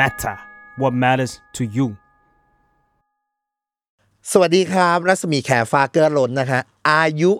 [0.00, 0.36] matter
[0.80, 1.88] what matters to you
[4.32, 7.30] สวัสดีครับ รัศมีแขฟาเกอร์ล้นนะคะ อายุ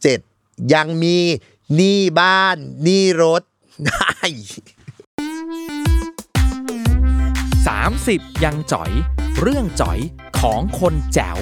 [0.00, 1.18] 37 ยังมี
[1.74, 3.42] หนี้บ้านหนี้รถ
[3.86, 4.18] ได้
[7.86, 8.90] 30 ยังจ๋อย
[9.40, 9.98] เรื่องจ๋อย
[10.40, 11.40] ของคนแจ๋ว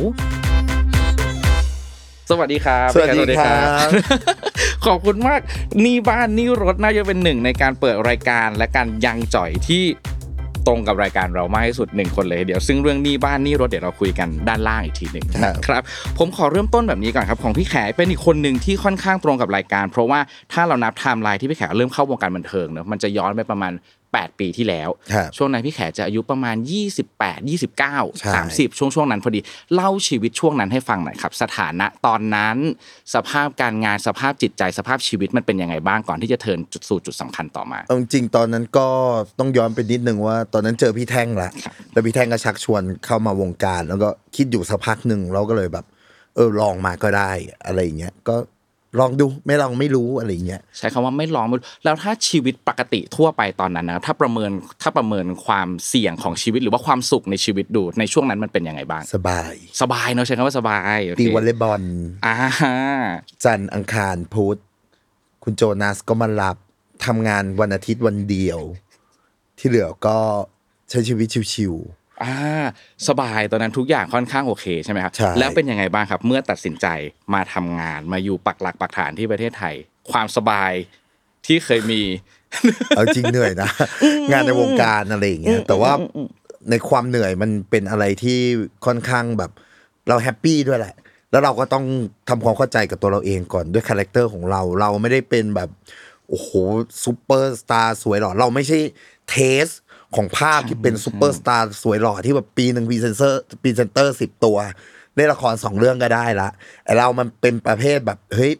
[2.30, 3.88] สวัสดีครับสวัสดีครับ
[4.86, 5.40] ขอบคุณมาก
[5.84, 9.84] นี่บ้านนี่รถน่าจะเป็นหนึ่งในการเปิดรายการและการยังจ่อยที่
[10.66, 15.82] ตรงกับรายการเรามากที่สุดหนึ่งคนเลยเดี๋ยวซึ่งเรื่องนี่บ้านนี่รถเดี๋ยวเราคุยกันด้านล่างอีกทีหนึ่งนะครับ
[16.18, 20.20] ผมขอเริ่มต้นแบบนี้ก่อนครับของพี่แขเป็นอีกคนหนึ่งที่ค่อนข้างตรงกับรายการ เพราะว่า
[20.52, 23.72] ถ้าเรานับไทม์ไลน์ที่พี่แขเริ่มเข้าวงการบันเทิงเนอะมันจะย้อนไปประมาณ
[24.20, 26.56] 8 ปีที่แล้วครับช่วงนั้นพี่แขจะอายุประมาณ
[27.02, 29.40] 28 29ใช่30 ช่วงช่วงนั้นพอดี
[29.74, 32.56] เล่าชีวิตช่วงนั้นให้ฟังหน่อยครับ สถานะตอนนั้น
[33.14, 38.88] สภาพการงานสภาพจิตใจสภาพชีวิตมันเป็นยังไงบ้างก่อนที่จะเทิร์นจุดสู่จุดสำคัญต่อมาเอาจริงๆตอนนั้นก็
[39.38, 41.50] ต้องย้อนไปนิดนึงว่า ตอนนั้นเจอพี่แท่งละ
[41.92, 45.84] แล้วพี่แท่งก็ชักชวนเข้ามาวงการ แล้วก็คิดอยู่สักพักหนึ่งเราก็เลยแบบ
[46.34, 47.30] เออลองมาก็ได้
[47.66, 48.36] อะไรอย่างเงี้ยก็
[49.00, 54.50] ลองดูไม่ลองไม่รู้อะไรอย่างเงี้ยใช้คำว่าไม่ลองไม่รู้แล้วถ้าชีวิตปกติทั่วไปตอนนั้นนะถ้าประเมิน
[54.82, 61.82] ถ้าประเมินความเสี่ยงของชีวิตหรือว่าความสุขในชีวิตดูในช่วงนั้นมันเป็นยังไงบ้างสบาย สบายเนอะใช้คำว่าสบายโอเคตีวอลเลย์บอล
[62.26, 62.34] อ่า
[63.44, 64.58] จันทร์อังคารพุธ
[65.44, 66.56] คุณโจนาสก็มารับ
[67.06, 68.60] ทำงานวันอาทิตย์วันเดียว
[69.58, 70.18] ที่เหลือก็
[70.90, 71.74] ใช้ชีวิตชิว
[72.24, 72.34] อ่า
[73.08, 76.86] สบายตอนนั้นทุกอย่างค่อนข้างโอเคใช่ไหมครับใช่ แล้วเป็นยังไงบ้างครับ เมื่อตัดสินใจ
[77.34, 79.74] มาทำงานมาอยู่ปักหลักปักฐานที่ประเทศไทย
[80.12, 80.72] ความสบาย
[81.46, 83.68] ที่เคยมีๆเอาจริงเหนื่อยนะ
[84.30, 85.92] งานในวงการอะไรอย่างเงี้ยแต่ว่า
[86.70, 88.38] ในความเหนื่อยมันเป็นอะไรที่
[88.86, 89.50] ค่อนข้างแบบ
[90.08, 90.94] เรา happy ด้วยแหละ
[91.30, 91.84] แล้วเราก็ต้อง
[92.28, 95.68] ทำความเข้าใจกับตัวเราเองก่อนด้วย character ของเรา เราไม่ได้เป็นแบบ
[96.28, 96.48] โอ้โห
[97.04, 98.78] ซูเปอร์สตาร์สวยหล่อเราไม่ใช่
[99.30, 99.66] taste
[100.16, 104.58] ของภาพที่เป็นซูเปอร์สตาร์สวยหล่อที่แบบปีหนึ่ง presenter presenter สิบตัว
[105.14, 106.48] เล่นละครสองเรื่องก็ได้ละ
[106.84, 108.52] ไอเรามันเป็นประเภทแบบเฮ้ย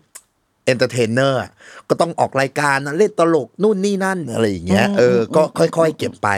[0.66, 1.40] entertainer
[1.88, 6.28] ก็ต้องออกรายการนะเล่นตลกนู่นนี่นั่นอะไรอย่างเงี้ยเออก็ค่อยๆ เก็บไป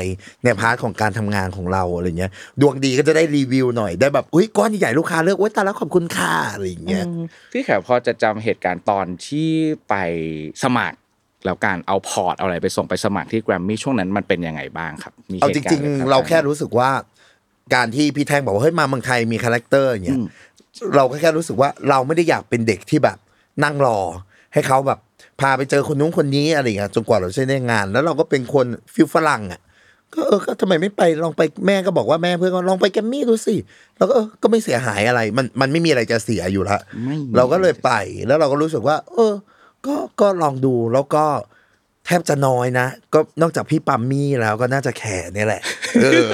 [0.44, 7.04] ใน part ของการทำงานของเราอะไรเงี้ยดวงดีก็จะได้รีวิวหน่อยได้แบบอุ้ยก้อนใหญ่ๆลูกค้าเลือกโอ๊ยตายแล้วขอบคุณค่ะอะไรอย่างเงี้ย
[7.52, 9.50] พี่แขพอจะจำเหตุการณ์ตอนที่
[9.88, 9.94] ไป
[10.62, 10.98] สมัคร
[11.44, 16.90] แล้วการเอา port เอาอะไรไปส่งไปสมัครที่แกรมมี่ช่วงนั้นมันเป็นยังไงบ้างครับมีเอาหจตุกริงณ์อะไๆเราแค่รู้สึกว่า
[17.74, 20.18] การที่พี่แท่งบอกว่าเฮ้ยมาเมืองไทยมี character อย่างเงี้ย
[20.96, 23.18] เราก็แค่รู้สึกว่าเราไม่ได้อยากเป็นเด็กที่แบบ
[23.64, 23.98] นั่งรอ
[24.52, 24.98] ให้เขาแบบ
[25.40, 29.60] พาไปเจอคนนู้นคนนี้อะไรอย่างเงี้ยจนกว่าเราจะได้งาน แล้วเราก็เป็นคนfeel ฝรั่งอะ
[30.14, 33.56] ก็เออก็ทำไมไม่ไปลองไปแม่ก็บอกว่าแม่เพื่อนก็ลองไปแกรมมี่ดูสิ
[33.96, 37.90] แล้วก็เออก็ไม่เสียหายอะไร มันมันไม่มีอะไรจะเสียอยู่ละไม่มีเราก็เลยไป
[38.26, 39.32] แล้วเราก็รู้สึกว่า เออ
[39.86, 41.24] ก็ก็ลองดูแล้วก็
[42.06, 45.62] แทบจะน้อยนะ ก็นอกจากพี่ปัมมี่แล้วก็น่าจะแขเนี่ยแหละ
[46.02, 46.28] เออ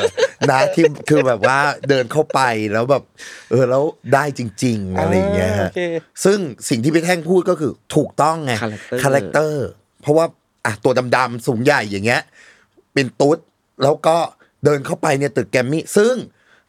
[0.50, 2.40] นะที่คือแบบว่าเดินเข้าไป
[2.72, 3.02] แล้วแบบ
[3.50, 3.82] เออแล้ว
[4.14, 5.80] ได้จริง ๆ อะไรอย่างเงี้ยฮะโอเค
[6.24, 6.38] ซึ่ง
[6.68, 9.66] สิ่งที่พี่แท่งพูดก็คือถูกต้องไง Character character
[10.02, 10.26] เพราะว่า
[10.64, 12.22] อะตัวดำๆสูงใหญ่อย่างเงี้ย
[12.94, 13.38] เป็นตุ๊ด
[13.82, 14.16] แล้วก็
[14.64, 16.14] เดินเข้าไปเนี่ยตึกแกรมมี่ซึ่ง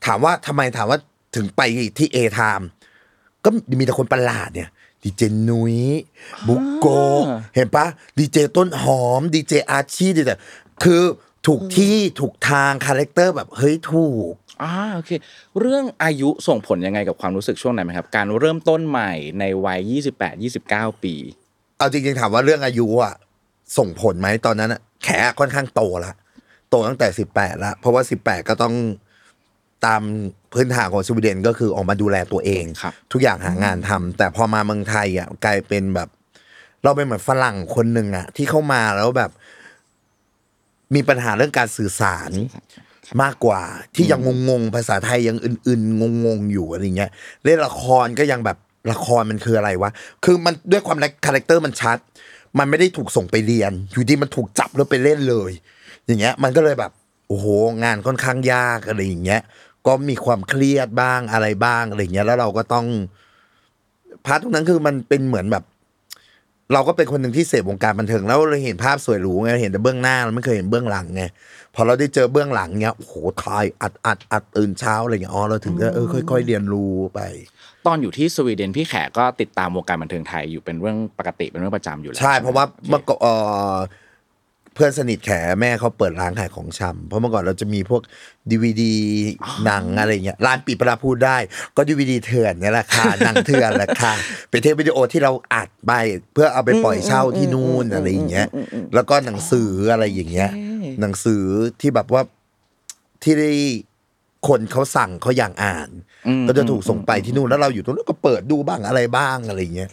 [0.05, 0.99] ถามว่าทำไมถามว่า
[1.35, 1.61] ถึงไป
[1.97, 2.61] ที่ A-Time
[3.45, 3.49] ก็
[3.79, 4.69] มีแต่คนประหลาดเนี่ย
[5.03, 5.77] ดีเจนุ้ย
[6.47, 6.87] บุ๊คโกะ
[7.55, 7.85] เห็นปะ
[8.17, 10.35] ดีเจต้นหอมดีเจอาชีดีแต่
[10.83, 11.01] คือ
[11.47, 14.31] ถูกที่ถูกทาง character แบบเฮ้ยถูก
[14.61, 15.11] อ่าโอเค
[15.59, 19.79] เรื่องอายุส่งผลยังไงกับความรู้สึกช่วงนั้นไหมครับ การเริ่มต้นใหม่ในวัย
[20.19, 20.43] 28
[20.91, 21.15] 29 ปี
[21.77, 23.15] เอาจริงๆถามว่าเรื่องอายุอะ
[23.77, 26.13] ส่งผลไหมตอนนั้นอะแขค่อนข้างโตละ
[26.69, 28.75] โตตั้งแต่สิบแปดละเพราะว่าสิบแปดก็ต้อง
[29.85, 30.01] ตาม
[30.53, 36.09] พื้นฐานของสวีเดนก็คือออกมาดูแลตัวเอง ครับทุกอย่างหางานทำแต่พอมาเมืองไทยอะกลายเป็นแบบ
[36.83, 39.31] เราเป็นเหมือนฝรั่งคนหนึ่งอะ ที่เข้ามาแล้วแบบ
[40.95, 42.31] มีปัญหาเรื่องการสื่อสาร
[43.21, 43.61] มากกว่า
[43.95, 47.11] ที่ยังงงๆภาษาไทยยังอื่นๆงงๆอยู่อะไรเงี้ย
[47.43, 48.57] เล่นละครก็ยังแบบ
[48.91, 49.91] ละครมันคืออะไรวะ
[50.23, 51.97] คือมันด้วยความ character มันชัด
[52.57, 55.51] มันไม่ได้ถูกส่งไปเรียน อยู่ดีมันถูกจับแล้วไปเล่นเลย
[56.05, 56.91] อย่างเงี้ย มันก็เลยแบบ
[57.27, 57.45] โอ้โห
[57.83, 59.41] งานค่อนข้างยากอะไรอย่างเงี้ย
[59.87, 62.85] ก็มีความเครียดบ้างอะไรบ้างอะไรอย่างเงี้ยแล้วเราก็ต้อง
[64.25, 65.63] part ตรงนั้นคือมันเป็นเหมือนแบบ
[66.73, 71.23] เราก็เป็นคนหนึ่งที่เสพวงการบันเทิงแล้วเราเห็นภาพสวยหรูไงเห็นแต่เบื้องหน้าเราไม่เคยเห็นเบื้องหลังไง
[71.75, 73.13] พอเราได้เจอเบื้องหลังเงี้ยโอ้โห
[73.43, 77.19] ทายอัดอัดอัดตื่นเช้าอะไรเงี้ยอ๋อเราถึงจะเออค่อยๆเรียนรู้ไป
[77.87, 83.19] ตอนอยู่ที่สวีเดนพี่แขกก็ติดตามวงการบันเทิงไทยอยู่เป็นเรื่องปกติเป็นเรื่องประจำอยู่แล้วใช่เพราะว่าโอคเมื่อก่อน
[84.75, 85.29] เอ่อเพื่อนสนิทแข
[85.59, 88.01] แม่เขาเปิดร้านขายของชำเพราะเมื่อก่อนเราจะมีพวก
[88.51, 88.95] ดีวดี
[89.65, 91.37] หนังอะไรเงี้ยร้านปิดประพูดได้
[91.77, 94.13] ก็ดีวดีเถื่อนเนี่ยแหละค่ะหนังเถื่อนแหละค่ะ
[94.49, 95.91] เป็นเทปวิดีโอที่เราอัดไป
[96.33, 98.47] เพื่อเอาไปปล่อยเช่าที่นู่นอะไรอย่างเงี้ย
[98.93, 100.49] แล้วก็หนังสืออะไรอย่างเงี้ย
[101.01, 101.43] หนังสือ
[101.81, 102.21] ที่แบบว่า
[103.23, 103.51] ที่ได้
[104.47, 105.89] คนเขาสั่งเขาอยากอ่าน
[106.27, 109.89] อืมก็จะถูกส่งไปที่นู่นแล้วเราอยู่ตรงนั้นก็เปิดดูบ้างอะไรบ้างอะไรอย่างเงี้ย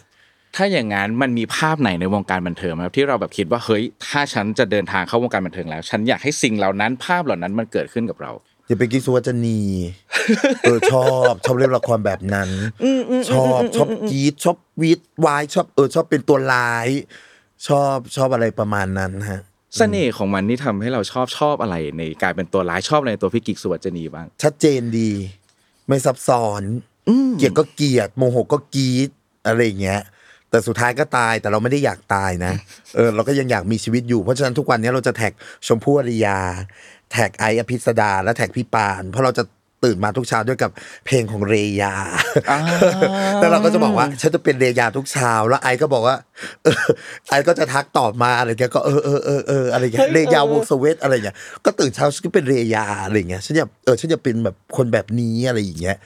[0.55, 8.31] ถ้าอย่างนั้นมันมีภาพไหนในวงการบันเทิงไหมครับที่เราแบบคิดว่าเฮ้ยถ้าฉันจะเดินทางเข้าวงการบันเทิงแล้ว ฉันอยากให้สิ่งเหล่านั้นภาพเหล่านั้นมันเกิดขึ้นกับเรา
[8.67, 9.59] อย่าไปกินสุวัจนี
[10.61, 12.49] เออชอบชอบเล่นละครแบบนั้น
[13.31, 16.87] ชอบชอบกรกรี๊ดชอบวี้ดว้ายชอบเออชอบเป็นตัวร้าย
[17.67, 19.41] ชอบชอบอะไรประมาณนั้นฮะ
[19.77, 25.11] เสน่ห์ของมันที่ทำให้เราชอบชอบอะไรในการเป็นตัวร้ายชอบอะไรในตัวพี่กิ๊กสุวัจนีบ้างชัดเจนดี
[25.87, 26.63] ไม่ซับซ้อน
[27.37, 29.09] เกลียดก็เกลียดโมโหก็กรี๊ด
[29.47, 30.01] อะไรอย่างเงี้ย
[30.49, 32.53] แต่สุดท้ายก็ตายแต่เราไม่ได้อยากตายนะ
[32.95, 35.33] เออเราก็ยังอยากมีชีวิตอยู่เพราะฉะนั้นทุกวันนี้เราจะ tag
[35.67, 36.37] ชมพู่อารยา
[37.11, 39.43] tag ไอซ์อภิษฎาและ tag พี่ปาน เพราะเราจะ
[39.83, 40.71] ตื่นมาทุกเช้าด้วยกับ
[41.05, 41.93] เพลงของเรยา
[43.39, 46.15] แล้วเราก็จะบอกว่าฉันจะเป็นเรยาทุกเช้า แล้วไอซ์ก็บอกว่า
[46.63, 46.85] เออ
[47.29, 51.35] ไอซ์ก็จะทักตอบมาอะไรเงี้ยก็เออเออเออเอออะไรเงี้ยเรยาวงศ์เสวตอะไรเงี้ย
[51.65, 55.97] ก็ตื่นเช้าฉันก็เป็นเรยาอะไรเงี้ยฉันอยากเออฉันจะเป็นแบบคนแบบนี้อะไรอย่างเงี้ย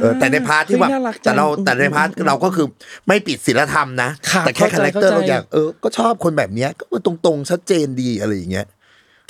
[0.00, 2.66] เออแต่ใน part ที่แบบเฮ้ยน่ารักจังแต่เราแต่ใน part เราก็คือ
[3.08, 8.66] ไม่ผิดศีลธรรมนะครับแต่แค่เข้าคาใจ character เราเข้าใจอยากเออก็ชอบคนแบบเนี้ยก็ตรงๆชัดเจนดีอะไรอย่างเงี้ย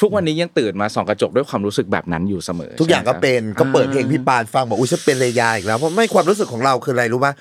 [0.01, 7.33] ทุกวันนี้ยังตื่นมาส่องกระจกด้วยความรู้สึกแบบนั้นอยู่เสมอ ทุกอย่างก็ใช่ไหมครับเป็นก็เปิดเพลงพี่ปานฟังบอกอุ้ยฉันเป็นเรยาอีกแล้วเพราะไม่ความรู้สึกของเราคืออะไรรู้ป่ะ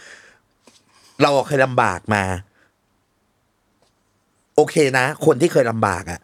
[1.21, 2.23] เราเคยลำบากมา
[4.55, 6.19] โอเคนะ คนที่เคยลำบากอะ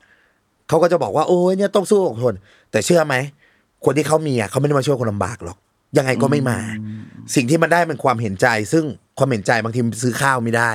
[0.68, 2.36] เขาก็จะบอกว่าโอ้ยเนี่ยต้องสู้อดทน
[2.72, 3.16] แต่เชื่อไหม
[3.86, 5.58] คนที่เขามีอะเขาไม่ได้มาช่วยคนลำบากหรอก
[5.98, 6.60] ยังไงก็ไม่มา
[7.36, 8.84] สิ่งที่มันได้มันความเห็นใจ ซึ่ง
[9.18, 10.72] ความเห็นใจบางทีมันซื้อข้าวไม่ได้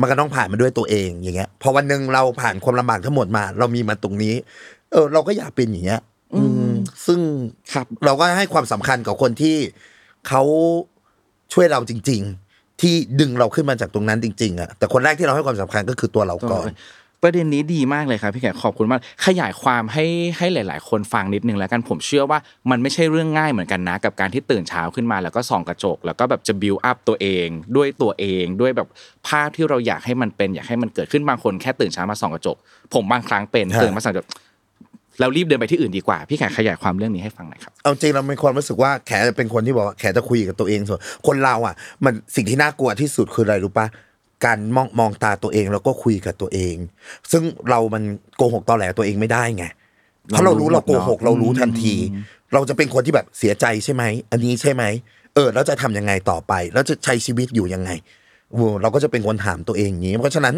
[0.00, 4.34] มันก็ต้องผ่านมาด้วยตัวเองอย่างเงี้ยพอวันหนึ่งเราผ่านความลำบากทั้งหมดมา เรามีมาตรงนี้
[4.90, 6.00] เออ เราก็อยากเป็นอย่างเงี้ย
[6.34, 6.72] อืม
[7.06, 7.20] ซึ่ง
[7.72, 9.56] ครับเราก็ให้ความสำคัญกับคนที่
[10.28, 10.42] เขา
[11.52, 12.20] ช่วยเราจริง
[12.52, 16.66] ๆ ที่ดึงเราขึ้นมาจากตรงนั้นจริง ๆอะแต่คนแรกที่เราให้ความสำคัญก็คือตัวเราก่อน
[17.24, 20.06] ประเด็นนี้ดีมากเลยครับพี่แขกขอบคุณมากขยายความให้
[20.38, 22.38] ให้หลาย ๆ คนฟังนิดนึงแล้วกันผมเชื่อว่า
[22.70, 28.88] มันไม่ใช่เรื่องง่ายเหมือนกันนะ กับการที่ตื่นเช้าขึ้นมา แล้วก็ส่องกระจก แล้วก็แบบจะบิวอัพตัวเอง ด้วยตัวเอง ด้วยแบบ
[29.28, 32.56] ภาพที่เราอยากให้มันเป็นอยากให้มันเกิดขึ้นบางคนแค่ตื่นเช้ามาส่องกระจก
[32.94, 34.28] ผมบางครั้งเป็นฮะตื่นมาส่องกระจก
[35.20, 41.74] เรารีบเดินไปที่อื่นดีกว่า พี่แขกขยายความเรื่องนี้ให้ฟังหน่อยครับเอาจริงเราเป็นความรู้สึกว่าแขจะเป็นคนที่บอกว่าแขจะคุยกับตัวเองส่วนคนเราอะ
[42.04, 43.86] มันสิ่งที่น่ากลัวที่สุดคืออะไรรู้ปะ
[44.46, 46.76] การมองมองตาตัวเองแล้วก็คุยกับตัวเอง
[47.32, 48.02] ซึ่งเรามัน
[48.36, 49.64] โกหกตอแหลตัวเองไม่ได้ไง
[50.28, 51.94] เพราะเรารู้เราโกหกเรารู้ทันที
[52.52, 54.84] เราจะเป็นคนที่แบบเสียใจใช่ไหมอันนี้ใช่ไหม
[55.34, 57.90] เออแล้วจะทำยังไงต่อไป แล้วจะใช้ชีวิตอยู่ยังไง
[58.50, 60.54] โอ้เราก็จะเป็นคนถามตัวเองอย่างนี้ เพราะฉะนั้น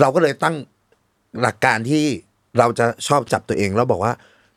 [0.00, 0.54] เราก็เลยตั้ง
[1.42, 2.02] หลักการที่
[2.58, 4.12] เราจะชอบจับตัวเองแล้วบอกว่า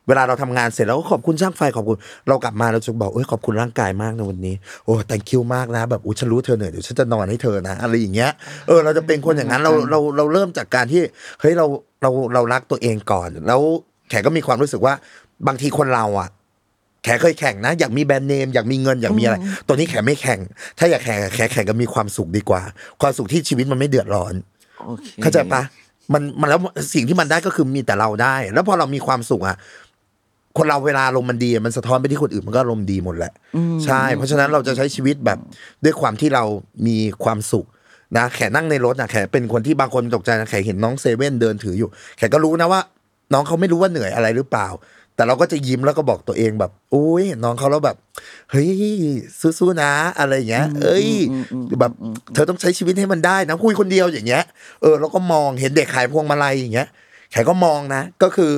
[0.07, 4.55] เวลาเราทำงานเสร็จแล้วก็ขอบคุณช่างไฟขอบคุณ เรากลับมาเราจะบอกเอ้ยขอบคุณร่างกายมากในวันนี้
[4.85, 8.31] โอ้ thank you มากนะแบบอุ้ยฉันรู้เธอเหนื่อยเดี๋ยวฉันจะนอนให้เธอนะอะไรอย่างเงี้ย
[8.67, 11.01] เออเราจะเป็นคนอย่างนั้นเราเราเราเริ่มจากการที่
[11.39, 11.65] เฮ้ยเรา
[12.01, 13.61] เราเรารักตัวเองก่อน แล้ว
[14.09, 14.93] แขกก็มีความรู้สึกว่า
[15.47, 16.29] บางทีคนเราอะ
[17.03, 19.35] แขกเคยแข่งนะอยากมีแบรนด์เนมอยากมีเงินอยากมีอะไร
[19.67, 20.39] ตัวนี้แขกไม่แข่ง
[20.79, 22.61] ถ้าอยากแข่งแขกแข่งก็มีความสุขดีกว่า
[23.01, 24.33] ความสุขที่ชีวิตมันไม่เดือดร้อน
[24.85, 25.63] โอเคเข้าใจปะ
[26.13, 26.59] มันมันแล้ว
[26.93, 29.57] สิ่งที่มันได้ก็คือมีแต่เราได้ แล้วพอเรามีความสุขอะ
[30.57, 33.31] คนเราเวลาลมณ์มันดีอะมันสะท้อนไปที่คนอื่นมันก็ลมณ์ดีหมดแหละ
[33.85, 35.39] ใช่ เพราะฉะนั้นเราจะใช้ชีวิตแบบ
[35.83, 36.43] ด้วยความที่เรา
[36.87, 37.65] มีความสุข
[38.17, 42.81] นะแขนั่งในรถนะแขเป็นคนที่บางคนตกใจนะแขเห็นน้องเซเว่นเดินถืออยู่ แขก็รู้นะว่า
[43.33, 44.67] น้องเขาไม่รู้ว่าเหนื่อยอะไรหรือเปล่า
[45.15, 47.97] แต่เราก็จะยิ้มแล้วก็บอกตัวเองแบบโอ้ยเห็นน้องเขาแล้วแบบ
[48.51, 48.69] เฮ้ย
[49.59, 51.07] สู้ๆนะอะไรอย่างเงี้ย เอ้ย
[51.79, 51.91] แบบ
[52.33, 54.43] เธอต้องใช้ชีวิตให้มันได้นะคุยคนเดียวอย่างเงี้ย
[54.81, 56.87] เออเราก็มองเห็นเด็กขายพวงมาลัยอย่างเงี้ย
[57.31, 58.53] แขก็มองนะ ก็คือ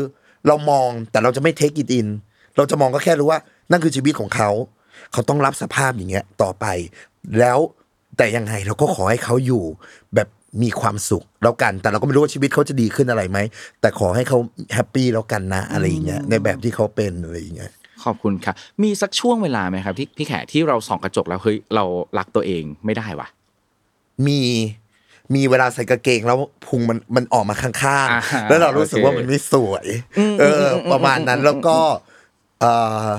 [0.48, 2.08] เรามองแต่เราจะไม่เทคอินอิน
[2.58, 3.40] เราจะมองก็แค่รู้ว่า
[3.72, 4.50] นั่นคือชีวิตของเขา
[5.14, 6.66] เขาต้องรับสภาพอย่างเงี้ยต่อไป
[7.40, 7.60] แล้ว
[8.18, 9.64] แต่ยังไงเราก็ขอให้เขาอยู่
[10.16, 10.28] แบบ
[10.64, 13.40] มีความสุขแล้วกัน แต่เราก็ไม่รู้ว่าชีวิตเขาจะดีขึ้นอะไรไหม
[13.82, 14.38] แต่ขอให้เขา
[14.74, 17.72] แฮปปี้แล้วกันนะอะไรอย่างเงี้ยในแบบที่เขาเป็นอะไรอย่างเงี้ย
[18.04, 21.84] ขอบคุณครับมีสักช่วงเวลาไหมครับที่พี่แขกที่เราส่องกระจกแล้วเฮ้ยเรา
[22.18, 23.28] รักตัวเองไม่ได้วะ
[24.28, 24.42] มี
[25.36, 27.72] มีเวลาใส่กางเกงแล้วพุงมันมันออกมาข้าง
[28.12, 29.86] อ่าฮะๆแล้วเรารู้สึกโอเคว่ามันไม่สวย
[30.40, 31.78] เออ ประมาณนั้นแล้วก็
[32.60, 32.72] เอ่
[33.08, 33.10] อ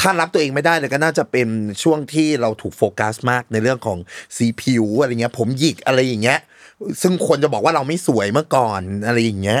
[0.00, 1.48] ถ้ารับตัวเองไม่ได้เลยก็น่าจะเป็น
[1.82, 3.98] ช่วงที่เราถูกโฟกัสมากในเรื่องของ
[4.36, 6.38] สีผิวอะไรเงี้ย ผมหยิกอะไรอย่างเงี้ย
[7.02, 9.60] ซึ่งคนจะบอกว่าเราไม่สวยเมื่อก่อนอะไรอย่างเงี้ย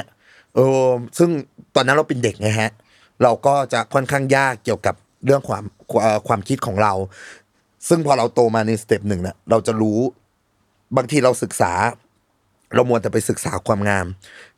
[0.54, 0.88] เออ
[1.18, 1.30] ซึ่ง
[1.74, 2.70] ตอนนั้นเราเป็นเด็กไงฮะ
[3.22, 5.64] เราก็จะค่อนข้างยากเกี่ยวกับเรื่องความ
[6.02, 6.92] เอ่อความคิดของเรา
[7.88, 9.98] ซึ่งพอเราโตมาในสเต็ปหนึ่งเนี่ยเราจะรู้
[10.96, 11.72] บางทีเราศึกษา
[12.74, 14.06] เรามัวแต่ไปศึกษาความงาม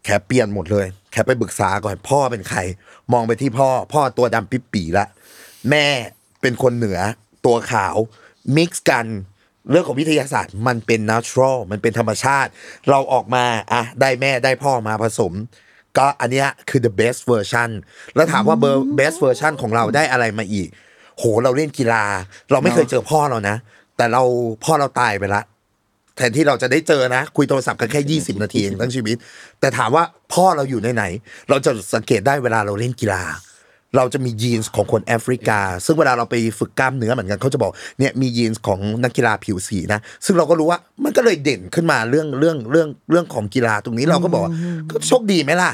[0.04, 2.58] แค่เปลี่ยนหมดเลยแค่ไปปรึกษาก่อนพ่อเป็นใคร
[3.12, 5.06] มองไปที่พ่อ พ่อตัวดำปิบปีละ
[5.70, 5.86] แม่
[6.40, 6.98] เป็นคนเหนือ
[7.46, 7.96] ตัวขาว
[8.56, 9.06] มิกซ์กัน
[9.70, 12.50] เรื่องของวิทยาศาสตร์มันเป็น natural มันเป็นธรรมชาติ
[12.90, 15.32] เราออกมาอะได้แม่ได้พ่อมาผสม
[15.98, 17.70] ก็อันเนี้ยคือ the best version
[18.14, 20.68] แล้วถามว่าเบอร์ best version ของเราได้อะไรมาอีก
[21.18, 22.04] โหเราเล่นกีฬา
[22.50, 23.56] เราไม่เคยเจอพ่อเรานะ
[23.96, 24.22] แต่เรา
[24.64, 25.42] พ่อเราตายไปละ
[26.18, 29.16] แทนที่เราจะได้เจอนะ คุยโทรศัพท์กันแค่ 20 นาทีเองทั้งชีวิต
[29.60, 31.04] แต่ถามว่าพ่อเราอยู่ในไหน
[31.48, 33.22] เราจะสังเกตได้เวลาเราเล่นกีฬา
[33.96, 44.52] เราจะมียีนส์ของคนแอฟริกา ซึ่งเวลาเราไปฝึกกล้ามเนื้อเหมือนกันเขาจะบอกเนี่ยมียีนส์ของนักกีฬาผิวสีนะ ซึ่งเราก็รู้ว่ามันก็เลยเด่นขึ้นมาเรื่องเรื่องเรื่องเรื่องของกีฬาตรงนี้เราก็บอกว่า
[44.90, 45.70] ก็โชคดีไหมล่ะ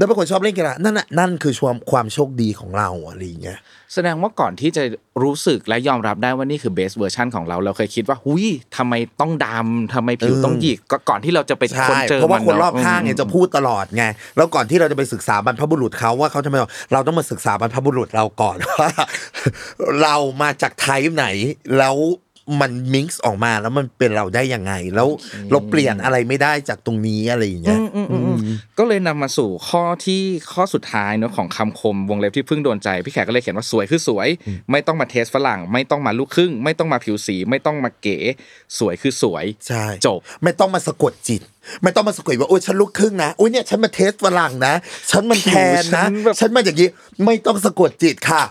[0.00, 3.58] แล้วเป็นคนชอบเล่นกีฬานั่นน่ะนั่นคือความความโชคดีของเราอะไรอย่างเงี้ย
[3.94, 4.82] แสดงว่าก่อนที่จะ
[5.22, 8.44] รู้สึกและยอมรับได้ว่านี่คือเบสเวอร์ชันของเราเราเคยคิดว่าหุย
[8.76, 14.04] ทำไมต้องดำทำไมผิวต้องหยิกก็ก่อนที่เราจะไปใช่ค้นเจอเพราะว่ามัคนรอบเะข้างเนี่ยจะพูดตลอดไง
[14.36, 16.56] แล้วก่อนที่เราจะไปศึกษาบรรพบุรุษเขาว่าเขาทำไม
[16.92, 18.90] เราต้องมาศึกษาบรรพบุรุษเราก่อนว่า
[20.02, 21.26] เรามาจากไทป์ไหน
[21.78, 21.96] แล้ว
[22.60, 25.08] มันมิกซ์ออกมาแล้วมันเป็นเราได้ยังไง แล้ว
[25.50, 28.38] เราเปลี่ยนอะไรไม่ได้จากตรงนี้อะไรอย่างเงี้ยอืมอืมอืม
[28.78, 34.28] ก็เลยนำมาสู่ข้อที่ข้อสุดท้ายเนอะของคำคมวงเล็บที่เพิ่งโดนใจพี่แขกก็เลยเขียนว่าสวยคือสวย
[34.70, 38.18] ไม่ต้องมาเทสฝรั่ง ไม่ต้องมาลูกครึ่ง ไม่ต้องมาผิวสี ไม่ต้องมาเก๋
[38.78, 41.42] สวยคือสวยใช่จบ ไม่ต้องมาสะกดจิต
[41.82, 44.74] ไม่ต้องมาสะกดว่าโอ้ยฉันลูกครึ่งนะโอ้ยเนี่ยฉันมาเทสฝรั่งนะ
[45.10, 46.88] ฉันมันแทนนะ ฉันแบบฉันมาอย่างนี้
[47.24, 48.42] ไม่ต้องสะกดจิตค่ะ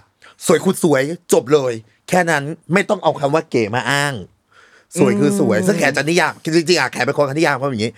[0.45, 1.01] สวยคุณสวย
[1.33, 1.73] จบเลย
[2.09, 4.13] แค่นั้นไม่ต้องเอาคำว่าเก๋มาอ้าง
[4.99, 7.91] สวยคือสวยซึ่งแขกจะนิยามจริงๆอะแขกเป็นคนนิยามเพราะอย่างนี้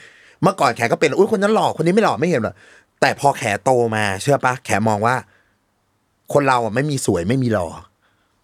[0.43, 2.55] เมื่อก่อนแขกก็เป็นอุ้ยคนนั้นหล่อคนนี้ไม่หล่อไม่เห็นหรอก
[3.01, 5.15] แต่พอแขกโตมาเชื่อปะแขกมองว่า
[6.33, 7.67] คนเราอะไม่มีสวยไม่มีหล่อ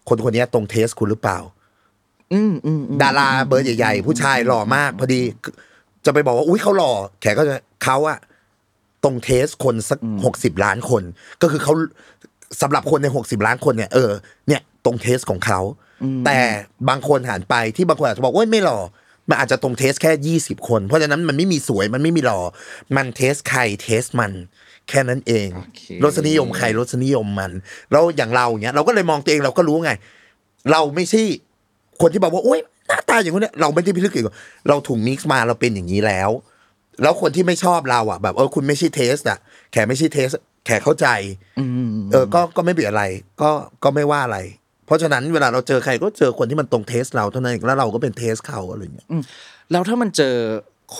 [0.08, 1.38] คนคนนี้ตรง taste คุณหรือเปล่า
[2.32, 5.20] อืมอืมอืมดาราเบอร์ใหญ่ๆผู้ชายหล่อมาก พอดี
[6.04, 8.18] จะไปบอกว่าอุ้ยเขาหล่อแขก็จะเขาอะ
[9.04, 11.02] ตรง taste คนสักหกสิบล้านคน
[11.42, 11.74] ก็คือเขา
[12.62, 14.10] สำหรับคนในหกสิบล้านคนเนี่ยเออ
[14.48, 15.60] เนี่ยต รง taste ของเขา
[16.26, 16.38] แต่
[16.88, 18.78] บางคนหันไปที่บางคนอาจจะบอกว่าไม่หล่อ
[19.28, 22.40] มันอาจจะตรง taste แค่ยี่สิบคน เพราะฉะนั้นมันไม่มีสวยมันไม่มีหล่อ
[22.96, 24.32] มัน taste ใคร taste มัน
[24.88, 27.52] แค่นั้นเองโอเครสนิยมใครรสนิยมมัน
[27.92, 29.92] แล้วอย่างเราเนี้ยเราก็เลยมองตัวเองเราก็รู้ไง
[30.70, 31.22] เราไม่ใช่
[32.00, 34.24] คนที่บอกว่าโอ๊ยหน้าตาอย่างนี้เราไม่ได้พิลึกอีก
[34.68, 36.30] เราถูก mix มาเราเป็นอย่างนี้แล้ว
[37.02, 39.38] แล้วคนที่ไม่ชอบเราอะ แบบเออคุณไม่ใช่ taste อะ
[39.72, 40.28] แขไม่ใช่ taste
[40.66, 41.06] แขเข้าใจ
[42.12, 43.04] เออก็ก็ไม่เบียดอะไร
[43.42, 43.50] ก็
[43.84, 44.38] ก็ไม่ว่าอะไร
[44.88, 49.06] เพราะฉะนั้นเวลาเราเจอใครก็เจอคนที่มันตรง taste เราเท่านั้นเองแล้วเราก็เป็น taste เขาอะไรอย่างเงี้ย
[49.70, 50.36] แล้วถ้ามันเจอ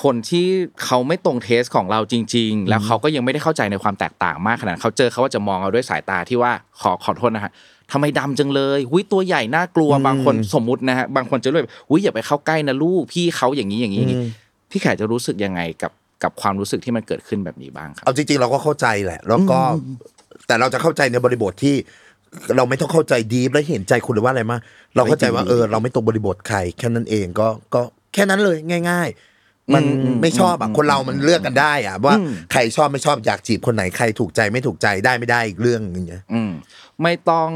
[0.03, 0.47] คนที่
[0.85, 7.53] เขาไม่ตรงเทสของเราจริง ๆ แล้วเขาก็ยังไม่ได้เข้าใจในความแตกต่างมากขนาดนั้นเขาเจอเขาว่าจะมองเราด้วยสายตาที่ว่าขอขอโทษนะฮะ
[7.93, 14.31] ทำไมดำจังเลยหุยตัวใหญ่น่ากลัวบางคนสมมุตินะฮะบางคนจะรู้แบบหุยอย่าไปเข้าใกล้นะลูกพี่เขาอย่างนี้อย่างนี้อย่างนี้
[14.71, 15.93] พี่แขกจะรู้สึกยังไงกับ
[16.23, 19.59] กับความรู้สึกที่มันเกิดขึ้นแบบนี้บ้างครับเอาจริงๆเราก็เข้าใจแหละ แล้วก็
[20.47, 21.77] แต่เราจะเข้าใจในบริบทที่
[22.57, 24.61] เราไม่ต้องเข้าใจดีฟและเห็นใจคุณหรือว่าอะไรมาก
[24.97, 27.83] เราเข้าใจว่าเออ เราไม่ตรงบริบทใครแค่นั้นเองก็ก็
[28.15, 28.57] แค่นั้นเลย
[28.91, 29.85] ง่าย ๆ มัน
[30.23, 32.15] ไม่ชอบอะคนเรามันเลือกกันได้อะว่า
[32.53, 36.51] ใครชอบไม่ชอบอยากจีบคนไหนใครถูกใจไม่ถูกใจได้ไม่ได้อีกเรื่องอย่างเงี้ยอืม
[37.03, 37.51] ไม่ต้อง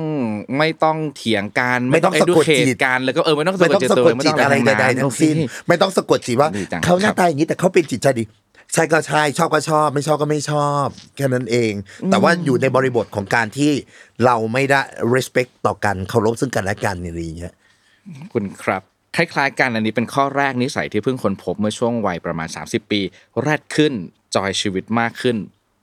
[0.58, 8.24] ไม่ต้องเถียงกันไม่ต้องสะกดจิตกันแล้วก็เออไม่ต้องไม่ต้องสะกดจิตอะไรทั้งใดนั้นๆทั้งสิ้นโอเคไม่ต้องสะกดจิตว่าดีจังเขาหน้าครับตาอย่างนี้แต่เขาเป็นจิตใจดี
[8.74, 10.86] ใช่ก็ใช่ชอบก็ชอบ ไม่ชอบก็ไม่ชอบ
[11.16, 11.72] แค่นั้นเอง
[12.10, 13.72] แต่ว่าอยู่ในบริบทของการที่
[14.24, 14.80] เราไม่ได้
[15.14, 17.54] respect ต่อกันเคารพซึ่งกันและกันอะไรอย่างเงี้ย
[18.32, 18.82] คุณครับ
[19.16, 23.00] คล้ายๆกันอันนี้เป็นข้อแรกนิสัยที่เพิ่งค้นพบเมื่อช่วงวัยประมาณ 30 ปี
[23.42, 23.92] แรดขึ้น
[24.34, 25.36] joy ชีวิตมากขึ้น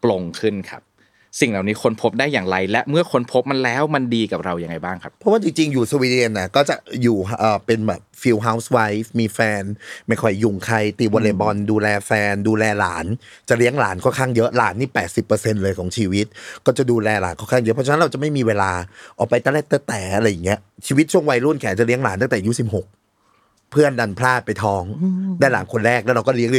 [0.04, 0.82] ปลงขึ้นครับ
[1.40, 9.64] สิ่งเหล่านี้ค้นพบได้อย่างไร และเมื่อค้นพบมันแล้วมันดีกับเราอย่างไงบ้างครับ เพราะว่าจริงๆ อยู่สวีเดนนะก็จะอยู่เอ่อเป็นแบบ feel housewife มีแฟน
[10.08, 13.06] ไม่ค่อยยุ่งใครตีวอลเลย์บอลดูแลแฟน ดูแลหลาน
[13.50, 14.90] จะเลี้ยงหลานค่อนข้างเยอะหลานนี่
[15.26, 16.26] 80%เลยของชีวิต
[16.66, 18.72] ก็จะดูแลหลานค่อนข้างเยอะเพราะฉะนั้นเราจะไม่มีเวลา
[19.18, 22.88] ออกไปตะเล็ดตะแต่อะไรอย่างเงี้ยชีวิตช่วงวัยรุ่นแขกจะเลี้ยงหลานตั้งแต่อายุสิบหก
[23.72, 24.84] เพื่อนดันพลาดไปท้อง
[25.40, 26.52] ได้หลานคนแรกแล้วเราก็เลี้ยง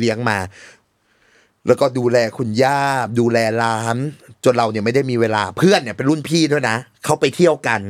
[0.00, 0.38] เลี้ยงมา
[1.66, 2.80] แล้วก็ดูแลคุณย่า
[3.18, 3.96] ดูแลร้าน
[4.44, 7.80] จนเราเนี่ยไม่ได้มีเวลาเพื่อนเนี่ยเป็นรุ่นพี่ด้วยนะเขาไปเที่ยวกัน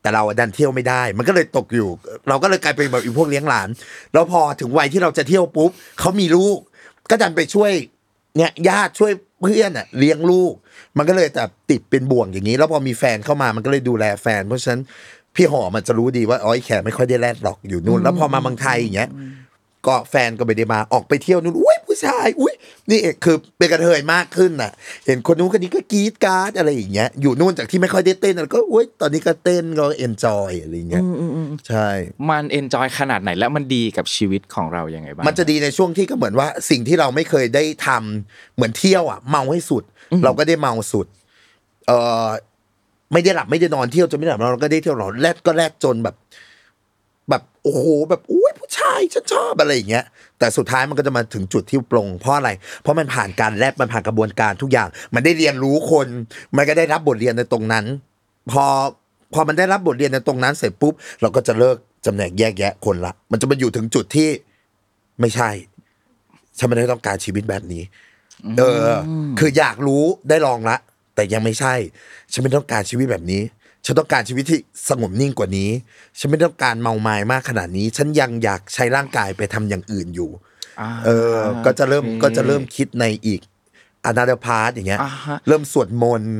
[0.00, 1.88] แต่เราดันเที่ยวไม่ได้ มันก็เลยตกอยู่
[2.28, 3.68] เราก็เลยกลายเป็นแบบอีพวกเลี้ยงหลาน
[4.12, 6.58] แล้วพอถึงวัยที่เราจะเที่ยวปุ๊บเขามีลูก
[7.10, 7.70] ก็ดันไปช่วย
[8.36, 9.12] เนี่ยญาติช่วย
[9.42, 10.52] เพื่อนอะเลี้ยงลูก
[10.98, 14.82] มันก็เลยแบบติดเป็นบ่วงอย่างนี้ แล้วพอมีแฟนเข้ามามันก็เลยดูแลแฟน เพราะฉะนั้น
[15.34, 19.10] พี่หอมมันจะรู้ดีว่าอ๋อไอ้แขไม่ค่อยได้แรดหรอกอยู่นู่น แล้วพอมาเมืองไทยอย่างเงี้ย
[19.86, 22.54] ก็แฟนก็ไม่ได้มาออกไปเที่ยวนู่นอุ้ยผู้ชายอุ้ย
[22.90, 24.72] นี่เองคือเป็นกะเทยมากขึ้นน่ะ
[25.06, 31.02] เห็นคนนู้นคนนี้ก็กรี๊ดกร๊าดอะไรอย่างเงี้ยอยู่นู่นจากที่ไม่ค่อยได้เต้นแล้วก็อุ้ยตอนนี้ก็เต้นก็ enjoy อะไรอย่างเงี้ย
[31.68, 31.88] ใช่
[32.28, 39.84] มันเอนจอยขนาดไหนและมันดีกับชีวิตของเราอย่างไงบ้างมันจะดีในช่วงที่ก็เหมือนว่าสิ่งที่เราไม่เคยได้ทำเหมือนเที่ยวอะ เมาให้สุด
[40.24, 41.06] เราก็ได้เมาสุด
[41.86, 41.92] เอ
[42.26, 42.28] อ
[43.12, 46.16] ไม่ได้หลับไม่ได้นอนเที่ยวจนไม่ได้หลับเราก็ได้เที่ยวหรอแรดก็แรดจนแบบ
[47.30, 50.04] แบบโอ้โหแบบอุ้ยผู้ชายฉันชอบอะไรอย่างเงี้ย
[50.38, 52.50] แต่สุดท้ายมันก็จะมาถึงจุดที่ปลงเพราะอะไร
[52.82, 56.06] เพราะมันผ่านการแลบมันผ่านกระบวนการทุกอย่าง มันได้เรียนรู้คน
[56.56, 57.84] มันก็ได้รับบทเรียนในตรงนั้น
[58.50, 58.64] พอ
[59.34, 64.28] พอมันได้รับบทเรียนในตรงนั้นเสร็จปุ๊บ เราก็จะเลิกจำแนกแยกแยะคนละ มันจะมาอยู่ถึงจุดที่
[65.20, 65.50] ไม่ใช่
[66.58, 67.82] ฉันไม่ได้ต้องการชีวิตแบบนี้
[68.58, 68.88] เออ
[69.38, 70.76] คืออยากรู้ได้ลองละ
[71.14, 71.74] แต่ยังไม่ใช่
[72.32, 73.42] ฉันไม่ต้องการชีวิตแบบนี้
[73.84, 75.70] ฉันต้องการชีวิตที่สงบนิ่งกว่านี้
[76.18, 80.30] ฉันไม่ต้องการเมาไม้มากขนาดนี้ ฉันยังอยากใช้ร่างกายไปทำอย่างอื่นอยู่
[80.80, 83.40] อ่าเออ ก็จะเริ่มโอคก็จะเริ่มคิดในอีก
[84.04, 86.36] อนา t พาร์ทอย่างเงี้ยอ่าฮะเริ่มสวดมนต์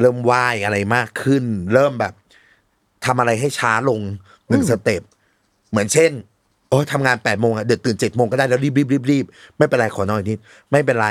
[0.00, 2.14] เริ่มไหว้อะไรมากขึ้น เริ่มแบบ
[3.04, 4.00] ทำอะไรให้ช้าลง
[4.48, 5.02] หนึ่ง step
[5.70, 6.10] เหมือนเช่น
[6.68, 9.24] โอ้ทำงานแปดโมงอะเดี๋ยวตื่นเจ็ดโมงก็ได้แล้วรีบรีบรีบรีบ
[9.58, 10.40] ไม่เป็นไรขอนอนอีกนิด
[10.72, 11.08] ไม่เป็นไร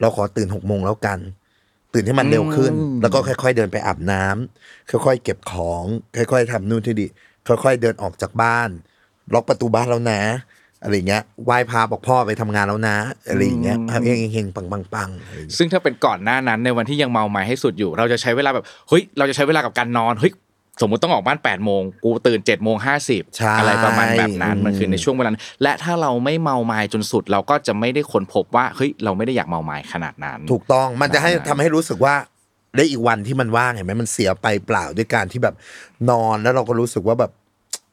[0.00, 1.18] เราขอตื่นหกโมงแล้วกัน
[1.94, 2.72] ตื่นให้มันเร็วขึ้น
[3.02, 5.84] แล้วก็ค่อยๆเดินไปอาบน้ำค่อยๆเก็บของ
[6.16, 7.06] ค่อยๆทำนู่นทำนี่
[7.48, 8.68] ค่อย ๆ เดินออกจากบ้าน
[9.34, 10.22] ล็อกประตูบ้านแล้วนะ
[10.82, 12.96] อะไรเงี้ยไหว้พระบอกพ่อไปทำงานแล้วนะ
[13.28, 20.32] อะไรอย่างเงี้ยเฮงเฮงๆปังปังปังๆอะไรอย่างเงี้ยซึ่งถ้าเป็นก่อนหน้านั้นในวันที่ยังเมาไม้ให้สุดอยู่ เราจะใช้เวลาแบบเฮ้ยเราจะใช้เวลากับการนอนเฮ้ย
[20.80, 32.14] สมมุติต้องออกบ้าน8ปดโมงกูตื่น7จ็ดโมงห้าสิบใช่อะไรประมาณแบบนั้นมันคือในอืมช่วงเวลานั้นและถ้าเราไม่เมาไม้จนสุด เราก็จะไม่ได้ค้นพบว่าเฮ้ยเราไม่ได้อยากเมาไม้ขนาดนั้น ถูกต้องมันจะให้อ่าทำให้รู้สึกว่า
[32.76, 35.54] ได้อีกวันที่มันว่างเห็นไหมมันเสียไปเปล่าด้วยการที่แบบ
[36.10, 37.30] นอนแล้วเราก็รู้สึกว่าแบบ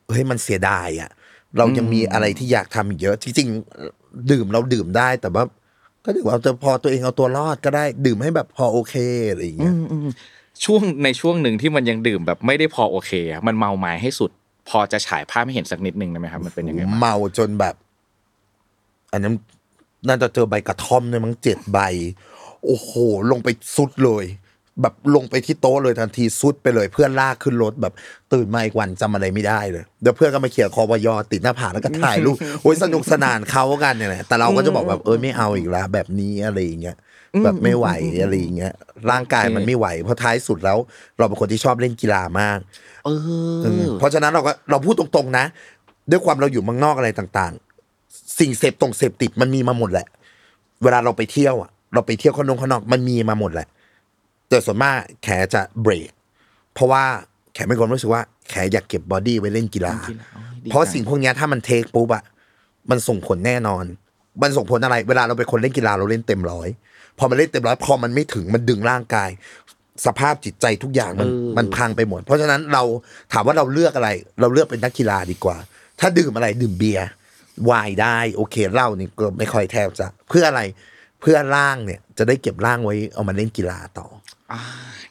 [0.09, 1.09] เฮ้ยมันเสียดายอะ
[1.57, 5.43] เรายังมีอะไรที่อยากทำอีกเยอะจริงๆดื่มเราดื่มได้แต่ว่า
[6.05, 8.95] ก็ถือว่าเอาแต่พอตัวเองเอาตัวรอดก็ได้ดื่มให้แบบพอโอเค
[9.29, 9.73] อะไรอย่างเงี้ย
[10.65, 14.31] ช่วงในช่วงหนึ่งที่มันยังดื่มแบบไม่ได้พอโอเคอะมันเมาไม้ให้สุด
[14.69, 17.75] พอจะฉายภาพให้เห็นสักนิดนึงได้ไหมครับ มันเป็นยังไงบ้างเมาจนแบบ
[19.11, 19.33] อันนั้น
[20.07, 21.79] น่าจะเจอใบกระท่อมเนี่ยมั้งเจ็ดใบ
[22.65, 22.91] โอ้โห
[23.31, 24.25] ลงไปสุดเลย
[24.81, 27.93] แบบลงไปที่โต๊ะเลยทันทีสุดไปเลย เพื่อนลากขึ้นรถแบบ
[28.33, 36.97] ตื่นมาอีกวันจำอะไรไม่ได้เลยเดี๋ยวเพื่อนก็มาเขี่ยคอวยอติดหน้าผากแล้วก็ถ่ายรูปโอ้ยสนุกสนานเขากันเนี่ยแหละแต่เราก็จะบอกแบบเออไม่เอาอีกแล้วแบบนี้อะไรอย่างเงี้ย
[37.43, 37.87] แบบไม่ไหว
[38.21, 38.73] อะไรอย่างเงี้ย
[39.11, 40.77] ร่างกายมันไม่ไหวเพราะท้ายสุดแล้ว
[41.17, 42.59] เราเป็นคนที่ชอบเล่นกีฬามาก
[43.05, 43.09] เอ
[43.63, 45.45] เอออเพราะฉะนั้นเราก็เราพูดตรงๆนะ
[46.11, 50.07] ด้วยความเราอยู่เมืองนอกอะไรต่างๆ สิ่งเสพตรงเสพติดมันมีมาหมดแหละ
[50.83, 53.67] เวลาเราไปเที่ยวอะ เราไปเที่ยวข้างนอกข้างนอกมันมีมาหมดแหละ
[54.49, 56.11] แต่ส่วนมากแขจะเบรก
[56.73, 57.03] เพราะว่า
[57.53, 62.23] แขไม่คนรู้สึกว่าแขอยากเก็บบอดี้ไว้เล่นกีฬาเล่นกีฬาอ๋อดีเพราะจังสิ่งพวกเนี้ยถ้ามันเทคปุ๊บอะ
[62.89, 63.85] มันส่งผลแน่นอน
[64.41, 66.67] มันส่งผลอะไร เวลาเราเป็นคนเล่นกีฬาเราเล่นเต็มร้อย
[67.19, 69.29] พอมันเล่นเต็มร้อยพอมันไม่ถึงมันดึงร่างกาย
[70.05, 72.83] สภาพจิตใจทุกอย่างมันเออมันพังไปหมด เพราะฉะนั้นเรา
[73.33, 74.09] ถามว่าเราเลือกอะไร
[74.41, 75.57] เราเลือกเป็นนักกีฬาดีกว่า
[75.99, 77.07] ถ้าดื่มอะไรดื่มเบียร์
[77.65, 80.61] ไวน์ได้โอเคเหล้านี่ก็ไม่ค่อยแทบจะเพื่ออะไร
[81.21, 84.07] เพื่อร่างเนี่ยจะได้เก็บร่างไว้เอามาเล่นกีฬาต่อ
[84.51, 84.61] อ่า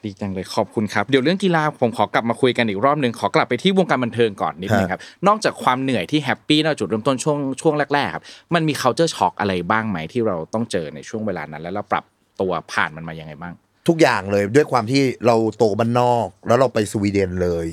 [0.05, 12.05] ดีจังเลยขอบคุณครับ เดี๋ยวเรื่องกีฬาผมขอกลับมาคุยกันอีกรอบหนึ่งขอกลับไปที่วงการบันเทิงก่อนนิดนึงครับ นอกจากความเหนื่อยที่แฮปปี้นอกจุดเริ่มต้นช่วงช่วงแรกๆครับมันมี culture shock อะไรบ้างไหมที่เราต้องเจอในช่วงเวลานั้น แล้วเราปรับ
[12.41, 13.55] ตัวผ่านมันมายังไงบ้าง
[13.89, 17.69] ทุกอย่างเลยด้วยความที่เราโตบ้านนอก แล้วเราไปสวีเดนเลย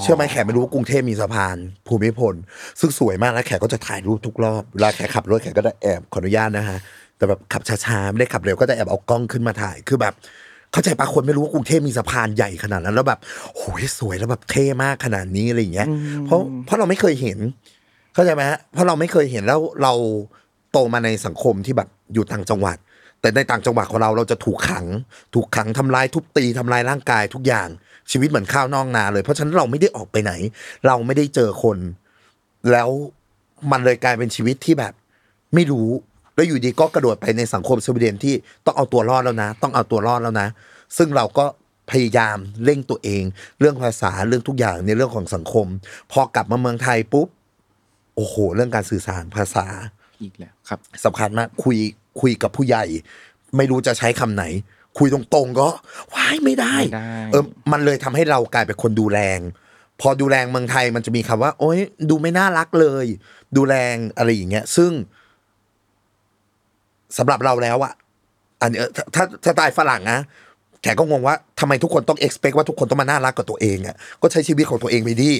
[0.00, 2.34] เชื่อไหมแขกไม่รู้ว่ากรุงเทพมีสะพาน ภูมิพล
[2.80, 6.78] ซึ่งสวยมากแล้วแขกก็จะถ่ายรูปทุกรอบเวลาแขกขับรถแขกก็จะแอบขออนุญาตนะฮะ
[7.16, 10.14] แต่แบบขับช้าๆไม่ได้ขับเร็วก็จะแอบเอากล้องขึ้นมาถ่ายคือแบบ
[10.72, 13.20] เข้าใจปะคนไม่รู้ว่ากรุงเทพมีสะพานใหญ่ขนาดนั้น แล้วแบบ
[13.54, 15.88] โอ้ยสวยแล้วแบบเท่มากขนาดนี้อะไรอย่างเงี้ย
[16.26, 17.38] เพราะเพราะเราไม่เคยเห็น
[18.14, 19.92] เข้าใจไหมฮะเพราะเราไม่เคยเห็นแล้วเรา
[20.72, 22.76] โตมาในสังคมที่แบบอยู่ต่างจังหวัด
[23.20, 24.86] แต่ในต่างจังหวัดของเราเราจะถูกขัง
[25.34, 27.68] ถูกขังทำร้ายทุบตีทำลายร่างกายทุกอย่าง
[28.10, 30.32] ชีวิตเหมือนข้าวนอกนาเลย เพราะฉะนั้นเราไม่ได้ออกไปไหน
[30.86, 31.78] เราไม่ได้เจอคน
[32.72, 32.88] แล้ว
[33.70, 34.92] มันเลยกลายเป็นชีวิตที่แบบ
[35.54, 35.88] ไม่รู้
[36.38, 38.34] แล้วอยู่ดีก็กระโดดไปในสังคมสวีเดนที่
[38.66, 40.48] ต้องเอาตัวรอดแล้วนะ ต้องเอาตัวรอดแล้วนะ
[40.96, 41.44] ซึ่งเราก็
[41.90, 43.22] พยายามเร่งตัวเอง
[43.60, 45.66] เรื่องภาษาเรื่องทุกอย่างในเรื่องของสังคม
[46.12, 47.28] พอกลับมาเมืองไทยปุ๊บ
[48.16, 49.66] โอ้โห เรื่องการสื่อสารภาษา
[50.22, 51.78] อีกแล้วครับสำคัญมากคุย
[52.20, 52.84] คุยกับผู้ใหญ่
[53.56, 54.44] ไม่รู้จะใช้คำไหน
[54.98, 55.68] คุยตรงๆก็
[56.14, 59.40] ว้ายไม่ได้ไม่ได้เออมันเลยทำให้เรากลายเป็นคนดูแรง
[60.00, 61.78] พอดูแรงเมืองไทยมันจะมีคำว่า โอ๊ย
[62.10, 63.06] ดูไม่น่ารักเลย
[63.56, 64.92] ดูแรงอะไรอย่างเงี้ย ซึ่ง
[67.18, 67.92] สำหรับเราแล้วอะ
[68.60, 70.20] อันเนี้ยถ้าถ้าถ้าตายฝรั่งนะ
[70.82, 75.30] แขกก็งงว่าทำไมทุกคนต้อง expect ว่าทุกคนต้องมาน่ารักกับตัวเองอะก็ใช้ชีวิตของตัวเองไปดี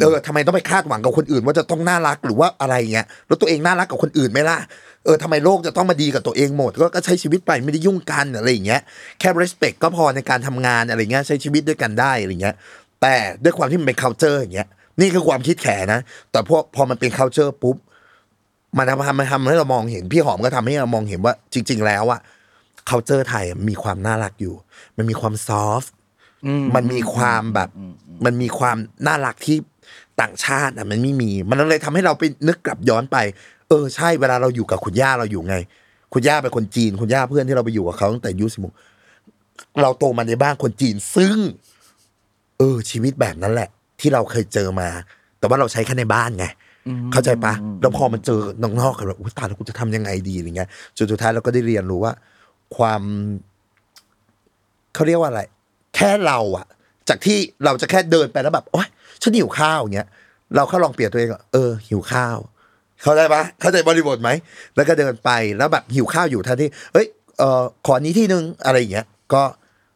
[0.00, 4.58] เออทำไมต้องไปคาดหวังกับคนอื่น ว่าจะต้องน่ารักหรือว่าอะไรเงี้ยแล้วตัวเองน่ารักกับคนอื่นไหมล่ะ
[5.04, 8.80] เออทำไมโลกจะต้องมาดีกับตัวเองหมดก็ก็ใช้ชีวิตไปไม่ได้ยุ่งกันอะไรอย่างเงี้ย
[9.20, 12.54] แค่ respect ก็พอในการทำงานอะไรเงี้ยใช้ชีวิตด้วยกันได้อะไรเงี้ย
[13.02, 14.68] แต่ด้วยความที่มันเป็น culture อย่างเงี้ย
[15.00, 16.00] นี่คือความคิดแขนะ
[16.32, 17.76] แต่พอพอมันเป็น culture ปุ๊บ
[18.76, 22.20] มันทำมันทำให้เรามองเห็นพี่หอมก็ทำให้เรามองเห็นว่า จริง ๆ แล้วอะ
[22.88, 24.54] culture ไทยอะมีความน่ารักอยู่
[24.96, 25.90] มันมีความ soft
[26.74, 27.68] มันมีความแบบ
[28.24, 29.56] มันมีความน่ารักที่
[30.20, 33.16] ต่างชาติอะมันไม่มี มันเลยทำให้เราไปนึกกลับย้อนไป
[33.68, 35.56] เออใช่เวลาเราอยู่กับคุณย่าเราอยู่ไง
[36.12, 38.74] คุณย่าเป็นคนจีน คุณย่าเพื่อนที่เราไปอยู่กับเขาตั้งแต่อายุสิบหก
[39.82, 41.36] เราโตมาในบ้านคนจีนซึ่ง
[42.58, 43.68] เออชีวิตแบบนั้นแหละ
[44.00, 44.88] ที่เราเคยเจอมา
[45.38, 46.46] แต่ว่าเราใช้แค่ในบ้านไง
[47.12, 52.12] เข้าใจปะแล้วพอมันเจอนอกนอกกันแบบอุ้ยตายแล้วกูจะทำยังไงดีอะไรเงี้ยจนสุดท้ายเราก็ได้เรียนรู้ว่า
[52.76, 53.02] ความ
[54.94, 55.42] เขาเรียกว่าอะไร
[55.94, 56.66] แค่เราอะ
[57.08, 58.88] จากที่เราจะแค่เดินไปแล้วแบบโอ๊ย
[59.22, 60.08] ฉันหิวข้าวอย่างเงี้ย
[60.56, 62.36] เราแค่ลองเปลี่ยนตัวเองว่าเออหิวข้าว
[63.02, 64.30] เข้าใจปะเข้าใจบริบทไหม
[64.76, 67.06] แล้วก็เดินไปแล้วแบบหิวข้าวอยู่ท่าที่เอ้ย
[67.38, 69.42] เออขออันนี้ที่นึงอะไรอย่างเงี้ยก็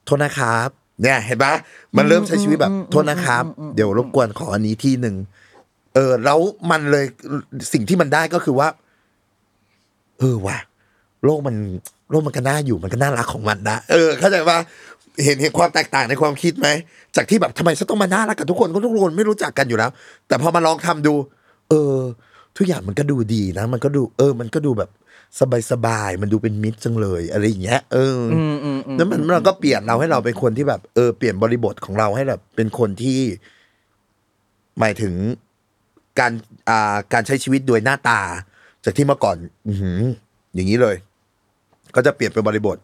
[0.04, 0.68] โทษนะครับ
[1.02, 1.52] เนี่ยเห็นปะ
[1.96, 3.44] มันเริ่มใช้ชีวิตแบบโทษนะครับ
[3.76, 5.16] เดี๋ยวรบกวนขออันนี้ที่หนึ่ง
[5.94, 6.38] เออแล้ว
[6.70, 7.04] มันเลย
[7.72, 8.68] สิ่งที่มันได้ก็คือว่า
[10.18, 10.58] เออว่ะ
[11.24, 11.56] โลกมัน
[12.10, 14.58] โลกมันก็น่าอยู่มันก็น่ารักของมันนะเออเข้าใจปะ
[15.24, 16.68] เห็นเห็นความแตกต่างในความคิดไหม
[17.16, 19.90] จากที่แบบทำไมฉันต้องมาน่ารักกับทุกคนก็ทุกคนไม่รู้จักกันอยู่แล้ว
[20.28, 21.14] แต่พอมาลองทำดู
[21.70, 21.96] เออ
[22.56, 24.90] ทุกอย่างมันก็ดูดีนะ มันก็ดู เออ มันก็ดูแบบ
[25.70, 33.20] สบายๆมันดูเป็นมิตรจังเลย อะไรอย่างเงี้ยเอออแล้วมันมันก็เปลี่ยนเราให้เราเป็นคนที่แบบ เออเปลี่ยนบริบทของเราให้แบบเป็นคนที่
[34.80, 35.14] หมายถึง
[36.20, 36.32] การ
[36.68, 38.20] อ่าการใช้ชีวิตโดยหน้าตา
[38.84, 39.36] จากที่เมื่อก่อน
[39.68, 40.00] อือหือ
[40.54, 40.96] อย่างนี้เลย
[41.94, 42.78] ก็จะเปลี่ยนเป็นบริบท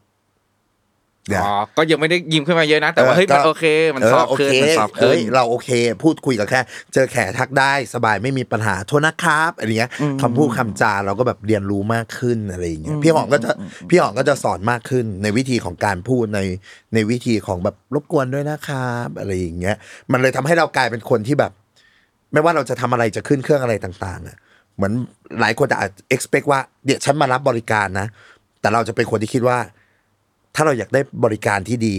[1.29, 3.65] เนี่ยอ๋อก็ยังไม่ได้ยิ้มขึ้นมาเยอะนะ แต่ว่าเฮ้ยก็มันโอเค
[3.97, 5.69] มัน soft ขึ้นมัน soft ขึ้นเมันซอฟต์ขึ้เฮ้นยเราโอเค
[6.03, 6.61] พูดคุยกับแค่
[6.93, 9.91] เจอแขทักได้สบายไม่มีปัญหาโทษนะครับอะไรเงี้ย
[10.23, 13.51] คำพูดคำจาเราก็แบบเรียนรู้มากขึ้นอะไรอย่างเงี้ยพี่หอมก็จะ
[13.91, 16.41] พี่หอมก็จะสอนมากขึ้น ในวิธีของการพูดใน
[16.95, 19.77] ในวิธีของแบบรบกวนด้วยนะครับอะไรอย่างเงี้ย
[20.13, 21.53] มันเลยทำให้เรากลายเป็นคนที่แบบ
[22.35, 24.37] ไม่ว่าเราจะทำอะไรจะขึ้นเครื่องอะไรต่างๆอะ
[24.77, 24.93] เหมือน
[25.41, 28.07] หลายคนจะอาจ expect ว่าเดี๋ยวฉันมารับบริการนะ
[28.61, 29.59] แต่เราจะเป็นคนที่คิดว่า
[30.55, 31.97] ถ้าเราอยากได้บริการที่ดี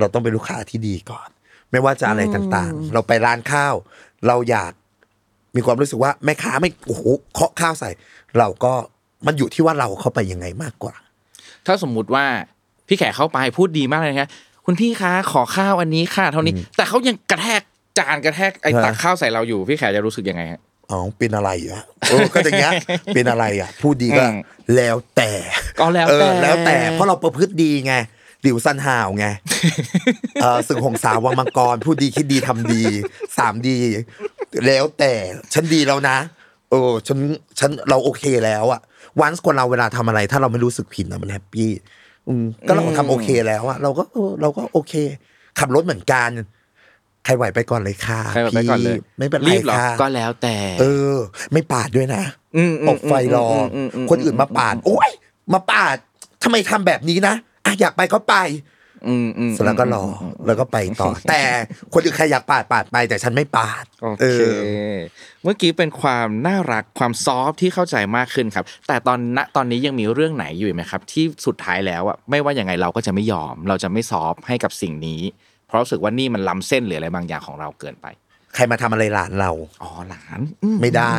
[0.00, 1.28] เราต้องเป็นลูกค้าที่ดีก่อน
[1.70, 3.74] ไม่ว่าจะอะไรต่างๆ เราไปร้านข้าว
[4.26, 4.72] เราอยาก
[5.56, 7.02] มีความรู้สึกว่าแม่ค้าไม่โอ้โห
[7.34, 7.90] เคาะข้าวใส่
[8.38, 8.72] เราก็
[9.26, 10.94] มันอยู่ที่ว่าเราเข้าไปยังไงมากกว่า
[11.66, 12.24] ถ้าสมมุติว่า
[12.86, 14.30] พี่แขกเข้าไปพูดดีมากเลยนะครับ
[14.64, 17.62] คุณพี่คะขอข้าวอันนี้ค่ะเท่านี้ แต่เขายังกระแทก
[17.98, 22.72] จานกระแทกไอ้ฮะตักข้าวใส่เราอยู่พี่แขกจะรู้สึกยังไงฮะอ๋อเป็นอะไรอะเออก็อย่างเงี้ย
[23.14, 24.36] เป็นอะไรอะ พูดดีก็อืม
[24.76, 25.30] แล้วแต่
[25.80, 27.94] ก็แล้วเอแต่อแล้วแต่ เพราะเราประพฤติดีไง
[28.42, 29.26] หลิวซันหาวไง
[30.42, 32.82] เออสึงหงสาววังมังกร พูดดีคิดดีทำดี
[33.38, 33.78] สามดี
[34.66, 35.12] แล้วแต่
[35.54, 36.16] ฉันดีแล้วนะ
[36.70, 37.18] เออฉัน
[37.58, 38.80] ฉันเราโอเคแล้วอะ
[39.20, 41.70] วันคนเราเวลาทำอะไร ถ้าเราไม่รู้สึกผิดนะมันแฮปปี้
[42.28, 44.92] อืมก็เราทำโอเคแล้วอะเราก็เออเราก็โอเค
[45.58, 46.30] ขับรถเหมือนกัน
[47.24, 50.84] ใครไหวไปก่อนเลยค่ะใครไหวไปก่อนเลยพี่ไม่เป็นไรรีบเหรอค่ะก็แล้วแต่ เอ
[51.14, 51.16] อ
[51.52, 52.24] ไม่ปาดด้วยนะ
[52.56, 55.10] อืมอืมออกไฟรออมอืมอืมคนอื่นมาปาด โอ้ย
[55.52, 55.96] มาปาด
[56.42, 57.34] ทำไมทำแบบนี้นะ
[57.64, 58.34] อะอยากไปก็ไป
[59.08, 60.04] อืมอืมเสร็จแล้วก็รอ
[60.46, 61.42] แล้วก็ไปต่อ แต่
[61.92, 64.40] คนอื่นใครอยากปาดปาดไป แต่ฉันไม่ปาดโอเอเค
[64.94, 64.96] อ
[65.42, 75.20] เมื่อกี้เป็นความน่ารักความซอฟต์ที่เข้าใจมากขึ้นครับ แต่ตอนณตอนนี้ยังมีเรื่องไหนอยู่ไหมครับ ที่สุดท้ายแล้วอะไม่ว่ายังไงเราก็จะไม่ยอม เราจะไม่ซอฟต์ให้กับสิ่งนี้
[75.53, 78.06] เพ ราะรู้สึกว่านี่มันล้ำเส้นหรืออะไรบางอย่างของเราเกินไป
[78.54, 79.50] ใครมาทำอะไรหลานเรา
[79.82, 81.16] อ๋อหลานอืไม่ได้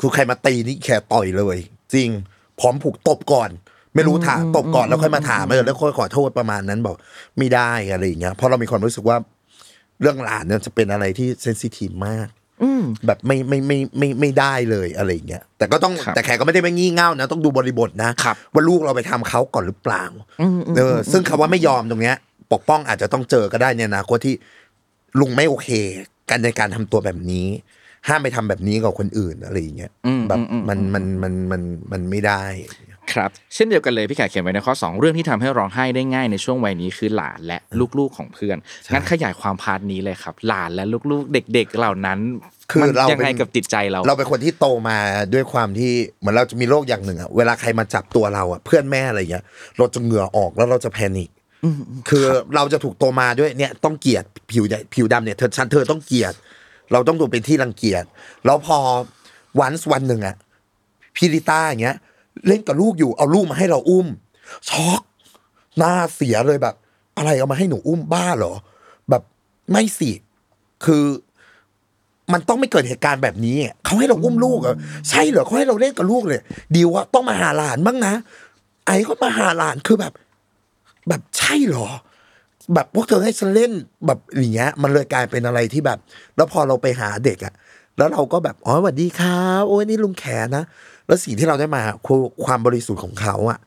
[0.00, 1.58] คือใครมาตีนี่แค่ต่อยเลย
[1.94, 2.08] จริง
[2.60, 3.50] พร้อมผูกตบก่อน
[3.94, 6.96] ไม่รู้ถามตบก่อนแล้วค่อยมาถามเออแล้วค่อยขอโทษประมาณนั้นบอก
[7.38, 9.16] ไม่ได้อะไรอย่างเงี้ยเพราะเรามีความรู้สึกว่า
[10.00, 12.28] เรื่องหลานเนี่ยจะเป็นอะไรที่เซนซิทีฟมาก
[12.62, 20.04] อืมแบบไม่ไม่ไม่ไม่ไม่ได้เลยอะไรอย่างเงี้ยแต่ก็ต้องครับแต่แขกก็ไม่ได้ไปงี่เง่านะ ต้องดูบริบทนะครับว่าลูกเราไปทำเขาก่อนหรือเปล่า
[20.40, 22.16] อืมอืมเออซึ่งคำว่าไม่ยอมตรงเนี้ย
[22.52, 24.34] ปกป้องอาจจะต้องเจอก็ได้ในอนาคตที่
[25.20, 25.68] ลุงไม่โอเค
[26.30, 27.46] กันในการทำตัวแบบนี้
[28.08, 32.44] ห้ามไปทำแบบนี้กับคนอื่นอะไรอย่างเงี้ยอืมแบบอืมอืมมันมันมันมันมันไม่ได้
[33.12, 37.58] ครับเช่นเดียวกันเลยพี่แขกเขียนไว้ในข้อ 2 เรื่องที่ทำให้ร้องไห้ได้ง่ายในช่วงวัยนี้คือหลานและ
[37.98, 38.56] ลูกๆของเพื่อน
[38.92, 42.18] งั้นขยายความ part นี้เลยครับ หลานและลูกๆ เด็ก ๆ เหล่านั้น
[42.72, 44.98] คือมันเรายังไงเป็นกับจิตใจเรา เราเป็นคนที่โตมา
[45.34, 49.44] ด้วยความที่เหมือนเราจะมีโรคอย่างหนึ่งอะเวลาใครมาจับตัวเราอะเพื่อนแม่อะไรเงี้ย
[49.78, 51.30] เราจะเหงื่อออกแล้วเราจะ panic
[52.08, 52.24] คือ
[52.54, 56.34] เราจะถูกโตมาด้วยเนี่ยต้องเกลียดผิวใหญ่ผิวดำเนี่ยเธอฉันเธอต้องเกลียด
[56.92, 58.04] เราต้องถูกเป็นที่รังเกียจ
[58.44, 58.78] แล้วพอ
[59.60, 60.36] วันวันหนึ่งอะ
[61.16, 61.96] พี่ลิต้าอย่างเงี้ย
[62.46, 64.06] เล่นกับลูกอยู่เอาลูกมาให้เราอุ้ม
[64.68, 65.02] ช็อก
[65.78, 66.74] หน้าเสียเลยแบบ
[67.16, 68.54] อะไรเอามาให้หนูอุ้มบ้าเหรอ
[69.10, 69.22] แบบ
[69.70, 70.10] ไม่สิ
[70.84, 71.04] คือ
[72.32, 74.76] มันต้องไม่เกิดเหตุการณ์แบบนี้ เขาให้เราอุ้มลูกเหรอ
[75.08, 76.40] ใช่เหรอเขาให้เราเล่นกับลูกเลย
[76.74, 78.14] ดิวว่าต้องมาหาหลานบ้างนะ
[78.86, 80.12] ไอ้ก็มาหาหลานคือแบบ
[81.08, 81.88] แบบใช่เหรอ
[82.74, 83.72] แบบพวกเธอให้ฉันเล่น
[84.06, 85.98] แบบอย่างเงี้ย มันเลยกลายเป็นอะไรที่แบบ
[86.36, 87.54] แล้วพอเราไปหาเด็กอะ
[87.98, 90.64] แล้วเราก็แบบอ๋อสวัสดีครับโอ้ยนี่ลุงแขนนะ
[91.06, 93.58] แล้วสิ่งที่เราได้มาคือความบริสุทธิ์ของเขาอะ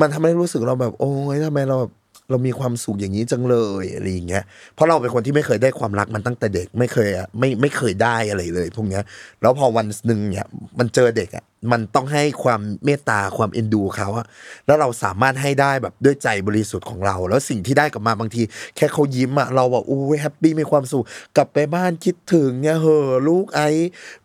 [0.00, 1.92] มันทำให้รู้สึกเราแบบ โอ้ยทำไมเราแบบ
[2.30, 9.02] เรามีความสุขอย่างนี้จังเลยอะไรอย่างเงี้ยเพราะเราเป็นคนที่ไม่เคยได้ความรักมันตั้งแต่เด็กไม่เคยอะไม่ไม่เคยได้อะไรเลย พวกเนี้ย
[9.42, 10.46] แล้วพอวันหนึ่งเนี่ย
[10.78, 14.26] มันเจอเด็กอะมันต้องให้ความเมตตาความเอ็นดูเขาอะ
[14.66, 18.42] แล้วเราสามารถให้ได้แบบด้วยใจบริสุทธิ์ของเรา แล้วสิ่งที่ได้กลับมาบางที
[18.76, 21.04] แค่เขายิ้มอะเราแบบอู้แฮปปี้มีความสุข
[21.36, 23.68] กลับไปบ้านคิดถึงเนี่ยเหอลูกไอ้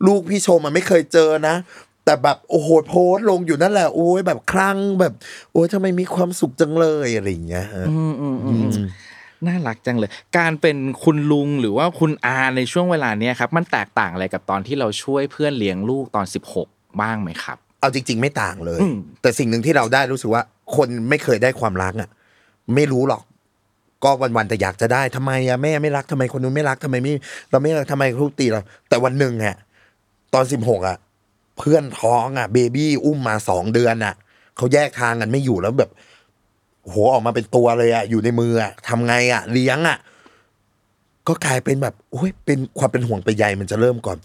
[0.06, 1.56] ลูกพี่ชมมันไม่เคยเจอนะ
[2.06, 5.14] แต่แบบโอ้โหโพสต์ลงอยู่นั่นแหละโอ้ยแบบคลั่งแบบ
[5.52, 8.70] โอ้ยทำไมมีความสุขจังเลยอะไรอย่างเงี้ยฮะอืมอืมอืม
[9.48, 16.26] น่ารักจังเลย การเป็นคุณลุงหรือว่าคุณอาในช่วงเวลาเนี้ยครับ มันแตกต่างอะไรกับตอนที่เราช่วยเพื่อนเลี้ยงลูกตอน
[16.62, 20.44] 16 บ้างไหมครับ เอาจริง ๆ ไม่ต่างเลยอืมแต่สิ่งหนึ่งที่เราได้รู้สึกว่า
[20.76, 22.10] คนไม่เคยได้ความรักอะ
[22.76, 23.24] ไม่รู้หรอก
[24.04, 27.14] ก็วันๆแต่อยากจะได้ทำไมอะแม่ไม่รักทำไมคนนู้นไม่รักทำไมไม่
[27.52, 29.56] เราไม่รักทำไมทุกตีเราแต่วันหนึ่งอะ
[30.34, 30.98] ตอนสิบหกอะ
[31.58, 34.16] เพื่อนท้องอะเบบี้อุ้มมาสองเดือนอะ
[34.58, 35.92] เขาแยกทางกันไม่อยู่แล้วแบบ
[36.84, 39.98] โหออกมาเป็นตัวเลยอะอยู่ในมืออะทำไงอะ เลี้ยงอะ
[41.28, 44.18] ก็กลายเป็นแบบโอ้ยเป็นความเป็นห่วงเป็นใยมันจะเริ่มก่อน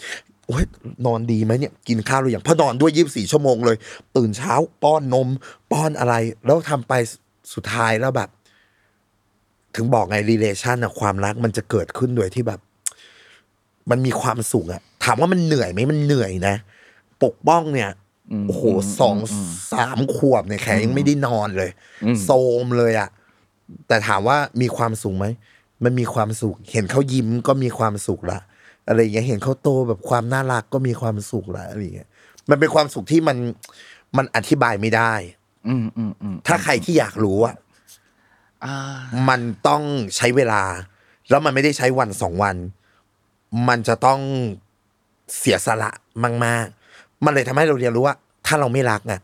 [0.47, 0.65] โอ้ย
[1.07, 3.77] นอนดีไหมเนี่ยกินข้าวหรือยังพราะนอนด้วยยี่บสี่ชั่วโมงเลย
[4.17, 5.29] ตื่นเช้าป้อนนม
[5.73, 6.15] ป้อนอะไร
[6.47, 6.93] แล้วทำไป
[7.55, 8.29] สุดท้ายแล้วแบบ
[9.75, 12.61] ถึงบอกไง relation อะความรักมันจะเกิดขึ้นโดยที่แบบ
[13.91, 16.55] มันมีความสุขอะถามว่ามันเหนื่อยไหมมันเหนื่อยนะ
[17.25, 17.91] ปกป้องเนี่ย
[18.33, 19.17] อืมโอ้โหอืมสอง
[19.73, 21.71] สามขวบเนี่ยแขยังไม่ได้นอนเลย
[22.05, 22.31] อืมโซ
[22.65, 23.11] มเลยอะ
[23.89, 25.27] แต่ถามว่ามีความสุขไหม
[25.85, 28.41] มันมีความสุข เห็นเขายิ้มก็มีความสุขละ
[28.89, 32.09] อะไรอย่างเงี้ยเห็นเขาโตแบบความน่ารักก็มีความสุขละอะไรอย่างเงี้ย
[32.51, 33.37] มันเป็นความสุขที่มัน
[34.17, 35.13] มันอธิบายไม่ได้
[35.69, 37.57] อืมอืมอืมถ้าใครที่อยากรู้อะ
[38.65, 38.77] อ่า
[39.29, 39.83] มันต้อง
[40.17, 40.63] ใช้เวลา
[41.29, 42.57] แล้วมันไม่ได้ใช้วันสองวัน
[43.69, 44.21] มันจะต้อง
[45.39, 45.91] เสียสละ
[46.45, 46.80] มากๆ
[47.25, 48.15] มันเลยทำให้เราเรียนรู้ว่า
[48.47, 49.21] ถ้าเราไม่รักอะ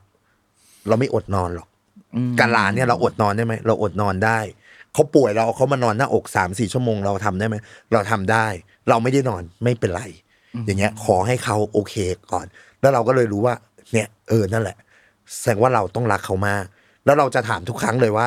[0.89, 1.69] เราไม่อดนอนหรอก
[2.17, 4.39] อืมการหลานเนี่ยเราอดนอนได้ไหมเราอดนอนได้
[4.93, 7.57] เขาป่วยเราเอาเขามานอนหน้าอกสามสี่ชั่วโมงเราทำได้ไหม
[7.93, 8.47] เราทำได้
[8.89, 10.03] เราไม่ได้นอนไม่เป็นไร
[10.67, 11.95] อย่างเงี้ย ขอให้เขาโอเค
[12.33, 12.47] ก่อน
[12.81, 13.55] แล้วเราก็เลยรู้ว่า
[13.93, 14.77] เนี่ยเออนั่นแหละ
[15.41, 16.65] แสดงว่าเราต้องรักเขามาก
[17.05, 18.27] แล้วเราจะถามทุกครั้งเลยว่า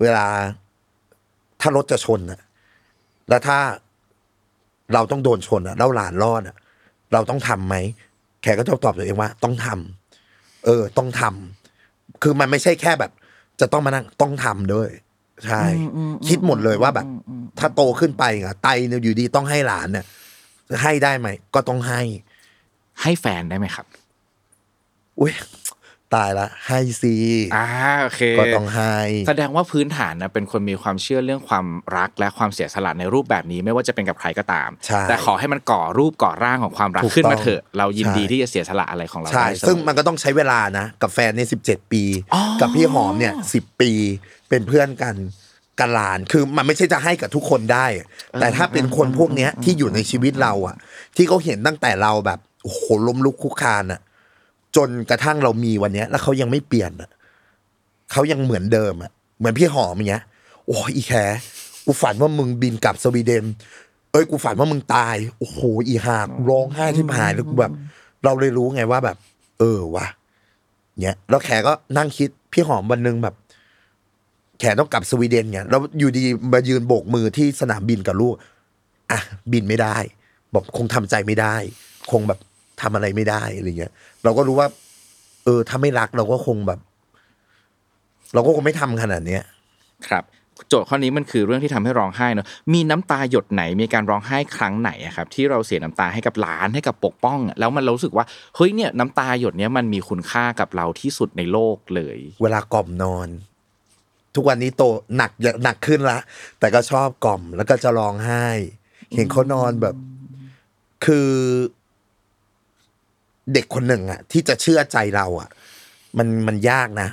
[0.00, 0.26] เวลา
[1.60, 2.40] ถ้ารถจะชนอะ
[3.28, 3.58] แล้วถ้า
[4.94, 6.56] เราต้องโดนชนอะแล้วหลานรอดอะ
[7.12, 7.74] เราต้องทำไหม
[8.42, 13.12] แขกก็จะตอบตัวเองว่า ต้องทำเออ ต้องทำคือมันไม่ใช่แค่แบบ
[13.60, 14.90] จะต้องมานั่งต้องทำด้วย
[15.46, 15.62] ใช่
[16.28, 17.06] คิดหมดเลยว่าแบบ
[17.58, 20.04] ถ้าโตขึ้นไปอะไตเนี่ยอยู่ดีต้องให้หลานเนี่ย
[20.82, 22.00] ให้ได้ไหมก็ต้องให้
[23.02, 23.86] ให้แฟนได้ไหมครับ
[25.20, 25.32] อุ้ย
[26.14, 27.14] ตายละให้สิ
[27.56, 27.66] อ่า
[28.02, 28.96] โอเคก็ต้องให้
[29.28, 31.66] แสดงว่าพื้นฐานนะเป็นคนมีความเชื่อเรื่องความ
[31.96, 42.02] รักและความเสียสละในรูปแบบนี้ไม่ว่าจะเป็นกับใครก็ตามใช่แต่ขอให้มันก่อรูปก่อร่างของความรักถูกขึ้นมาต้องเถอะเรายินดีใช่ที่จะเสียสละอะไรของเราใช่ได้เสมอซึ่งมันก็ต้องใช้เวลานะ กับแฟนในสิบเจ็ดปี
[42.34, 43.90] อ๋อกับพี่หอมเนี่ยสิบปี
[44.48, 45.16] เป็นเพื่อนกัน
[45.80, 47.86] กันหลานคือมันไม่ใช่จะให้กับทุกคนได้
[48.40, 50.76] แต่ถ้าเป็นคนพวกเนี้ยที่อยู่ในชีวิตเราอะ
[51.16, 54.00] ที่เขาเห็นตั้งแต่เราแบบโอ้โหล้มลุกคลุกคลานอะ
[54.78, 57.10] จนกระทั่งเรามีวันเนี้ยแล้วเขายังไม่เปลี่ยนอะ
[58.12, 60.24] เขายังเหมือนเดิมอะเหมือนพี่หอมอย่างเงี้ย
[60.66, 61.12] โอ้ยอีแค
[61.86, 63.44] กูฝันว่ามึงบินกลับสวีเดน
[64.12, 67.72] เอ้ยกูฝันว่ามึงตาย โอ้โหอีหากูร้องไห้ที่หายแล้วกูแบบ
[68.24, 69.16] เราเลยรู้ไงว่าแบบ
[69.58, 70.06] เออวะ
[71.02, 73.34] เนี่ยแล้วแขก็นั่งคิดพี่หอมวันหนึงแบบ
[74.60, 78.34] แขต้องกลับสวีเดนเนี่ยแล้วอยู่ดีมายืนโบกมือที่สนามบินกับลูก
[79.10, 79.20] อะ
[79.52, 79.96] บินไม่ได้
[80.54, 81.56] บอกคงทำใจไม่ได้
[82.10, 82.38] คงแบบ
[82.82, 83.92] ทำอะไรไม่ได้อะไรเงี้ย
[84.24, 84.68] เราก็รู้ว่า
[85.44, 86.80] เออ ถ้าไม่รักเราก็คงแบบ
[88.34, 89.42] เราก็คงไม่ทำขนาดเนี้ย
[90.08, 90.24] ครับ
[90.68, 98.24] โจทย์ข้อนี้มันคือเรื่องที่ทำให้ร้องไห้เนอะมีน้ำตาหยดไหนมีการร้องไห้ครั้งไหนอะครับ ที่เราเสียน้ำตาให้กับหลานให้กับปกป้องอะแล้วมันรู้สึกว่า
[98.56, 103.28] เฮ้ยเนี่ยน้ำตาหยดเนี้ยมันมีคุณค่ากับเราที่สุดในโลกเลย เวลากล่อมนอน
[104.34, 104.82] ทุกวันนี้โต
[105.16, 105.30] หนัก
[105.64, 106.18] หนักขึ้นละ
[106.58, 108.46] แต่ก็ชอบกล่อมแล้วก็จะร้องไห้
[109.14, 109.96] เห็นเขานอนแบบ
[111.04, 111.28] คือ
[113.54, 115.48] เด็กคนหนึ่งอะที่จะเชื่อใจเราอะ
[116.18, 117.08] มันมันยากนะ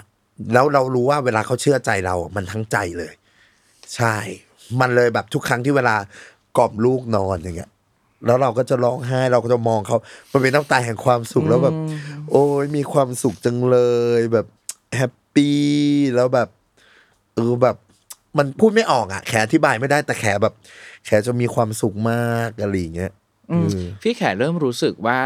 [0.54, 3.14] แล้วเรารู้ว่าเวลาเขาเชื่อใจเราอะมันทั้งใจเลย
[3.96, 4.16] ใช่
[4.80, 5.96] มันเลยแบบทุกครั้งที่เวลา
[6.58, 7.72] กล่อมลูกนอนอย่างเงี้ย
[8.26, 9.98] แล้วเราก็จะร้องไห้เราก็จะมองเขา
[10.32, 11.78] มันเป็นน้ำตาแห่งความสุขแล้วแบบ
[12.32, 13.78] โอ้ยมีความสุขจังเล
[14.20, 14.46] ยแบบ
[14.96, 15.60] แฮปปี้
[16.16, 16.50] แล้วแบบ
[17.36, 17.76] เออแบบ
[18.38, 20.54] มันพูดไม่ออกอะ แขอธิบายไม่ได้แต่แขแบบ
[21.06, 23.12] แขจะมีความสุขมากอะไรอย่างเงี้ย
[23.52, 25.22] อืมเออพี่แขเริ่มรู้สึกว่า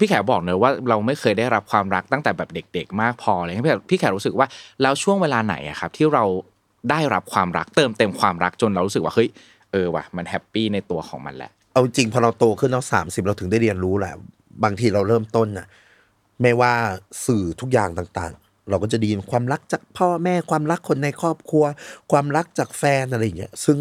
[0.00, 4.46] พี่แขบอกเนอะว่าเราไม่เคยได้รับความรักตั้งแต่แบบเด็ก ๆ มากพอเลยพี่แขพี่แขรู้สึกว่า
[4.82, 6.24] แล้วช่วงเวลาไหนอะครับ ที่เรา
[6.90, 9.28] ได้รับความรักเติมเต็มความรักจนเรารู้สึกว่าเฮ้ย
[9.72, 14.12] เออว่ะมันแฮปปี้ในตัวของมันแหละเอาจริงพอเราโตขึ้นเราสามสิบเราถึงได้เรียนรู้แหละ
[14.64, 15.66] บางทีเราเริ่มต้นน่ะ
[16.42, 16.72] ไม่ว่า
[17.26, 21.64] สื่อทุกอย่างต่างๆ เราก็จะไดีความรักจากพ่อแม่ความรักคนในครอบครัว
[22.12, 23.78] ความรักจากแฟนอะไรอย่างเงี้ยซึ่ง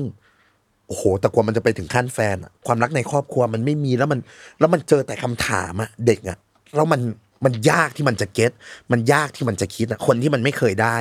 [0.88, 4.19] โอ้โห แต่กว่ามันจะไปถึงขั้นแฟนอะความรักในครอบครัวมันไม่มีแล้วมัน
[4.60, 6.38] แล้วมันเจอแต่คำถามอะเด็กอะ
[6.76, 7.02] แล้วมัน
[7.45, 8.52] มันยากที่มันจะเก็ต
[8.91, 10.98] มันยากที่มันจะคิดอะคนที่มันไม่เคยได้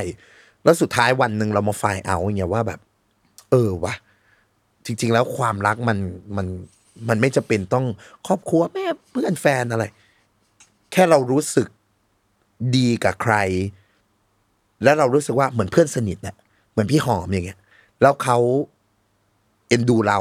[0.65, 2.81] แล้วสุดท้ายวันหนึ่งเรามาไฟเอาเงี้ยว่าแบบ
[3.51, 3.95] เออวะ
[4.85, 5.99] จริง ๆ แล้วความรักมัน
[6.37, 6.47] มัน
[7.09, 7.87] มันไม่จำเป็นต้อง
[8.27, 9.85] ครอบครัวแม่เพื่อนแฟนอะไร
[10.93, 11.69] แค่เรารู้สึก
[12.77, 13.35] ดีกับใคร
[14.83, 16.37] แล้วเรารู้สึกว่าเหมือนเพื่อนสนิทน่ะ
[16.71, 17.59] เหมือนพี่หอมอย่างเงี้ย
[18.03, 18.39] แล้วเขา
[19.69, 20.19] เอ็นดูเรา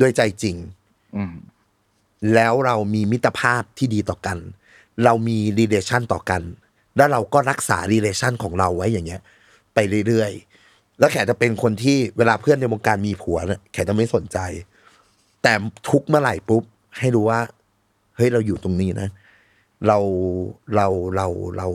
[0.00, 0.56] ด้วยใจจริง
[1.16, 1.34] อืม
[2.34, 4.38] แล้วเรามีมิตรภาพที่ดีต่อกัน
[5.04, 6.42] เรามี relation ต่อกัน
[6.96, 9.20] แล้วเราก็รักษา relation ของเราไว้อย่างเงี้ย
[9.74, 14.38] ไปเรื่อยๆ แล้วแขกจะเป็นคนที่เวลาเพื่อนในวงการมีผัวเนี่ยแขกจะไม่สนใจ
[15.42, 15.52] แต่
[15.88, 16.62] ทุกเมื่อไหร่ปุ๊บ
[16.98, 17.40] ให้รู้ว่า
[18.16, 19.08] เฮ้ยเราอยู่ตรงนี้นะ
[19.86, 19.98] เรา
[20.74, 21.66] เราเราเรา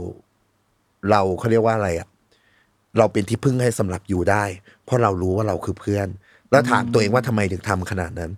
[1.10, 2.08] เราเขาเรียกว่าอะไรอะ
[2.98, 4.43] เราเป็นที่พึ่งให้สำหรับอยู่ได้
[4.84, 6.08] เพราะเรารู้ว่าเราคือเพื่อน
[6.56, 8.32] แล้วถามตัวเองว่าทำไมถึงทำขนาดนั้น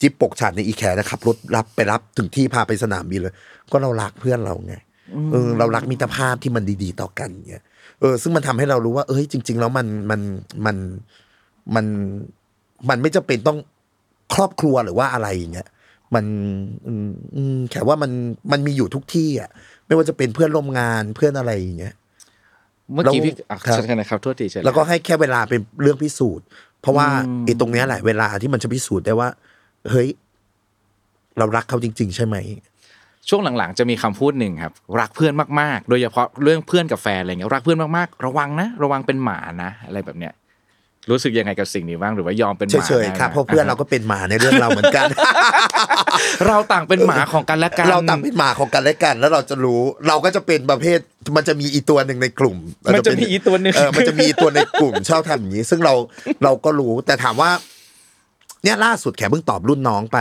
[0.00, 3.34] จิ๊บปกฉาดในอีแคร์นะครับรถรับไปรับถึงที่พาไปสนามบินเลย
[3.72, 4.74] ก็เรารักเพื่อนเราไง
[5.32, 7.64] เออเรารักมิตรภาพที่มันดี ๆ ต่อกันเงี้ย
[8.00, 10.20] เออ ซึ่งมันทำให้เรารู้ว่า เอ้ยจริง ๆ แล้วมันมัน
[10.66, 10.76] มัน
[11.74, 11.86] มัน
[12.88, 13.58] มันไม่จำเป็นต้อง
[14.34, 15.68] ครอบครัวหรือว่าอะไรอย่างเงี้ย
[16.14, 16.24] มัน
[16.86, 18.10] อืมอืมแค่ว่ามัน
[18.52, 19.50] มันมีอยู่ทุกที่อะ
[19.86, 21.94] ไม่ว่าจะเป็นเพื่อนร่วมงานเพื่อนอะไรอย่างเงี้ย
[22.92, 26.46] เมื่อกี้พี่แล้วอะครับเชิญนะครับโทษทีเชิญแล้วก็ให้แค่เวลาเป็นเรื่องพิสูจน์
[26.82, 29.28] เพราะว่าอืมไอ้ตรงเนี้ยแหละเวลาที่มันจะพิสูจน์ได้ว่า
[29.90, 30.08] เฮ้ย
[31.38, 32.36] เรารักเขาจริง ๆ ใช่ไหม
[33.28, 40.32] ช่วงหลังๆจะมีคำพูดหนึ่งครับ รักเพื่อนมากๆ โดยเฉพาะเรื่องเพื่อนกับแฟนอะไรเงี้ยรักเพื่อนมากๆ ระวังนะ ระวังเป็นหมานะอะไรแบบเนี้ย
[41.10, 45.08] รู้สึกยังไงกับสิ่งนี้บ้างหรือว่ายอมเป็นหมาเฉยได้ไหมๆครับเพราะเพื่อนเราก็เป็นหมาในเรื่องเราเหมือนกัน
[46.46, 50.98] เราต่างเป็นหมาของกันและกันเราต่างเป็นหมาของกันและกัน แล้วเราจะรู้เราก็จะเป็นประเภท
[51.36, 52.56] มันจะมีอีตัวหนึ่งในกลุ่ม
[52.94, 55.94] มันจะมีอีตัวหนึ่งเออมันจะมีอีตัวในกลุ่มชอบทำอย่างนี้ ซึ่งเรา
[56.44, 57.50] เราก็รู้แต่ถามว่า
[58.64, 60.18] เนี่ยล่าสุดแขเพิ่งตอบรุ่นน้องไป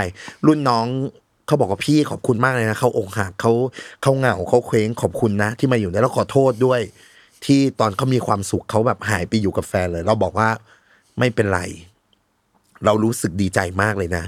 [0.48, 0.86] รุ่นน้อง
[1.48, 3.52] เขาบอกว่าพี่ขอบคุณมากเลยนะเขาอกหักเขา
[4.02, 6.82] เขาเหงาเขาเคว้งขอบคุณนะ ที่มาอยู่เนี่ยแล้วขอโทษด้วย
[7.45, 10.50] ที่ตอนเขามีความสุขเขาแบบหายไปอยู่กับแฟนเลย เราบอกว่า
[11.19, 11.62] ไม่เป็นไร
[12.86, 14.24] เรารู้สึกดีใจมากเลยนะ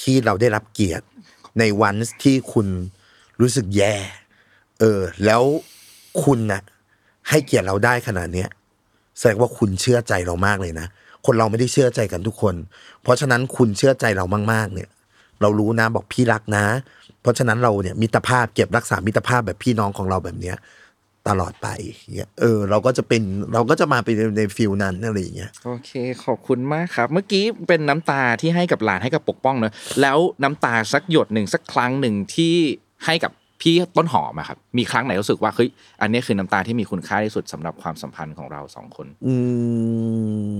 [0.00, 1.04] ที่เราได้รับเกียรติ
[1.58, 2.66] ในวันที่คุณ
[3.40, 3.94] รู้สึกแย่
[4.80, 5.42] เออ แล้ว
[6.24, 6.62] คุณน่ะ
[7.28, 8.48] ให้เกียรติเราได้ขนาดเนี้ย
[9.18, 10.86] แสดงว่าคุณเชื่อใจเรามากเลยนะ
[11.26, 12.54] คนเราไม่ได้เชื่อใจกันทุกคน
[13.02, 14.88] เพราะฉะนั้นคุณเชื่อใจเรามาก ๆ เนี่ย
[15.40, 16.64] เรารู้นะบอกพี่รักนะ
[17.20, 20.56] เพราะฉะนั้นเราเนี่ยมิตรภาพเก็บรักษามิตรภาพแบบพี่น้องของเราแบบเนี้ย
[21.28, 21.68] ตลอดไป
[22.16, 23.22] เนี่ยเออ เราก็จะเป็น
[23.54, 25.90] เราก็จะมาเป็นในฟิลนั้นอะไรอย่างเงี้ยโอเค
[26.24, 32.54] ขอบคุณมากครับ เมื่อกี้เป็นน้ำตาที่ให้กับหลานให้กับปกป้องเนอะแล้วน้ำตาสักหยดหนึ่งสักครั้งหนึ่งที่
[33.04, 35.68] ให้กับพี่ต้นหอมอะครับมีครั้งไหนรู้สึกว่าเฮ้ย
[36.00, 39.34] อันนี้คือน้ำตาที่มีคุณค่าที่สุดสำหรับความสัมพันธ์ของเราสองคน อื
[40.52, 40.54] ม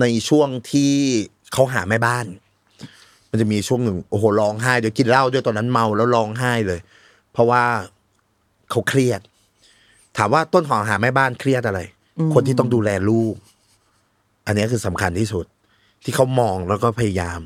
[0.00, 0.92] ในช่วงที่
[1.52, 2.26] เขาหาแม่บ้าน
[3.30, 6.80] มันจะมีช่วงหนึ่งโอ้โหร้องไห้เดี๋ยวกินเหล้าด้วยตอนนั้นเมาแล้วร้องไห้เลย
[7.32, 7.62] เพราะว่า
[8.70, 9.20] เขาเครียด
[10.16, 11.80] ถามว่าต้นหอมหาแม่บ้านเครียดอะไร
[12.34, 13.34] คนที่ต้องดูแลลูก
[14.46, 15.44] อันนี้คือสำคัญที่สุด
[16.04, 17.40] ที่เขามองแล้วก็พยายาม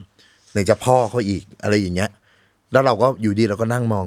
[0.52, 2.10] ไหนจะพ่อเขาอีกอะไรอย่างเงี้ย
[2.72, 4.06] แล้วเราก็อยู่ดีเราก็นั่งมอง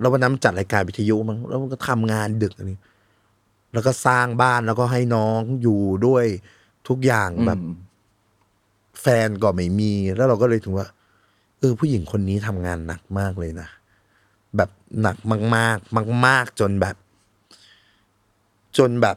[0.00, 2.78] แล้ววันนั้นจัดรายการวิทยุมั้งแล้วมันก็ทำงานดึกอันนี้
[3.72, 6.24] แล้วก็สร้างบ้านแล้วก็ให้น้องอยู่ด้วย
[6.88, 7.76] ทุกอย่างแบบอืม
[9.00, 10.86] แฟนก็ไม่มี แล้วเราก็เลยถึงว่า
[11.58, 13.68] เออผู้หญิงคนนี้ทำงานหนักมากเลยนะ
[14.56, 14.70] แบบ
[15.02, 16.96] หนักมาก ๆ มาก ๆ จนแบบ
[18.78, 19.16] จนแบบ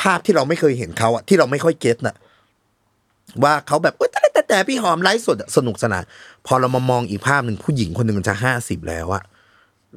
[0.00, 2.16] ภาพที่เราไม่เคยเห็นเขาอะที่เราไม่ค่อยเก็ตน่ะ
[3.42, 6.04] ว่าเขาแบบเอ้ยแต่แต่แต่พี่หอมไลฟ์สดสนุกสนาน
[6.46, 9.22] พอเรามามองอีกภาพหนึ่งผู้หญิงคนหนึ่งจะห้าสิบแล้วอะ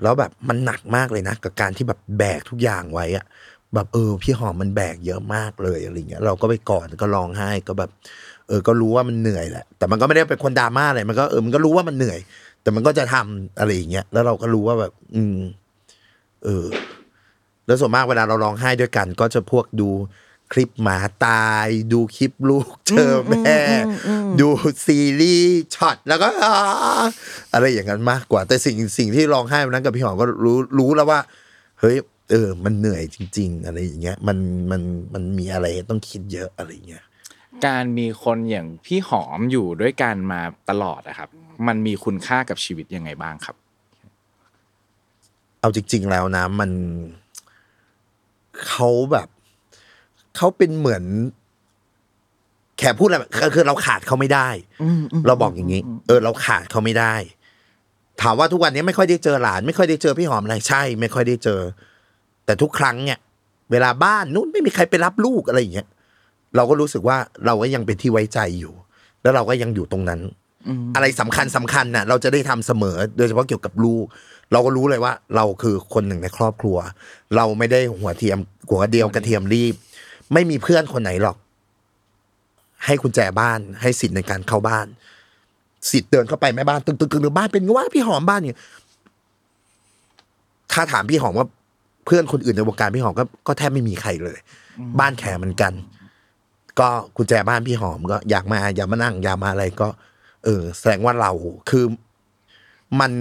[0.01, 3.25] แล้วแบบมันหนักมากเลยนะ กับการที่แบบแบกทุกอย่างไว้อะ
[3.73, 7.89] แบบเออ พี่หอมมันแบกเยอะมากเลยอะไรเงี้ยเราก็ไปกอดก็ร้องไห้ก็แบบ
[8.47, 12.19] เออ ก็รู้ว่ามันเหนื่อยแหละ แต่มันก็ไม่ได้เป็นคนดราม่าอะไรมันก็เออมันก็รู้ว่ามันเหนื่อย
[12.61, 15.37] แต่มันก็จะทำอะไรอย่างเงี้ยแล้วเราก็รู้ว่าแบบ อืม
[16.43, 16.65] เออ
[17.65, 19.89] แล้วส่วนมากเวลาเราร้องไห้ด้วยกัน ก็จะพวกดู
[20.51, 23.57] คลิปหมาตายดูคลิปลูกเจอแม่
[24.39, 24.47] ดู
[24.85, 26.53] ซีรีส์ช็อตแล้วก็อ่า
[27.53, 31.19] อะไรอย่างนั้นมากกว่า แต่สิ่งสิ่งที่ร้องไห้วันนั้นกับพี่หอมก็รู้รู้แล้วว่า
[31.79, 31.95] เฮ้ย
[32.31, 34.37] เออ มันเหนื่อยจริง ๆ อะไรอย่างเงี้ย มัน
[34.71, 34.81] มัน
[35.13, 37.03] มันมีอะไรต้องคิดเยอะอะไรอย่างเงี้ย
[37.65, 41.29] การมีคนอย่างพี่หอมอยู่ด้วยกันมาตลอดอะครับ
[41.67, 43.55] มันมีคุณค่ากับชีวิตยังไงบ้างครับ
[45.59, 46.71] เอาจริง ๆ แล้วนะมัน
[48.67, 49.27] เขาแบบ
[50.35, 51.03] เขาเป็นเหมือน
[52.77, 54.49] แขพูดอะไรแบบคือคือเราขาดเขาไม่ได้
[55.27, 57.15] เราบอกอย่างนี้ เออ เราขาดเขาไม่ได้
[58.21, 61.61] ถามว่าทุกวันนี้ไม่ค่อยได้เจอหลาน ไม่ค่อยได้เจอพี่หอมอะไรใช่ ไม่ค่อยได้เจอ
[62.45, 63.19] แต่ทุกครั้งเนี่ย
[63.71, 65.87] เวลาบ้านนู้นไม่มีใครไปรับลูกอะไรอย่างเงี้ย
[66.55, 68.73] เราก็รู้สึกว่าเราก็ยังเป็นที่ไว้ใจอยู่
[69.21, 70.21] แล้วเราก็ยังอยู่ตรงนั้น
[70.95, 74.05] อะไรสำคัญสำคัญน่ะ เราจะได้ทำเสมอ โดยเฉพาะเกี่ยวกับลูก
[74.51, 76.77] เราก็รู้เลยว่า เราคือคนหนึ่งในครอบครัว
[77.35, 78.37] เราไม่ได้หัวเทียม
[78.69, 79.75] หัวเดียวกระเทียมรีบ
[80.33, 81.37] ไม่มีเพื่อนคนไหนหรอก
[82.85, 84.87] ให้กุญแจบ้านให้สิทธิ์ในการเข้าบ้าน
[85.91, 88.57] สิทธิ์เดินเข้าไปแม่บ้านตึกตึกตึกตึกบ้านเป็นไงว่าพี่หอมบ้านเนี่ย
[90.71, 91.47] ถ้าถามพี่หอมว่า
[92.05, 94.39] เพื่อนคนอื่นในวงการพี่หอมก็ก็แทบไม่มีใครเลย
[94.99, 95.73] บ้านแขเหมือนกัน
[96.79, 99.87] ก็กุญแจบ้านพี่หอมก็อยากมาอยากมานั่งอยากมาอะไรก็
[100.43, 101.31] เออ แสดงว่าเรา
[101.69, 101.85] คือ
[102.99, 103.11] มัน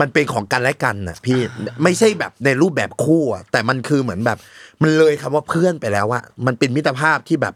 [0.00, 1.38] มันเป็นของกันและกันน่ะ พี่
[1.82, 4.38] ไม่ใช่แบบในรูปแบบคู่อะแต่มันคือเหมือนแบบ
[4.82, 7.54] มันเลยคำว่าเพื่อนไปแล้วอะมันเป็นมิตรภาพที่แบบ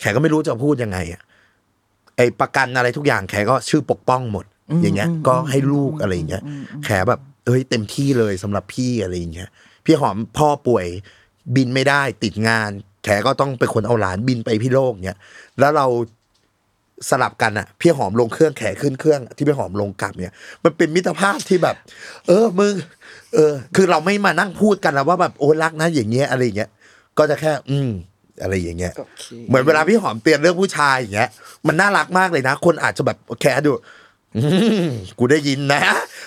[0.00, 1.22] แขก็ไม่รู้จะพูดยังไงอะ
[2.16, 4.44] ไอประกันอะไรทุกอย่างแขก็ชื่อปกป้องหมด
[4.82, 6.42] อย่างเงี้ย ก็ให้ลูกอะไรอย่างเงี้ย
[6.84, 9.48] แขแบบเอ้ยเต็มที่เลยสำหรับพี่อะไรอย่างเงี้ย
[9.84, 10.86] พี่หอมพ่อป่วย
[11.56, 12.70] บินไม่ได้ติดงาน
[13.04, 15.18] แขก็ต้องเป็นคนเอาหลานบินไปพี่โลกเนี้ย
[15.58, 15.86] แล้วเรา
[17.10, 20.32] สลับกันอะพี่หอมลงเครื่องแขขึ้นเครื่อง ที่พี่หอมลงกลับเนี่ย
[20.64, 21.76] มันเป็นมิตรภาพที่แบบ
[22.26, 22.74] เออมึง
[23.34, 26.70] เออ คือเราไม่มานั่งพูดกันแล้วว่าแบบโอ้รักนะอย่างเงี้ยอะไรอย่างเงี้ย
[27.18, 27.90] ก็จะแค่ อืม
[28.42, 31.30] อะไรอย่างเงี้ยโอเคเหมือนเวลาพี่หอมเตือนเรื่องผู้ชายอย่างเงี้ย
[31.66, 33.72] มันน่ารักมากเลยนะ คนอาจจะแบบแค่ดู
[34.36, 34.40] อื
[34.86, 34.88] ม
[35.18, 35.82] กูได้ยินนะ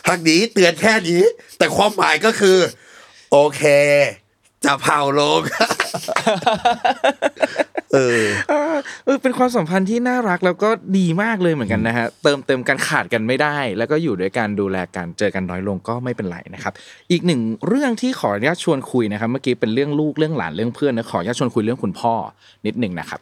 [0.07, 1.21] ทักนี้เตือนแค่นี้
[1.57, 2.57] แต่ความหมายก็คือ
[3.31, 3.63] โอเค
[4.65, 5.41] จะเผาลง
[7.93, 16.73] เออเออ เออ เป็นความสัมพันธ์ที่น่ารักแล้วก็ดีมากเลยเหมือนกันนะฮะ เติมเต็มกันขาดกันไม่ได้ แล้วก็อยู่ด้วยกันดูแลกันเจอกันน้อยลงก็ไม่เป็นไรนะครับ
[17.11, 22.13] อีกหนึ่งเรื่องที่ขออนุญาตชวนคุยนะครับ เมื่อกี้เป็นเรื่องลูกเรื่องหลานเรื่องเพื่อนนะขออนุญาตชวนคุยเรื่องคุณพ่อ
[22.65, 23.19] นิดหนึ่งนะครับ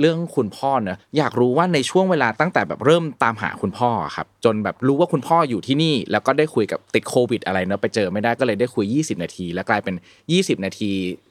[0.00, 9.94] เรื่องคุณพ่อเนอะอยากรู้ว่าในช่วงเวลาตั้งแต่แบบเริ่มตามหาคุณพ่อครับจนแบบรู้ว่าคุณพ่ออยู่ที่นี่ แล้วก็ได้คุยกับติดโควิด อะไรเนอะไปเจอไม่ได้ก็เลยได้คุย 20 นาที แล้วกลายเป็น
[10.30, 10.90] 20 นาที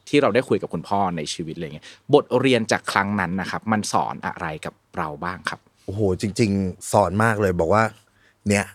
[0.10, 7.84] ที่เราได้คุยกับคุณพ่อในชีวิตอะไรเงี้ยบทเรียนจากครั้งนั้นนะครับมันสอนอะไรกับเราบ้างครับโอ้โหจริง ๆ สอนมากเลยบอกว่า
[8.47, 8.66] เนี่ย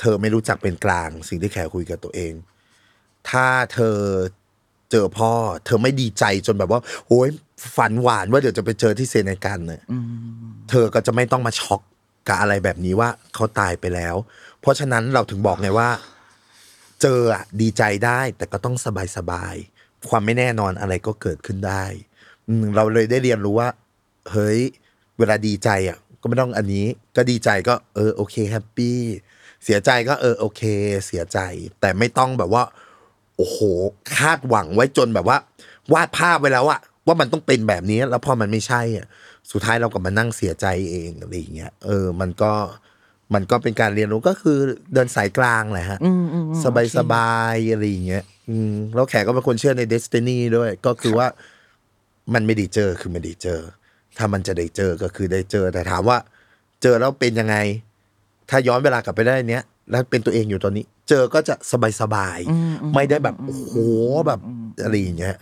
[0.00, 2.32] เธอไม่รู้จักเป็นกลางสิ่งที่แขคุยกับตัวเอง
[3.30, 3.96] ถ้าเธอ
[4.90, 5.32] เจอพ่อ
[5.66, 7.28] เธอไม่ดีใจจนแบบว่าโอ้ย
[7.76, 9.82] ฝันหวานว่าเดี๋ยวจะไปเจอที่เซเนกันเนี่ย
[10.70, 11.80] เธอก็จะไม่ต้องมาช็อก
[12.28, 14.14] กับอะไรแบบนี้ว่าเขาตายไปแล้ว
[14.60, 15.90] เพราะฉะนั้นเราถึงบอกไงว่า
[17.02, 21.84] เจออะดีใจได้ แต่ก็ต้องสบายสบายๆความไม่แน่นอนอะไรก็เกิดขึ้นได้
[22.48, 23.68] อืมเราเลยได้เรียนรู้ว่า
[24.30, 24.60] เฮ้ย
[25.18, 26.86] เวลาดีใจอะ ก็ไม่ต้องอันนี้
[27.16, 28.98] ก็ดีใจก็ เออโอเคแฮปปี้
[29.64, 30.62] เสียใจก็เออโอเค
[31.06, 31.38] เสียใจ
[31.80, 32.62] แต่ไม่ต้องแบบว่า
[33.36, 33.58] โอ้โห
[34.16, 35.38] คาดหวังไว้จนแบบว่า
[35.92, 36.80] วาดภาพไว้แล้วอะ
[37.10, 39.06] ว่ามันต้องเป็นแบบนี้ แล้วพอมันไม่ใช่อะ
[39.52, 42.52] สุดท้ายเราก็มานั่งเสียใจเองอะไรอย่างเงี้ยเออ มันก็
[43.34, 44.58] มันก็เป็นการเรียนรู้ก็คือ
[44.94, 45.98] เดินสายกลางแหละฮะ
[46.64, 51.26] สบายสบายๆอะไรอย่างเงี้ยอืมแล้วแขกก็เป็นคนเชื่อในเดสตินีด้วย ก็คือว่า
[52.34, 53.60] มันไม่ได้เจอคือไม่ได้เจอ
[54.16, 56.18] ถ้ามันจะได้เจอก็คือได้เจอ แต่ถามว่า
[56.82, 57.56] เจอแล้วเป็นยังไง
[58.50, 63.74] ถ้าย้อนเวลากลับไปได้เนี้ยแล้วเป็นตัวเองอยู่ตอนนี้ เจอก็จะสบายสบายๆไม่ได้แบบโอ้โห
[64.26, 64.40] แบบ
[64.82, 65.36] อะไรอย่างเงี้ย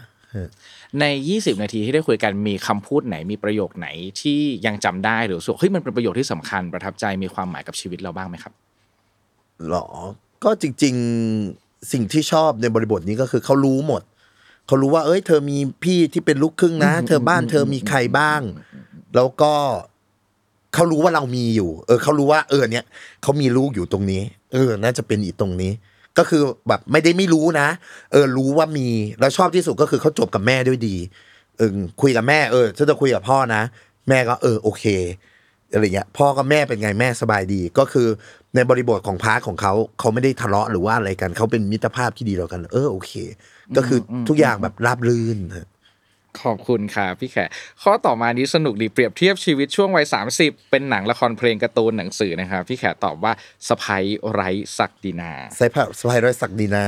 [1.00, 1.04] ใน
[1.34, 3.88] 20 นาทีที่ได้คุยกันมีคำพูดไหนมีประโยคไหน
[4.20, 8.52] ที่ยังจำได้หรือรู้สึกเฮ้ยมันเป็นประโยคที่สำคัญประทับใจมีความหมายกับชีวิตเราบ้างไหมครับ
[9.68, 9.86] หรอ
[10.44, 10.94] ก็จริง
[11.40, 14.02] ๆสิ่งที่ชอบในบริบทนี้ก็คือเขารู้หมด
[14.66, 18.40] เขารู้ว่า เอ้ย เธอมีพี่ที่เป็นลูกครึ่งนะ เธอบ้านเธอมีใครบ้าง
[19.16, 19.52] แล้วก็
[20.74, 22.84] เขารู้ว่าเรามีอยู่ เออเขารู้ว่า เออ เนี้ย
[23.22, 24.22] เขามีลูกอยู่ตรงนี้
[24.52, 25.72] เออ น่าจะเป็นอีกตรงนี้
[26.18, 27.68] ก็คือแบบไม่ได้ไม่รู้นะ
[28.12, 28.88] เออรู้ว่ามี
[29.20, 30.96] แล้วชอบที่สุดก็คือเขาจบกับแม่ด้วยดี
[31.56, 33.62] เออคุยกับแม่เออถ้าจะคุยกับพ่อนะ
[34.08, 34.84] แม่ก็เออโอเค
[35.72, 38.08] อะไรเงี้ยพ่อกับแม่เป็นไงแม่สบายดี ก็คือ
[38.54, 43.12] ในบริบทของพาร์ทของเขาเขาไม่ได้ทะเลาะหรือว่าอะไรกันเขาเป็นมิตรภาพที่ดีต่อกัน เออโอเค
[43.76, 45.68] ก็คืออทุกอย่างแบบราบรื่นฮะ
[46.42, 47.48] ขอบคุณค่ะพี่แขก
[47.82, 50.06] ข้อต่อมานี้สนุกดีเปรียบเทียบชีวิตช่วงวัย
[50.38, 53.32] 30 เป็นหนังละครเพลงการ์ตูนหนังสือนะครับพี่แขกตอบว่า
[53.68, 53.86] สไป
[54.32, 56.86] ไร้ศักดินาใส่ผ้าสบายร้อยศักดินา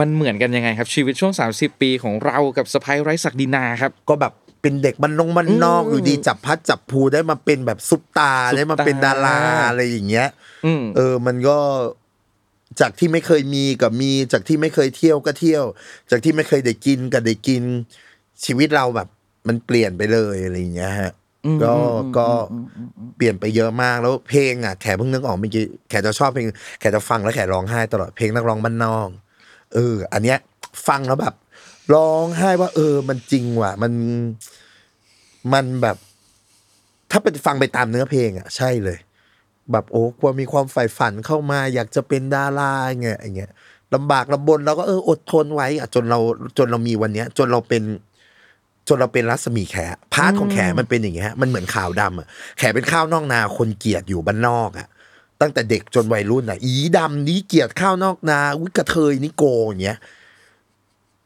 [0.00, 4.32] มันเหมือนกันยังไงครับ ชีวิตช่วง 30 ปีของเรากับสไปไร้ศักดินาครับก็แบบ
[4.62, 9.38] เป็นเด็กมันนงมันนอกอืมอยู่ดีจับพัดจับภูได้มาเป็นแบบซุปตาซุปตาได้มาเป็นดารา
[9.68, 10.28] อะไรอย่างเงี้ย
[10.66, 11.58] อืมเออมันก็
[12.80, 15.64] จากที่ไม่เคยมีกับมี จากที่ไม่เคยเที่ยวก็เที่ยว
[16.10, 17.64] จากที่ไม่เคยได้กินก็ได้กิน
[18.44, 19.08] ชีวิตเราแบบ
[19.48, 21.12] มันเปลี่ยนไปเลยอะไรอย่างเงี้ยฮะ
[21.62, 21.74] ก็
[22.18, 22.28] ก็
[23.16, 26.46] เปลี่ยนไปเยอะมากแล้วเพลงอะแขกเพิ่งนึกออกเมื่อกี้แขกจะชอบเพลง
[26.78, 29.08] แขกจะฟังแล้วแขกร้องไห้ตลอดเพลงนักร้องบ้านนอก
[29.74, 30.38] เออ อันเนี้ย
[30.88, 31.34] ฟังแล้วแบบ
[31.94, 33.92] ร้องไห้ว่า เออ มันจริงว่ะ มัน
[35.52, 35.96] มันแบบ
[37.10, 38.98] ถ้าเป็นฟังไปตามเนื้อเพลงอะ ใช่เลย
[39.72, 43.52] แบบโอ้กลัวมีความใฝ่ฝันเข้ามา อยากจะเป็นดาราไงอย่างเงี้ย
[43.94, 46.18] ลำบากลำบนเราก็เอออดทนไว้อะจนเรา
[46.58, 47.82] จนเรามีวันเนี้ย จนเราเป็น
[48.90, 49.76] จนเราเป็นรัศมีแข
[50.14, 52.26] part ของแขมันเป็นอย่างเงี้ยมันเหมือนข้าวดำอะ
[52.58, 54.86] แขเป็นข้าวนอกนาคนเกลียดอยู่บ้านนอกอะ
[55.40, 59.98] ตั้งแต่เด็กจนวัยรุ่นอะอีดำนี้เกลียดข้าวนอกนาอีกะเทยนิโกรอย่างเงี้ย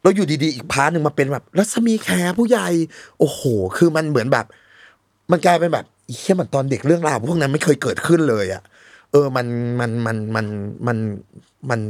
[0.02, 2.68] แล้วอยู่ดีๆอีก part หนึ่งมาเป็นแบบรัศมีแขผู้ใหญ่
[3.18, 3.40] โอ้โห
[3.76, 4.46] คือมันเหมือนแบบ
[5.30, 5.84] มันกลายเป็นแบบ
[6.16, 8.62] เฮ้ยเหมือนตอนเด็กเรื่องราวพวกนั้นไม่เคยเกิดขึ้นเลยอะ
[9.12, 9.46] เออมัน
[9.80, 10.46] มันมันมัน
[10.86, 10.96] มัน
[11.70, 11.80] มัน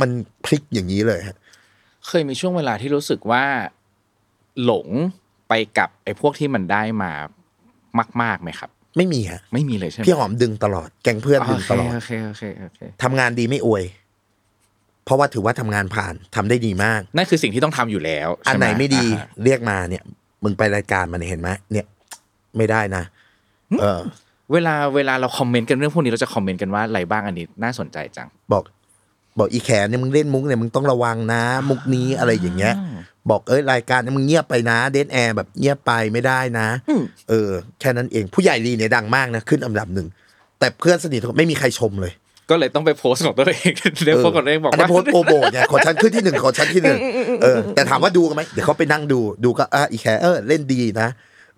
[0.00, 0.10] มัน
[0.44, 1.36] พลิกอย่างนี้เลยฮะ
[2.06, 3.44] เคยมีช่วงเวลาที่รู้สึกว่า
[4.64, 4.88] หลง
[5.48, 7.12] ไปกับไอ้พวกที่มันได้มา
[8.22, 13.84] มากๆไหมครับ ไม่มีฮะไม่มีเลยใช่ไหมพี่หอมดึงตลอด แก๊งเพื่อนดึงตลอดโอเคโอเคโอเคโอเคทำงานดีไม่อวย
[15.04, 20.02] เพราะว่าถือว่าทำงานผ่านทำได้ดีมาก นั่นคือสิ่งที่ต้องทำอยู่แล้ว อันใช่ไหนไม่ดีอ่าฮะเรียกมาเนี่ย
[20.44, 21.86] มึงไปรายการมาเนี่ยเห็นไหมเนี่ย
[22.56, 23.02] ไม่ได้นะ
[23.80, 24.00] เออ
[24.52, 28.62] เวลาเวลาเราคอมเมนต์กันเรื่องพวกนี้เราจะคอมเมนต์กันว่าอะไรบ้างอันนี้น่าสนใจจัง บอก
[29.38, 32.74] บอกอีแขเนี่ยมึงเล่นมุกเนี่ยมึงต้องระวังนะ มุกนี้อะไรอย่างเงี้ย
[33.30, 37.50] บอกเอ้ยรายการเนี่ยมึงเงียบไปนะ dead air แบบเงียบไปไม่ได้นะอืมเออ
[37.80, 40.08] แค่นั้นเองผู้ใหญ่ลีเนี่ยดังมากนะขึ้นอันดับหนึ่ง
[40.58, 42.12] แต่เพื่อนสนิทไม่มีใครชมเลย
[42.50, 43.72] ก็เลยต้องไปโพสต์ของตัวเอง
[44.04, 46.98] เดี๋ยวโพสต์ของตัวเองบอกนนี้ว่าโพสต์โปรโมทเนี่ยขอชั้นขึ้นที่หนึ่งขอชั้นที่หนึ่ง
[47.42, 51.08] เออแต่ถามว่าดูกันไหมเดี๋ยวเขาไปนั่งดูดูก็อะอีแขเออเล่นดีนะ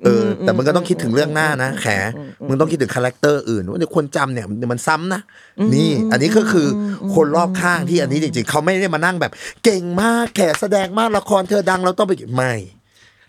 [0.04, 1.86] เออแต่มึงก็ต้องคิดถึงเรื่องหน้านะแข
[2.48, 5.22] มึงต้องคิดถึง character อื่นว่าเดี๋ยวคนจำเนี่ยมันซ้ำนะ
[5.74, 6.66] นี่อันนี้ก็คือ
[7.14, 9.32] คนรอบข้างที่อันนี้จริงๆเขาไม่ได้มานั่งแบบ
[9.64, 12.54] เก่งมากแขแสดงมากละครเธอดังเราต้องไปไม่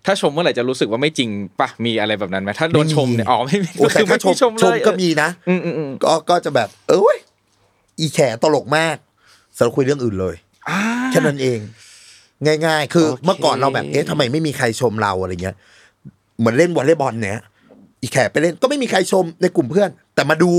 [0.06, 7.18] ถ้าชมเมื่อไหร่จะรู้สึกว่าไม่จริงปะมีอะไรแบบนั้นไหมถ้าโดนชมเนี่ยอ๋อไม่มีโอ้แต่ถ้าชมคือชมก็มีนะอืมอืมอืมก็ก็จะแบบ เอ้ย
[8.00, 8.98] อีแขตลกมาก
[9.58, 10.36] สำหรับคุยเรื่องอื่นเลย
[10.70, 10.80] อ่า
[11.12, 11.60] แค่นั้นเอง
[12.66, 15.56] ง่าย ๆ คือโอเคเมื่อก่อนเราแบบเอ๊ะทำไมไม่มีใครชมเราอะไรเงี้ย
[16.38, 17.40] เหมือนเล่นวอลเลย์บอลเนี่ย
[18.02, 20.52] อีแขกไปเล่นก็ไม่มีใครชมในกลุ่มเพื่อน แต่มาดู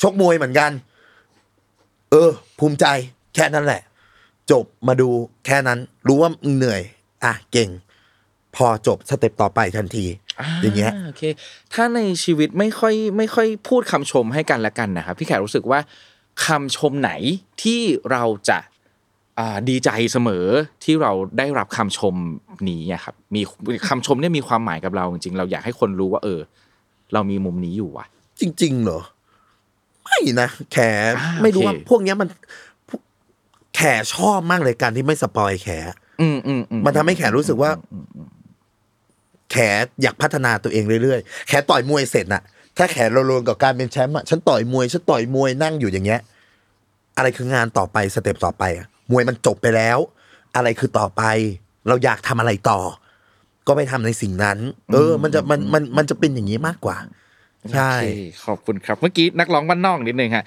[0.00, 0.70] ชกมวยเหมือนกัน
[2.10, 2.86] เออ ภูมิใจ
[3.34, 3.82] แค่นั้นแหละ
[4.50, 5.08] จบมาดู
[5.46, 6.82] แค่นั้น รู้ว่าเหนื่อย
[7.24, 7.70] อะเก่ง
[8.56, 10.04] พอจบสเต็ปต่อไปทันที
[10.62, 11.22] อย่างเงี้ยโอเค
[11.72, 15.80] ถ้าในชีวิตไม่ค่อยไม่ค่อยพูดคำชมให้กันละกันนะครับพี่แขกรู้สึกว่า
[16.46, 17.10] คำชมไหน
[17.62, 17.80] ที่
[18.10, 18.58] เราจะ
[19.68, 20.44] ดีใจเสมอ
[20.84, 22.14] ที่เราได้รับคำชม
[22.68, 23.40] นี้อะครับมี
[23.88, 26.40] คำชมเนี่ยมีความหมายกับเราจริงๆเราอยากให้คนรู้ว่า เออ
[27.12, 28.06] เรามีมุมนี้อยู่ว่ะ
[28.40, 29.00] จริง ๆ เหรอ
[30.04, 30.78] ไม่นะแข
[31.18, 32.28] อ่าไม่รู้โอเคว่าพวกเนี้ยมัน
[33.76, 33.80] แข
[34.14, 35.68] ชอบมากเลยการที่ไม่สปอยแข
[36.20, 37.70] อืมอืมอืมันทำให้แขรู้สึกว่า
[39.50, 39.56] แข
[40.02, 42.42] อยากพัฒนาตัวเองเรื่อยๆ แขต่อยมวยเสร็จน่ะ
[42.78, 46.20] ถ้าแขเราลงกับการเป็นแชมป์อะฉันต่อยมวยฉันต่อยมวยนั่งอยู่อย่างเงี้ย
[47.16, 49.98] อะไรคืองานต่อไปสเต็ปต่อไปอะ มวยมันจบไปแล้ว
[50.56, 51.22] อะไรคือต่อไป
[51.88, 52.80] เราอยากทำอะไรต่อ
[53.66, 54.58] ก็ไปทำในสิ่งนั้น
[54.92, 56.96] เออ มันจะมันมันมันจะเป็นอย่างนี้มากกว่า
[57.72, 58.06] ใช่โอเค
[58.44, 60.44] ขอบคุณครับ เมื่อกี้นักร้องบ้านนอกนิดนึงฮะ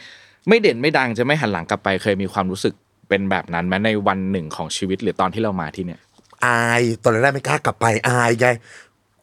[0.47, 2.73] ไม่เด่นไม่ดังจะไม่หันหลังกลับไปเคยมีความรู้สึก
[3.09, 5.99] เป็นแบบนั้นไหมในวันหนึ่งของชีวิตหรือตอนที่เรามาที่เนี่ย
[6.45, 8.47] อายตอนแรกไม่กล้ากลับไปอายไง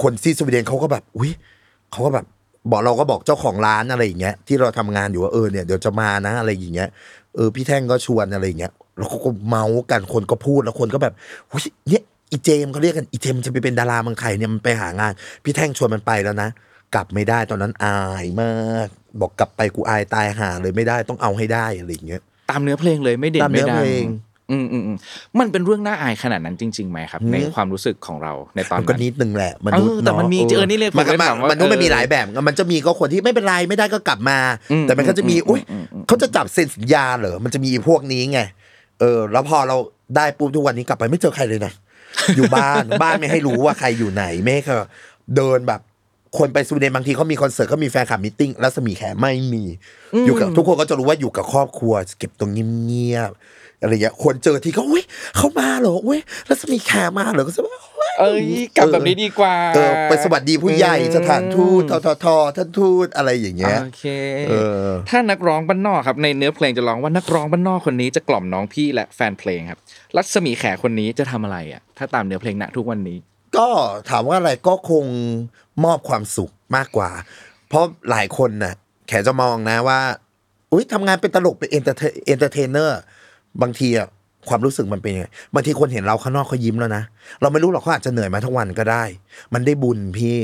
[0.03, 1.30] คนที่สวีเดนเขาก็แบบ อุ้ย
[1.91, 2.26] เขาก็แบบ
[2.70, 6.89] บอกเราก็บอกเจ้าของร้านอะไรอย่างเงี้ยที่เราทำงานอยู่ว่าเออเนี่ยเดี๋ยวจะมานะอะไรอย่างเงี้ย
[7.35, 11.14] เออพี่แท่งก็ชวนอะไรอย่างเงี้ย แล้วเขาก็เมาส์กันคนก็พูดแล้วคนก็แบบ
[11.51, 15.12] อุ้ยเนี่ยอีเจมส์เขาเรียกกันอีเจมส์มันจะไปเป็นดาราเมืองไทยเนี่ยมันไปหางาน
[15.45, 16.49] พี่แท่งชวนมันไปแล้วนะ
[16.95, 18.88] กลับไม่ได้ตอนนั้นอายมาก
[19.20, 24.05] บอกกลับไปกูอายตายหาเลยไม่ได้ต้องเอาให้ได้อะไรอย่างเงี้ยตามเนื้อเพลงเลยไม่เด่นตามเนื้ไม่อดังเพลง
[24.51, 24.99] อืมอืมอืม
[25.40, 34.38] มันเป็นเรื่องน่าอายขนาดนั้นจริงๆไหมครับอืมในความรู้สึกของเราในตอนมันก็นั้นนิดนึงแหละมเออนุษย์แต่มันมีาะเออนี่เลยผมมันก็เลยมาถามว่ามันต้องเออมันมีหลายแบบ มันจะมีก็คนที่ไม่เป็นไรไม่ได้ก็กลับมา
[34.72, 38.40] อืมแต่มันก็จะมีอืมอุ้ยอืมอืมเขาจะจับเซ็นสัญญาเหรอมันจะมีพวกนี้ไง
[39.01, 39.76] เออ แล้วพอเรา
[40.16, 41.72] ได้ปุ๊บทุกวันนี้กลับไปไม่เจอใครเลยนะ
[42.36, 44.76] อยู่บ้าน บ้านไม่ให้รู้ว่าใครอยู่ไหน ไม่ให้เขา
[45.36, 45.80] เดินแบบ
[46.38, 49.64] คนไปสวีเดนบางทีเขามีคอนเสิร์ตเขามีแฟนคลับมิทติ้งแล้วสมีแขไม่มี
[50.26, 52.51] อยู่กับทุกคนก็จะรู้ว่าอยู่กับครอบครัว เก็บตรง
[52.86, 55.05] เงียบๆ อะไรอย่างเงี้ยคนเจอที่เขาอุ้ย
[55.37, 57.78] เขามาเหรออุ้ยแล้วสมีแขมาเหรอก็จะว่า
[58.20, 58.45] เอ้ย
[58.76, 62.26] กลับแบบนี้ดีกว่าเออไปสวัสดีผู้ใหญ่อืมสถานทูตททท
[62.57, 64.05] ท่านทูตอะไรอย่างเงี้ยโอเค
[64.49, 64.53] เอ
[64.87, 69.80] อถ้านักร้องบ้านนอกครับในเนื้อเพลงจะร้องว่านักร้องบ้านนอกคนนี้จะกล่อมน้องพี่และแฟนเพลงครับ
[70.16, 73.18] รัศมีแขคนนี้จะทำอะไรอะ ถ้าตามเนื้อเพลงณทุกวันนี้
[73.57, 73.68] ก็
[74.11, 75.05] ถามว่าอะไรก็คง
[75.85, 77.11] มอบความสุขมากกว่า
[77.68, 78.74] เพราะหลายคนน่ะ
[79.09, 80.01] แขจะมองนะว่า
[80.72, 83.00] อุ้ยทำงานเป็นตลกเป็น enter entertainer
[83.62, 84.09] บางทีอะ
[84.48, 87.02] ความรู้สึกมันเป็นยังไงบางทีคนเห็นเราข้างนอกเขายิ้มแล้วนะ
[87.40, 89.05] เราไม่รู้หรอกเขาอาจจะเหนื่อยมาทั้งวันก็ได้
[89.55, 90.38] มันได้บุญพี่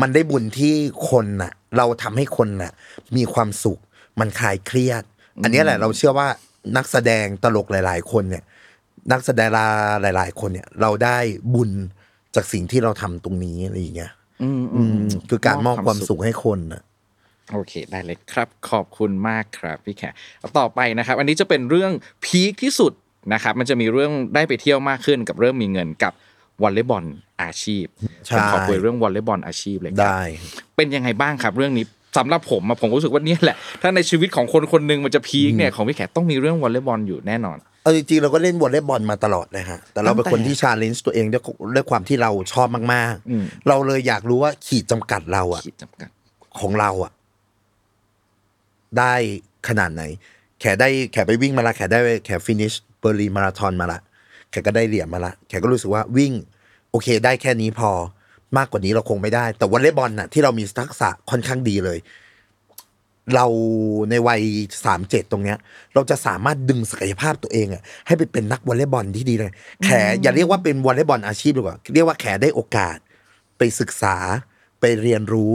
[0.00, 0.74] มันได้บุญที่
[1.10, 2.72] คนน่ะ เราทำให้คนน่ะ
[3.16, 3.78] มีความสุข
[4.20, 5.02] มันคลายเครียด
[5.42, 6.28] อันเนี้ยแหละเราเชื่อว่า
[6.76, 8.44] นักแสดงตลกหลาย ๆ คนเนี่ย
[9.12, 9.48] นักแสดง
[10.02, 11.18] หลาย ๆ คนเนี่ย เราได้
[11.54, 11.70] บุญ
[12.34, 14.96] จากสิ่งที่เราทำตรงนี้อะไรอย่างเงี้ยอืมอืม
[15.30, 16.82] คือการมอบความสุขให้คนน่ะ
[17.52, 20.12] โอเค ได้เลยครับ ขอบคุณมากครับพี่แขก
[20.58, 21.92] ต่อไปนะครับ อันนี้จะเป็นเรื่อง
[22.24, 22.92] พีคที่สุด
[23.32, 26.12] นะครับ มันจะมีเรื่องได้ไปเที่ยวมากขึ้นกับเริ่มมีเงินกับ
[26.62, 27.04] วอลเลย์บอล
[27.42, 27.84] อาชีพ
[28.26, 30.20] ใช่ผมขอคุยเรื่องวอลเลย์บอลอาชีพเลยครับได้
[30.76, 31.84] เป็นยังไงบ้างครับ เรื่องนี้
[32.18, 41.42] สำหรับผมอะผมรู้สึกว่าเนี่ยแหละ ถ้าในชีวิตของคนคนหนึ่งมันจะพีคเนี่ยของพี่แขกต้องมีเรื่องวอลเลย์บอลอยู่แน่นอนเอาจริงๆเราก็เล่นวอลเลย์บอลมาตลอดเลยฮะแต่เราเป็นคนตั้งแต่ที่ challenge ตัวเองด้วย
[41.76, 46.10] ด้วยความที่เราชอบมากอืมๆเราเลยอยากรู้ว่าขีดจำกัดเราอะขีดจำกัด
[46.60, 47.12] ของเราอะ
[48.98, 49.14] ได้
[49.68, 50.02] ขนาดไหน
[50.60, 54.00] แขได้แขไปวิ่งมาละแขได้แข finish เบอร์ลินมาราธอนมาละ
[54.50, 56.32] แขก็ได้เหรียญมาละแขก็รู้สึกว่าวิ่ง
[56.90, 57.90] โอเคได้แค่นี้พอ
[58.56, 61.98] มากกว่านี้เราคงไม่ได้ แต่วอลเลย์บอลน่ะที่เรามีทักษะค่อนข้างดีเลย
[63.34, 63.46] เรา
[64.10, 64.42] ในวัย
[64.84, 65.58] สามเจ็ดตรงเนี้ย
[65.94, 69.50] เราจะสามารถดึงศักยภาพตัวเองอะให้ไปเป็นนักวอลเลย์บอลที่ดีเลย
[69.84, 69.88] แข
[70.22, 72.96] อย่าเรียกว่าเป็นวอลเลย์บอลอาชีพดีกว่าเรียกว่าแขได้โอกาส
[73.58, 74.16] ไปศึกษา
[74.80, 75.54] ไปเรียนรู้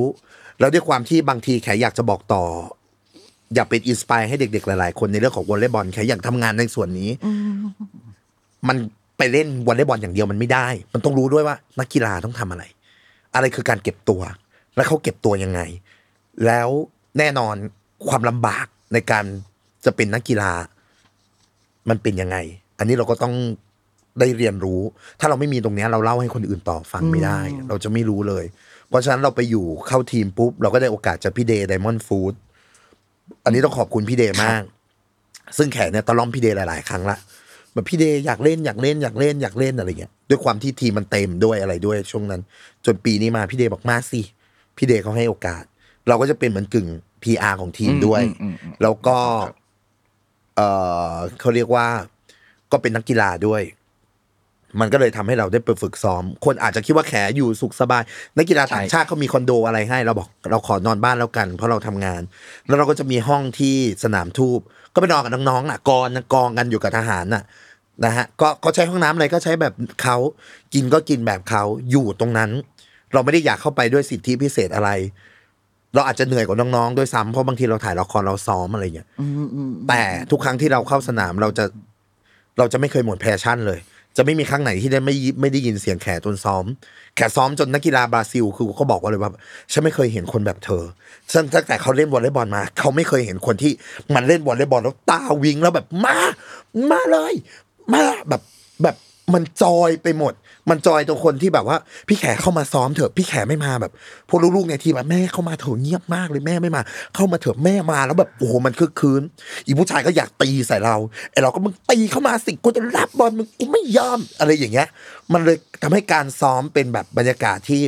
[0.60, 2.44] แล้วด้วยความที่บางทีแขอยากจะบอกต่อ
[3.54, 7.10] อยากเป็น inspire ให้เด็กๆหลาย ๆ คนในเรื่องของวอลเลย์บอลแขอยากทำงานในส่วนนี้
[8.68, 8.78] มัน
[9.18, 12.64] ไปเล่นวอลเลย์บอลอย่างเดียวมันไม่ได้ มันต้องรู้ด้วยว่า นักกีฬาต้องทำอะไร
[13.36, 14.22] อะไรคือการเก็บตัว
[14.76, 15.62] แล้วเขาเก็บตัวยังไง
[16.46, 16.70] แล้ว
[17.18, 17.56] แน่นอน
[18.08, 19.26] ความลำบากในการ
[19.86, 20.52] จะเป็นนักกีฬา
[21.90, 22.38] มันเป็นยังไง
[22.80, 23.34] อันนี้เราก็ต้อง
[24.20, 24.82] ได้เรียนรู้
[25.20, 28.46] ถ้าเราไม่มีตรงเนี้ยเราเล่าให้คนอื่นต่อฟังไม่ได้ เราจะไม่รู้เลย
[28.90, 32.34] เพราะฉะนั้นเราไปอยู่เข้าทีมปุ๊บ เราก็ได้โอกาสจากพี่เดย์ Diamond Food
[33.44, 34.64] อันนี้ต้องขอบคุณพี่เดย์มาก
[35.58, 37.18] ซึ่งแขเนี่ยตะล่อมพี่เดย์หลาย ๆ ครั้งละ
[37.74, 42.42] แบบพี่เดย์อยากเล่นอยากเล่นอยากเล่นอยากเล่นอะไรเงี้ยด้วยความที่ทีมมันเต็มด้วยอะไรด้วยช่วงนั้น
[42.86, 44.22] จนปีนี้มาพี่เดย์บอกมาสิ
[44.78, 45.64] พี่เดย์เขาให้โอกาส
[46.08, 46.88] เราก็จะเป็นเหมือนกึ่ง
[47.24, 49.18] PR ของทีมด้วยอืมอืมอืมแล้วก็
[50.56, 50.62] เอ
[51.14, 51.88] อเขาเรียกว่า
[52.72, 53.62] ก็เป็นนักกีฬาด้วย
[54.80, 58.04] มันก็เลยทำให้เราได้ไปฝึกซ้อม คนอาจจะคิดว่าแขอยู่สุขสบาย
[58.38, 62.22] นักกีฬาต่างชาติเขามีคอนโดอะไรให้ เราบอกเราขอนอนบ้านแล้วกัน เพราะเราทำงาน
[62.68, 64.60] แล้วเราก็จะมีห้องที่สนามทูบ
[64.94, 66.04] ก็ไปนอนกับน้องๆน่ะกอง
[66.34, 67.44] กองกันอยู่กับทหารน่ะ
[68.06, 70.18] นะฮะก็ก็ใช้ห้องน้ำอะไรก็ใช้แบบเขา
[70.74, 72.52] กินก็กินแบบเขาอยู่ตรงนั้น
[73.14, 74.90] เราไม่ได้อยากเข้าไปด้วยสิทธิพิเศษอะไร
[75.94, 79.08] เราอาจจะเหนื่อยกว่าน้องๆด้วยซ้ำเพราะบางทีเราถ่ายละครเราซ้อมอะไรเงี้ย
[79.90, 80.02] แต่
[80.32, 81.66] ทุกครั้งที่เราเข้าสนามเราจะ
[82.58, 83.80] เราจะไม่เคยหมดแพชชั่นเลย
[84.18, 86.66] จะไม่มีครั้งไหนที่ได้ไม่ไม่ได้ยินเสียงแขตนซ้อม
[87.16, 89.32] แขซ้อมจนนักกีฬาบราซิล คือเขาบอกว่าเลยว่า
[89.72, 90.84] ฉันไม่เคยเห็นคนแบบเธอ
[91.32, 93.72] ฉันตั้งแต่เขาเล่นวอลเลย์บอลมา เขาไม่เคยเห็นคนที่
[94.16, 96.18] มันเล่นวอลเลย์บอลแล้วตาวิงแล้วแบบมา
[96.92, 97.34] มาเลย
[97.94, 98.42] มาแบบ
[98.84, 98.96] แบบ
[99.34, 100.34] มันจอยไปหมด
[100.70, 103.92] มันจอยตัวคนที่แบบว่า พี่แขเข้ามาซ้อมเถอะพี่แขไม่มาแบบ
[104.30, 106.82] พวกลูกๆในทีมแบบแม่เข้ามาเถอะเงียบมากเลยแม่ไม่มา
[107.16, 109.22] เข้ามาเถอะแม่มาแล้วแบบโอ้โหมันคึกคืน
[109.66, 110.96] อีผู้ชายก็อยากตีใส่เรา
[111.32, 114.88] ไอเราก็มึงตีเข้ามาสิกูจะรับบอลมึงกูไม่ยอมอะไรอย่างเงี้ย
[115.34, 117.82] มันเลยทำให้การซ้อมเป็นแบบบรรยากาศที่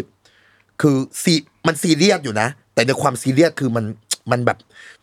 [0.81, 1.33] คือซี
[1.67, 3.85] มันซีเรียสอยู่นะ แต่ในความซีเรียสคือมัน
[4.31, 4.57] มันแบบ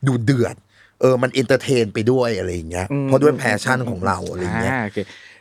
[0.07, 0.57] ดูเดือด
[1.01, 4.89] เออ มัน entertain ไปด้วยอะไรอย่างเงี้ย เพราะด้วย passion ของเราอะไรอย่างเงี้ย โอ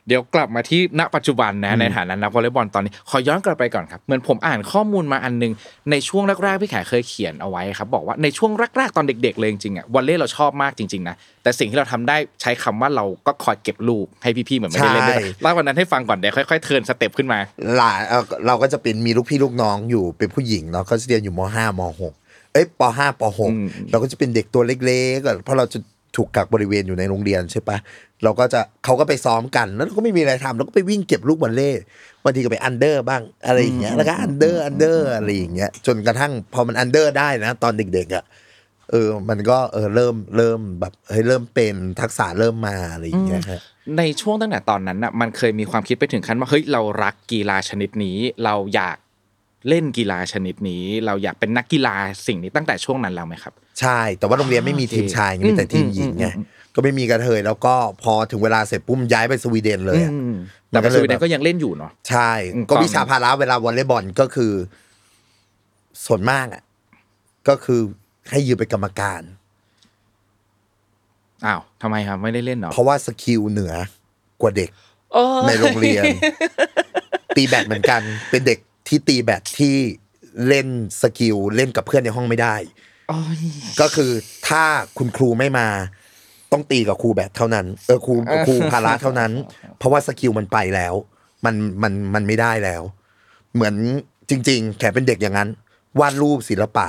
[0.04, 5.54] เคเดี๋ยวกลับมาที่ณปัจจุบันนะในฐานะนักวอลเลย์บอลตอนนี้ขอย้อนกลับไปก่อนครับเหมือนผมอ่านข้อมูลมาอันนึง
[5.92, 17.40] ในช่วงแรกๆพี่แขเคยเขียนเอาไว้ครับ บอกว่าในช่วงแรกๆตอนเด็ก ๆ เลยจริงๆอะวอลเลย์เราชอบมากจริงๆนะแต่สิ่งที่เราทำได้ใช้คำว่าเราก็คอยเก็บลูกให้พี่ๆเหมือนไม่ได้เล่นด้วยใช่เล่าวันนั้นให้ฟังก่อนเดี๋ยวค่อยๆ turn step ขึ้นมา
[17.76, 22.14] หลานเอ่อเราก็จะเป็นมีลูกพี่ลูกน้องอยู่เป็นผู้หญิงเนาะเขาจะเรียนอยู่ม.ห้า ม.หก
[22.54, 25.80] เอ้ยป.ห้า ป.หกอืมเราก็จะเป็นเด็กตัวเล็กๆอะเพราะเราจะ
[26.16, 27.78] ถูกกักบริเวณอยู่ในโรงเรียนใช่ปะ
[28.24, 31.72] เราก็จะเขาก็ไปซ้อมกัน แล้วเราก็ไม่มีอะไรทำเราก็ไปวิ่งเก็บลูกวอลเลย์
[32.24, 38.24] บางทีก็ไป under บ้างอะไรอย่างเงี้ยแล้วก็ under under อะไรอย่างเงี้ยจนกระทั่งพอมัน under ได้นะ ตอนเด็กๆอะ
[38.92, 43.62] เออ มันก็เออเริ่มเริ่มแบบเฮ้ยเริ่มเป็นทักษะเริ่มมาอะไรอย่างเงี้ยฮะ
[43.98, 48.98] ในช่วงตั้งแต่ตอนนั้นน่ะมันเคยมีความคิดไปถึงขั้นว่าเฮ้ยเรารักกีฬาชนิดนี้ เราอยาก
[49.70, 51.96] เล่นกีฬาชนิดนี้ เราอยากเป็นนักกีฬา
[52.28, 56.46] สิ่งนี้ตั้งแต่ช่วงนั้นแล้วไหมครับ ใช่แต่ว่าโรงเรียนไม่มีทีมชายไงมีแต่ทีมหญิงไงอืมอืม
[56.76, 60.34] ก็ไม่มีกระเทยแล้วก็พอถึงเวลาเสร็จปุ้มย้ายไปสวีเดนเลยอะ อืม
[60.74, 64.54] มัแต่นก็ปัจเลยจุบันแบบก็ยังเล่นอยู่เนาะ ใช่ อืมก็ตอนวิชาพาระเวลาวอลเลย์บอลก็คือ
[66.06, 66.64] ส่วนมากอะ
[67.48, 67.82] ก็คือ
[68.30, 69.22] ให้ยืมเป็นกรรมการ
[71.46, 73.74] อ้าวทำไมครับไม่ได้เล่นเนาะเพราะว่า skill เหนือ
[74.42, 74.70] กว่าเด็ก
[75.48, 76.04] ในโรงเรียน
[77.36, 79.76] ตีแบดเหมือนกัน เป็นเด็กที่ตีแบดที่
[80.48, 80.68] เล่น
[81.02, 82.56] skill เล่นกับเพื่อนในห้องไม่ได้
[83.82, 84.12] ก็คือ
[84.48, 84.64] ถ้า
[84.98, 85.68] คุณครูไม่มา
[86.54, 88.14] ต้องตีกับครูแบดเท่านั้นเออครู
[88.48, 89.32] ครูพละเท่านั้น
[89.78, 90.94] เพราะว่า skill มันไปแล้ว
[91.46, 92.82] มันมันมันไม่ได้แล้ว
[93.54, 93.76] เหมือน
[94.30, 95.50] จริง ๆ แขเป็นเด็กอย่างนั้น
[96.00, 96.88] วาดรูปศิลปะ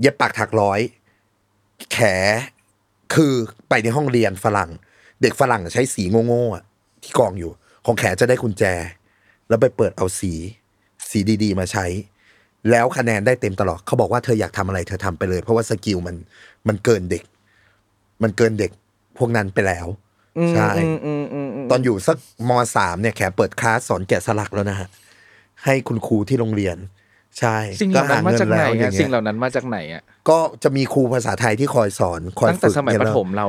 [0.00, 0.80] เย็บปักถักร้อย
[1.92, 1.98] แข
[3.14, 3.34] คือ
[3.68, 4.70] ไปในห้องเรียนฝรั่ง
[5.22, 6.64] เด็กฝรั่งใช้สีโง่ๆอะ
[7.02, 7.50] ที่กองอยู่
[7.86, 8.64] ของแขจะได้กุญแจ
[9.48, 10.32] แล้วไปเปิดเอาสี
[11.10, 11.86] สีดี ๆ มาใช้
[12.70, 16.16] แล้วคะแนนได้เต็มตลอดเขาบอกว่าเธออยากทำอะไรเธอทำไปเลย เพราะว่าสกิลมัน
[16.68, 17.22] มันเกินเด็ก
[18.22, 18.70] มันเกินเด็ก
[19.18, 19.86] พวกนั้นไปแล้ว
[20.52, 22.16] ใช่อืมอืมอืมอืมตอนอยู่สัก
[22.48, 24.88] มสามเนี่ยแขเปิดคลาสสอนแกะสลักแล้วนะฮะ
[25.64, 26.76] ให้คุณครูที่โรงเรียน
[27.38, 33.46] ใช่สิ่งเหล่านั้นมาจากไหนออะย่างสิ่เงี้งยเหล่านั้นมาจากไหนอะก็จะมีครูภาษาไทยที่คอยสอนคอยตั้งแต่ฝึกสมัยเนี่ประแล้วถมเรา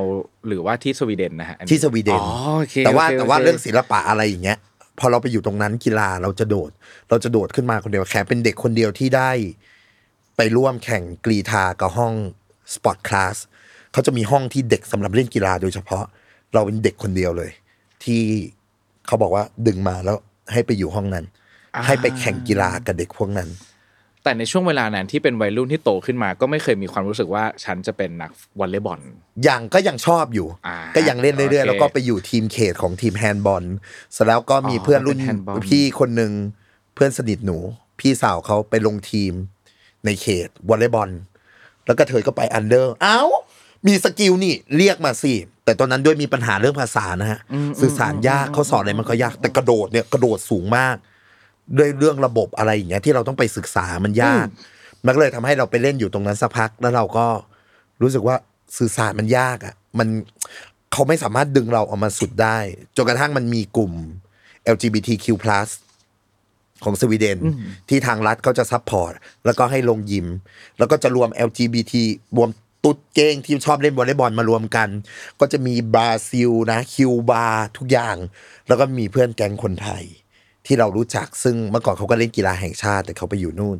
[0.48, 4.58] หรือว่าที่สวีเดนนะฮะอันนี้ที่สวีเดนอ๋อโอเคแต่ว่าโคแต่ว่าโคเรื่องศิลปะอะไรอย่างเงี้ย
[4.98, 6.70] พอเราไปอยู่ตรงนั้นกีฬาเราจะโดด
[7.08, 9.30] เราจะโดดขึ้นมาคนเดียวแขเป็นเด็กคนเดียวที่ได้
[10.36, 12.14] ไปร่วมแข่งกรีธากับห้อง
[12.74, 13.36] สปอร์ตคลาส
[13.92, 16.04] เขาจะมีห้องที่เด็กสำหรับเล่นกีฬาโดยเฉพาะ
[16.54, 17.50] เราเป็นเด็กคนเดียวเลย
[18.04, 18.20] ที่
[19.06, 20.16] เขาบอกว่าดึงมาแล้ว
[20.52, 21.24] ให้ไปอยู่ห้องนั้น
[21.86, 23.48] ให้ไปแข่งกีฬากับเด็กพวกนั้น
[24.24, 29.00] แต่ในช่วงเวลานั้นที่เป็นวัยรุ่นที่โตขึ้นมา ก็ไม่เคยมีความรู้สึกว่าฉันจะเป็นนักวอลเลย์บอล
[29.48, 33.64] ยังก็ยังชอบอยู่อ่าก็ยังเล่นเรื่อยๆโอเคแล้วก็ไปอยู่ทีมเขตของทีมแฮนด์บอล
[34.12, 36.32] เสร็จแล้วก็มีเพื่อนรุ่นเป็นแฮนด์บอลพี่คนหนึ่ง
[36.94, 37.58] เพื่อนสนิทหนู
[38.00, 39.32] พี่สาวเขาไปลงทีม
[40.04, 41.10] ในเขตวอลเลย์บอล
[41.86, 43.20] แล้วก็เธอก็ไป under เอ้า
[43.86, 47.40] มี skill นี่เรียกมาสิแต่ตอนนั้นด้วยมีปัญหาเรื่องภาษานะฮะ
[47.80, 50.96] สื่อสารยากเขาสอนอะไรมันก็ยากแต่กระโดดเนี่ยกระโดดสูงมาก
[51.78, 54.46] ด้วยเรื่องระบบอะไรอย่างเงี้ยที่เราต้องไปศึกษามันยาก
[55.04, 57.26] มันก็เลยทำให้เราไปเล่นอยู่ตรงนั้นสักพักแล้วเราก็
[58.02, 58.36] รู้สึกว่า
[58.78, 60.08] สื่อสารมันยากอะ มัน
[60.92, 62.58] เขาไม่สามารถดึงเราออกมาสุดได้
[62.96, 63.92] จนกระทั่งมันมีกลุ่ม
[64.74, 65.26] LGBTQ+
[66.84, 67.38] ของสวีเดน
[67.88, 69.12] ที่ทางรัฐเขาจะ support
[69.44, 70.26] แล้วก็ให้ลงยิม
[70.78, 71.92] แล้วก็จะรวม LGBT
[72.36, 72.48] รวม
[72.84, 74.88] ตุ๊ดเก้งที่ชอบเล่นวอลเลย์บอลมารวมกัน
[75.40, 78.16] ก็จะมีบราซิลนะคิวบาทุกอย่าง
[78.68, 80.04] แล้วก็มีเพื่อนแก๊งคนไทย
[80.66, 83.78] ที่เรารู้จักซึ่งเมื่อก่อนเขาก็เล่นกีฬาแห่งชาติแต่เขาไปอยู่นู่น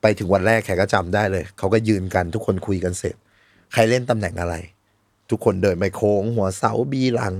[0.00, 3.14] ไปถึงวันแรกแขกก็จำได้เลย เขาก็ยืนกันทุกคนคุยกันเสร็จ
[3.72, 4.54] ใครเล่นตำแหน่งอะไร
[5.30, 7.34] ทุกคนเดินไปโค้ง หัวเสาบีหลัง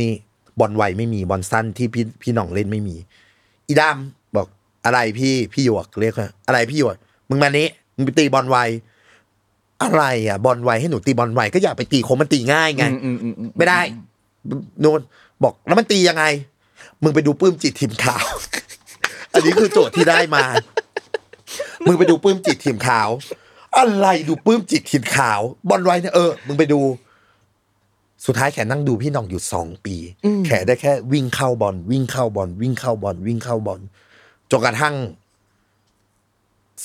[0.00, 0.12] นี่
[0.60, 2.96] บอลไวไม่มีบอลสั้นที่พี่พี่หน่องเล่นไม่มี
[3.68, 4.48] อีดำบอก
[4.84, 6.96] อะไรพี่พี่หยวกเรียกว่าอะไรพี่หยวก
[7.28, 8.58] มึงมานี้มึงไปตีบอลไว
[9.84, 13.80] อะไรอะบอลไวให้หนูตีบอลไวก็อยากไปตีโคงมันตีง่ายไงอืมอืมอืมไม่ได้
[14.80, 15.00] โนน
[15.42, 16.24] บอกแล้วมันตียังไง
[17.02, 18.24] มึงไปดูปื้มจิตทีมข่าว
[19.32, 20.44] อันนี้คือโจทย์ที่ได้มา
[21.86, 23.08] มึงไปดูปื้มจิตทีมข่าว
[23.76, 26.80] อะไรดูปื้มจิตทีมข่าว บอลไวเนี่ยเออมึงไปดู
[28.26, 29.96] สุดท้ายแขนั่งดูพี่หน้องอยู่สองปี
[30.46, 33.80] แขได้แค่วิ่งเข้าบอลวิ่งเข้าบอลวิ่งเข้าบอลวิ่งเข้าบอล
[34.50, 34.94] จนกระทั่ง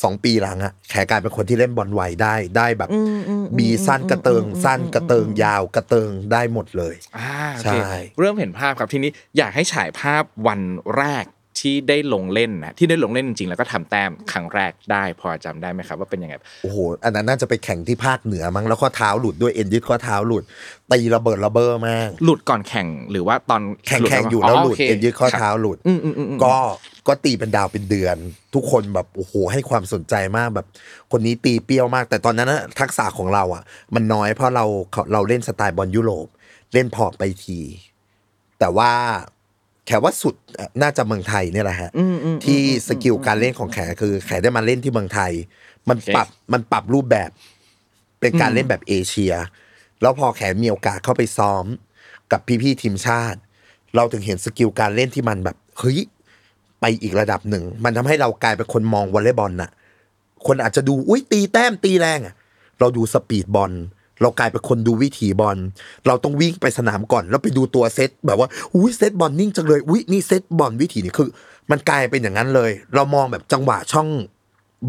[0.03, 2.89] สองปีหลังอะแขกลายเป็นคนที่เล่นบอลไวได้ได้แบบ
[3.57, 7.73] บีสั้นกระเติง สั้นกระเติงยาวกระเติงได้หมดเลยอ่าโอใช่เค
[8.19, 10.61] เริ่มเห็นภาพครับทีนี้อยากให้ฉายภาพวัน
[10.97, 11.25] แรก
[11.59, 16.33] ที่ได้ลงเล่นนะที่ได้ลงเล่นจริงๆแล้วก็ทำแต้มครั้งแรกได้พอจำได้ไหมครับ ว่าเป็นยังไง
[16.63, 20.43] โอ้โหอันนั้นน่าจะไปแข่งที่ภาคเหนือมั้งแล้วข้อเท้าหลุดด้วยเอ็นยึดข้อเท้าหลุด
[20.91, 26.57] ตีระเบิดระเบ้อมากหลุดก่อนแข่งหรือว่าตอนแข่งลุดแข่งวอยู่แล้วหลุดโคเอ็นยึดข้อเท้าหลุดอืมอืมอืมอืมก็
[27.07, 28.17] ก็ตีเป็นดาวเป็นเดือน
[28.55, 30.67] ทุกคนแบบโอ้โหให้ความสนใจมากแบบ
[31.11, 33.63] คนนี้ตีเปรี้ยวมาก แต่ตอนนั้นนะทักษะของเราอะ
[33.95, 34.65] มันน้อยเพราะเรา
[35.13, 36.27] เราเล่นสไตล์บอลยุโรป
[36.73, 37.59] เล่นพอร์ตไปที
[38.59, 38.91] แต่ว่า
[39.89, 40.35] แขว่าสุด
[40.81, 41.91] น่าจะเมืองไทยเนี่ยแหละฮะ
[42.45, 45.31] ที่ skill การเล่นของแขคือแขได้มาเล่นที่เมืองไทย
[45.89, 47.29] มันปรับมันปรับรูปแบบ
[48.21, 49.33] เป็นการเล่นแบบเอเชีย
[50.01, 51.65] แล้วพอแขมีโอกาสเข้าไปซ้อม
[52.31, 53.39] กับพี่ๆทีมชาติ
[53.95, 55.99] เราถึงเห็น skill การเล่นที่มันแบบเฮ้ย
[56.81, 59.71] ไปอีกระดับหนึ่ง มันทำให้เรากลายเป็นคนมองวอลเลย์บอลน่ะ
[60.47, 62.35] คนอาจจะดูอุ้ยตีแต้มตีแรงอะ
[62.79, 63.71] เราดู speed บอล
[64.21, 65.57] เรากลายเป็นคนดูวิถีบอล
[66.07, 71.29] เราต้องวิ่งไปสนามก่อน แล้วไปดูตัวเซตแบบว่าอุ้ยเซตบอลนิ่งจังเลยอุ้ยนี่เซตบอลวิถีนี่คือ
[71.71, 74.09] มันกลายเป็นอย่างนั้นเลย เรามองแบบจังหวะช่อง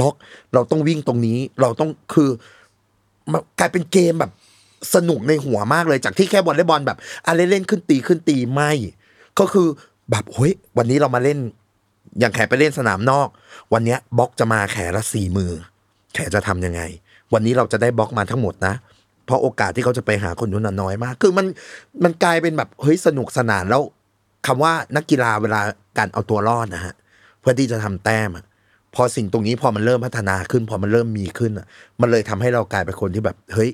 [0.00, 0.14] บล็อก
[0.54, 2.30] เราต้องวิ่งตรงนี้ เราต้องคือ
[3.32, 4.32] มันกลายเป็นเกมแบบ
[4.94, 8.72] สนุกในหัวมากเลยจากที่แค่บอลเล่นบอลแบบอะไรเล่นขึ้นตีขึ้นตีไม่
[9.38, 9.66] ก็คือ
[10.10, 11.38] แบบเฮ้ยวันนี้เรามาเล่น
[12.20, 13.28] อย่างแขไปเล่นสนามนอก
[13.72, 15.52] วันนี้บล็อกจะมาแขละสี่มือ
[16.14, 16.82] แขจะทำยังไง
[17.32, 18.74] วันนี้เราจะได้บล็อกมาทั้งหมดนะ
[19.30, 21.46] เพราะโอกาสที่เขาจะไปหาคนนู้นนะน้อยมาก คือมัน
[22.04, 23.82] มันกลายเป็นแบบเฮ้ยสนุกสนานแล้ว
[24.46, 25.60] คำว่านักกีฬาเวลา
[25.98, 26.94] การเอาตัวรอดนะฮะ
[27.40, 28.44] เพื่อที่จะทำแต้มอะ
[28.94, 31.66] พอสิ่งตรงนี้พอมันเริ่มพัฒนาขึ้น พอมันเริ่มมีขึ้นอะ
[32.00, 33.70] มันเลยทำให้เรากลายเป็นคนที่แบบ เฮ้ย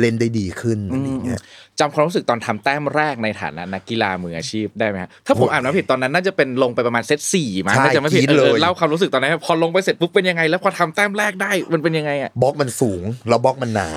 [0.00, 1.40] เล่นได้ดีขึ้นอะไรอย่างเงี้ย
[1.80, 13.88] จำความรู้สึกตอนทำแต้มแรกในฐานะนักกีฬามืออาชีพได้ไหมครับถ้าผมอ่านไม่ผิดตอนนั้นน่าจะเป็นลงไปประมาณเซตสี่มั้งใช่ถ้าจะไม่ผิดกรี๊ดเอเลยอเล่าความรู้สึกตอนนั้นให้พอลงไปเสร็จปุ๊บเป็นยังไง แล้วพอทำแต้มแรกได้มันเป็นยังไงอะบล็อกมันสูงแล้วบล็อกมันหนา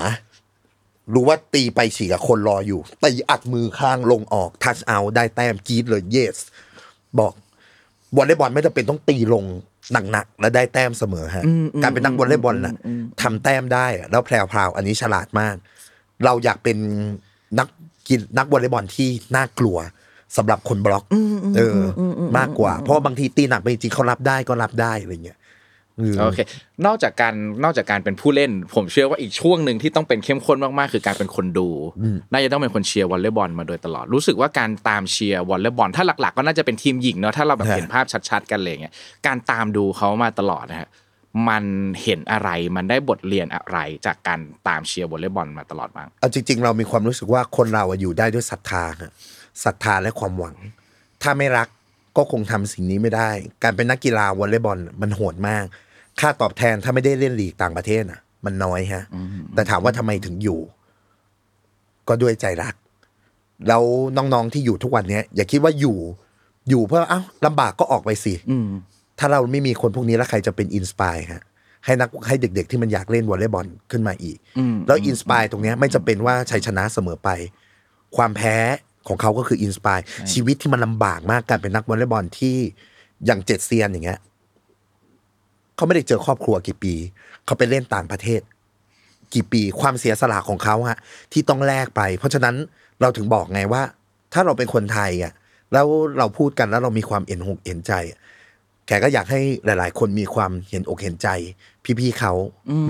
[1.14, 6.36] รู้ว่าตีไปฉีกกับคนรออยู่ตีอัดมือข้างลงออกทัชเอาได้แต้มกรีดเลย yes
[7.18, 7.32] บอก
[8.16, 9.44] วอลเลย์บอลไม่จำเป็นต้องตีลง
[10.12, 11.44] หนักๆแล้วได้แต้มเสมอฮะ
[11.82, 12.74] การเป็นนักวอลเลย์บอลน่ะ
[13.22, 15.56] ทำแต้มได้อะแล้วแพรวๆอันนี้ฉลาดมาก
[16.24, 16.76] เราอยากเป็น
[17.58, 17.68] นัก
[18.08, 19.78] กินนักวอลเลย์บอลที่น่ากลัว
[20.36, 21.04] สำหรับคนบล็อก
[21.56, 22.02] เอออ
[22.38, 25.39] มากกว่า เพราะว่าบางทีตีหนักไปจริงๆเขารับได้ก็รับได้อะไรเงี้ยอืม
[26.26, 26.38] โอเค
[26.86, 27.34] นอกจากการ
[27.64, 31.68] นอกจากการเป็นผู้เล่น ผมเชื่อว่าอีกช่วงหนึ่งที่ต้องเป็นเข้มข้นมากๆคือการเป็นคนดู
[32.32, 38.94] น่าจะต้องเป็นคนเชียร์วอลเลย์บอลมาโดยตลอดรู้สึกว่าการตามเชียร์วอลเลย์บอลถ้าหลักๆ ก็น่าจะเป็นทีมหญิงเนาะถ้าเราแบบฮะเห็นภาพชัด ๆ กันเลยเงี้ย
[39.26, 40.88] การตามดูเขามาตลอดนะฮะ
[41.48, 41.64] มัน
[42.02, 49.12] เห็นอะไรมันได้บทเรียนอะไรจากการตามเชียร์วอลเลย์บอลมาตลอดบ้างเอาจริง ๆ เรามีความรู้สึกว่าคนเราอะอยู่ได้ด้วยศรัทธาฮะ
[49.64, 50.56] ศรัทธาและความหวัง
[51.22, 51.68] ถ้าไม่รัก
[52.16, 53.30] ก็คงทำสิ่งนี้ไม่ได้
[53.62, 55.64] การเป็นนักกีฬาวอลเลย์บอลมันโหดมาก
[56.20, 59.04] ค่าตอบแทนถ้าไม่ได้เล่นลีกต่างประเทศน่ะ มันน้อยฮะ
[59.54, 60.60] แต่ถามว่าทำไมถึงอยู่
[62.08, 62.74] ก็ด้วยใจรัก
[63.68, 63.82] แล้ว
[64.16, 65.98] น้องๆที่อยู่ทุกวันเนี้ย อย่าคิดว่าอยู่
[66.68, 68.68] อยู่เพื่อเอ้าลำบากก็ออกไปสิอืม
[69.18, 71.42] ถ้าเราไม่มีคนพวกนี้แล้วใครจะเป็น inspire ฮะ
[71.84, 77.28] ให้นักให้เด็ก ๆ ที่มันอยากเล่นวอลเลย์บอลขึ้นมาอีกอืมแล้ว inspire ตรงเนี้ยไม่จำเป็นว่าชัยชนะเสมอไป
[78.16, 78.56] ความแพ้
[79.08, 79.98] ของเขาก็คือ inspire
[80.32, 82.56] ชีวิตที่มันลำบากมากการเป็นนักวอลเลย์บอลที่
[83.26, 84.20] อย่างเจ็ดเซียนอย่างเงี้ย
[85.80, 86.94] เขาไม่ได้เจอครอบครัวกี่ปี
[87.44, 88.40] เขาไปเล่นต่างประเทศ
[89.34, 90.98] กี่ปีความเสียสละของเขาฮะ
[91.32, 92.54] ที่ต้องแลกไป เพราะฉะนั้น
[93.00, 93.82] เราถึงบอกไงว่า
[94.32, 95.32] ถ้าเราเป็นคนไทยอะ
[95.72, 95.86] แล้ว
[96.18, 98.18] เราพูดกันแล้วเรามีความเห็นอกเห็นใจอะ
[98.86, 101.28] แขก็อยากให้หลาย ๆ คนมีความเห็นอกเห็นใจ
[102.00, 102.32] พี่ๆเขา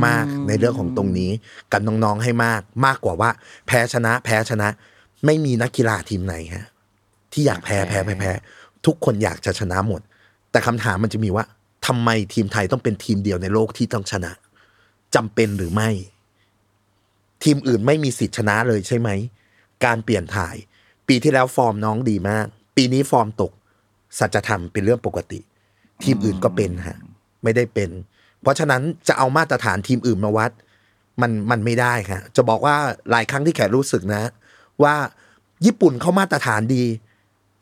[0.06, 1.30] มากในเรื่องของตรงนี้
[1.72, 3.30] กับน้องๆให้มากมากกว่าว่า
[3.66, 4.68] แพ้ชนะ แพ้ชนะ
[5.26, 6.66] ไม่มีนักกีฬาทีมไหนฮะ
[7.32, 8.32] ที่อยากแพ้แพ้แพ้แพ้
[8.86, 10.00] ทุกคนอยากจะชนะหมด
[10.50, 11.44] แต่คำถามมันจะมีว่า
[11.92, 14.32] ทำไมทีมไทยต้องเป็นทีมเดียวในโลกที่ต้องชนะ
[15.14, 15.90] จำเป็นหรือไม่
[17.42, 19.08] ทีมอื่นไม่มีสิทธิ์ชนะเลยใช่ไหม
[19.84, 20.56] การเปลี่ยนถ่าย
[21.08, 23.52] ปีที่แล้วฟอร์มน้องดีมาก ปีนี้ฟอร์มตก
[24.18, 25.40] สัจธรรมเป็นเรื่องปกติ
[26.02, 26.98] ทีมอื่นก็เป็นฮะ
[27.42, 27.90] ไม่ได้เป็น
[28.42, 30.50] เพราะฉะนั้นจะเอามาตรฐานทีมอื่นมาวัด
[31.20, 32.76] มันมันไม่ได้ครับจะบอกว่า
[33.10, 34.22] หลายครั้งที่แขกรู้สึกนะ
[34.82, 34.94] ว่า
[35.66, 36.84] ญี่ปุ่นเขามาตรฐานดี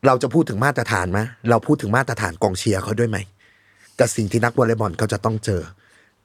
[0.07, 1.21] เราจะพูดถึงมาตรฐานไหม
[1.51, 3.19] เราพูดถึงมาตรฐานกองเชียร์เขาด้วยไหม
[4.01, 5.63] กับสิ่งที่นักวอลเลย์บอลเขาจะต้องเจอ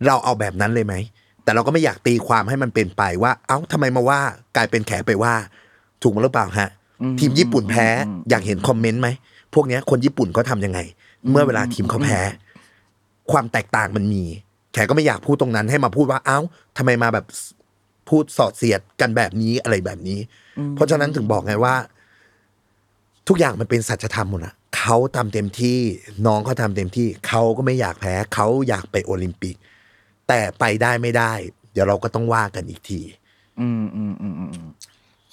[0.05, 0.95] เราเอาแบบนั้นเลยไหม
[1.43, 4.19] แต่เราก็ไม่อยากตีความให้มันเป็นไปว่า เอ้าทำไมมาว่า
[4.55, 5.33] กลายเป็นแขไปว่า
[6.01, 6.69] ถูกมั้ยหรือเปล่าฮะ
[7.19, 7.87] ทีมญี่ปุ่นแพ้
[8.29, 9.09] อยากเห็นคอมเมนต์ไหม
[9.53, 10.79] พวกเนี้ยคนญี่ปุ่นเขาทำยังไง
[11.31, 12.19] เมื่อเวลาทีมเขาแพ้
[13.31, 14.23] ความแตกต่างมันมี
[14.73, 16.39] แขก็ไม่อยากพูดตรงนั้นให้มาพูดว่าเอ้า
[16.77, 17.25] ทำไมมาแบบ
[18.09, 20.19] พูดสอดเสียดกันแบบนี้อะไรแบบนี้
[20.75, 21.75] เพราะฉะนั้นถึงบอกไงว่า
[23.27, 25.79] ทุกอย่างมันเป็นสัจธรรมหมดอะ เขาทำเต็มที่
[26.25, 29.55] น้องเขาทำเต็มที่เขาก็ไม่อยากแพ้เขาอยากไปโอลิมปิก
[30.27, 31.33] แต่ไปได้ไม่ได้
[31.73, 33.01] เดี๋ยวเราก็ต้องว่ากันอีกที
[33.59, 34.69] อืมอืมอืมอืมอืม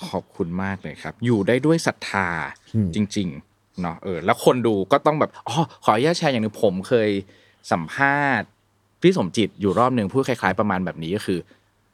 [0.09, 2.29] ขอบคุณมากเลยครับ อยู่ได้ด้วยศรัทธา
[2.75, 7.11] อืมจริง ๆ เนาะเออ แล้วคนดูก็ต้องแบบอ๋อขออนุญาตแชร์อย่างหนึ่งผมเคย
[7.73, 8.49] สัมภาษณ์
[9.03, 11.39] พี่สมจิตอยู่รอบหนึ่งพูดคล้าย ๆ ประมาณแบบนี้ก็คือ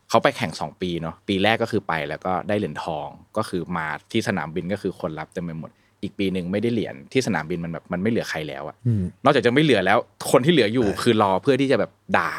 [0.08, 5.70] เขาไปแข่งสองปีเนาะปีแรกก็คือไปแล้วก็ได้เหรียญทองก็คือมาที่สนามบินก็คือคนรับเต็มไปหมด
[6.02, 9.98] อีกปีหนึ่งไม่ได้เหรียญที่สนามบินมันแบบมันไม่เหลือใครแล้วอะอืมนอกจากจะไม่เหลือแล้ว
[10.30, 12.32] คนที่เหลืออยู่คือรอเพื่อที่จะแบบด่า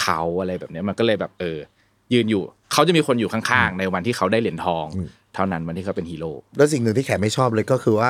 [0.00, 1.58] เขาอะไรแบบเนี้ยมันก็เลยแบบเออ
[2.12, 2.42] ยืนอยู่
[2.72, 4.86] เขาจะมีคนอยู่ข้างๆ ในวันที่เขาได้เหรียญทอง
[5.34, 8.08] เท่านั้นวันที่เขาเป็นฮีโร่แล้วสิ่งหนึ่งที่แขกไม่ชอบเลยก็คือว่า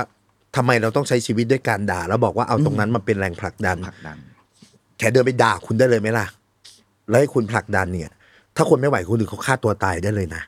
[0.57, 4.17] ทำไมเราต้องใช้ชีวิตด้วยการด่า แล้วบอกว่าเอาตรงนั้นมาเป็นแรงผลักดันผลักดัน
[4.99, 6.27] แขเดินไปด่าคุณได้เลยไหมล่ะ
[7.09, 8.11] แล้วให้คุณผลักดันเนี่ย
[8.57, 10.43] ถ้าคนไม่ไหวคุณถึงเขาฆ่าตัวตายได้เลยนะ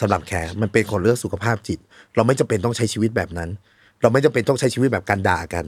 [0.00, 1.78] สำหรับแขมันเป็นของเรื่องสุขภาพจิต
[2.16, 3.50] เราไม่จำเป็นต้องใช้ชีวิตแบบนั้น
[4.00, 5.64] เราไม่จำเป็นต้องใช้ชีวิตแบบการด่ากัน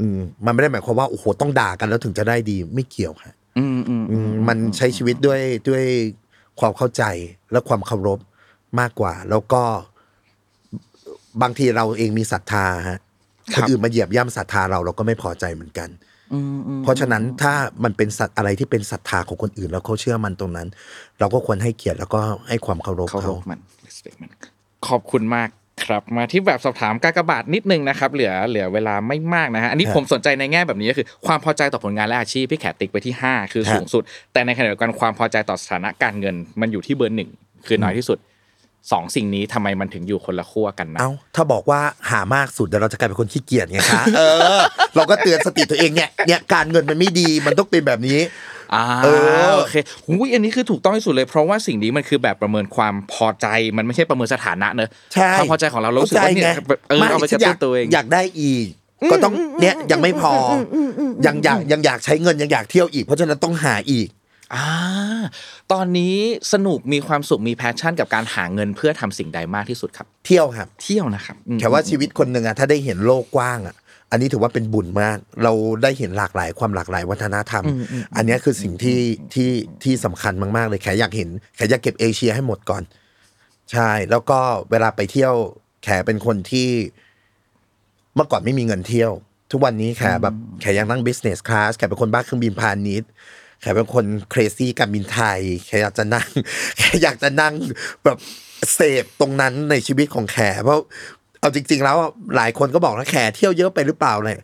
[0.00, 5.84] อืมมันไม่ได้หมายความว่าโอ้โหต้องด่ากันแล้วถึงจะได้ดีไม่เกี่ยวฮะอืมอืมอืมมันใช้ชีวิตด้วยด้วย
[6.60, 7.02] ความเข้าใจ
[7.52, 8.18] และความเคารพ
[8.80, 9.62] มากกว่า แล้วก็
[11.42, 12.98] บางทีเราเองมีศรัทธาฮะ
[13.54, 15.88] คนอื่นมาเหยียบย่ำศรัทธาเราเราก็ไม่พอใจเหมือนกัน
[16.32, 17.54] อืมอืมเพราะฉะนั้นถ้า
[17.84, 20.68] มันเป็นสัตว์อะไรที่เป็นศรัทธาของคนอื่น แล้วเขาเชื่อมันตรงนั้น
[21.18, 24.30] เราก็ควรให้เกียรติแล้วก็ให้ความเคารพเขาเขามัน respect มัน
[24.88, 25.48] ขอบคุณมาก
[25.84, 34.02] ครับมาที่แบบสอบถามกากบาทนิดนึงนะครับเหลือเหลือเวลาไม่มากนะฮะอันนี้ครับผมสนใจในแง่แบบนี้ก็คือความพอใจต่อผลงานและอาชีพพี่แขกติ๊กไปที่ 5 คือครับสูงสุด
[34.32, 37.30] แต่ในขณะเดียวกันความพอใจต่อสถานะการเงิน มันอยู่ที่เบอร์หนึ่ง
[37.66, 38.18] คือน้อยที่สุด
[38.92, 44.20] สองสิ่งนี้ทำไมมันถึงอยู่คนละขั้วกันนะ เอ้าถ้าบอกว่าหามากสุดเดี๋ยวเราจะกลายเป็นคนขี้เกียจไงคะ เอ
[44.58, 44.60] อ
[44.96, 48.18] เราก็เตือนสติตัวเองเนี่ย เนี่ยการเงินมันไม่ดี มันต้องเป็นแบบนี้
[48.74, 49.08] อ่าเอ
[49.48, 49.74] อโอเค
[50.06, 53.46] หุ้ยอันนี้คือถูกต้องที่สุดเลย เพราะว่าสิ่งนี้มันคือแบบประเมินความพอใจ
[53.76, 58.68] มันไม่ใช่ประเมินสถานะเนอะใช่ความพอใจของเราเรารู้สึกว่าเนี่ยข้ใจไงเออไม่เอาไปกระฉันอตุ้ยานกตัวเองอยากได้อีก
[59.12, 60.32] ก็ต้องเนี่ยยังไม่พอ
[60.74, 64.08] อยังอยากยังอยากใช้เงินยังอยากเที่ยวอีก เพราะฉะนั้นต้องหาอีก
[64.54, 64.66] อ่า
[65.72, 66.16] ตอนนี้
[66.52, 73.76] สนุกมีความสุขมี passion กับการหาเงินเพื่อทำสิ่งใดมากที่สุดครับ เที่ยวครับ เที่ยวนะครับอืมแขว่าชีวิตคนหนึ่งอะถ้าได้เห็นโลกกว้างอะ
[74.14, 75.52] อันนี้ถือว่าเป็นบุญมาก เรา
[75.82, 77.64] ได้เห็นหลากหลายความหลากหลายวัฒนธรรม
[78.16, 79.00] อันเนี้ยคือสิ่งที่
[79.34, 79.50] ที่
[79.84, 82.82] ที่สำคัญมากๆเลยแขอยากเห็นแขอยากเก็บเอเชียให้หมดก่อน
[83.72, 84.38] ใช่ แล้วก็
[84.70, 85.34] เวลาไปเที่ยว
[85.84, 86.68] แขเป็นคนที่
[88.14, 89.12] เมื่อก่อนไม่มีเงินเที่ยว
[89.52, 93.10] ทุกวันนี้แขแบบแขยังนั่ง business class แขเป็นคนบ้าเครื่องบินพาณิชย์
[93.60, 96.28] แขเป็นคน crazy การบินไทยแขอยากจะนั่ง
[96.78, 97.54] แขอยากจะนั่ง
[98.04, 98.18] แบบ
[98.74, 100.80] เสพตรงนั้นในชีวิตของแขเพราะ
[101.44, 101.96] เอาจริง ๆ แล้ว
[102.36, 104.36] หลายคนก็บอกนะแขเที่ยวเยอะไปหรือเปล่าเลย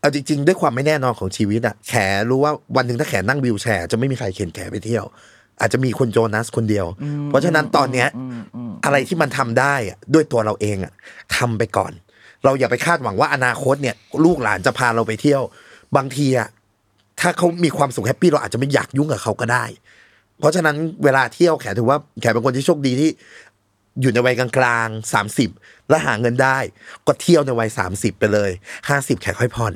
[0.00, 1.94] เอาจริง ๆ ด้วยความไม่แน่นอนของชีวิตอะแข
[2.30, 5.04] รู้ว่าวันหนึ่งถ้าแขนั่งวิวแชร์จะไม่มีใครเข็นแขไปเที่ยว
[5.60, 6.86] อาจจะมีคนโจนัสคนเดียว
[7.28, 8.08] เพราะฉะนั้นตอนเนี้ย
[8.84, 10.92] อะไรที่มันทำได้อะด้วยตัวเราเองอะ
[11.36, 11.92] ทำไปก่อน
[12.44, 15.42] เราอย่าไปคาดหวังว่าอนาคตเนี่ย ลูกหลานจะพาเราไปเที่ยว
[15.96, 16.48] บางทีอะ
[17.20, 19.64] ถ้าเขามีความสุขแฮปปี้เราอาจจะไม่อยากยุ่งกับเขาก็ได้
[20.38, 23.10] เพราะฉะนั้นเวลาเที่ยวแขถือว่าแขเป็นคนที่โชคดีที่
[24.00, 25.50] อยู่ในวัยกลางๆสามสิบ
[25.88, 26.58] แล้วหาเงินได้
[27.06, 28.50] ก็เที่ยวในวัยสามสิบไปเลย
[28.88, 29.74] ห้าสิบแขค่อยผ่อน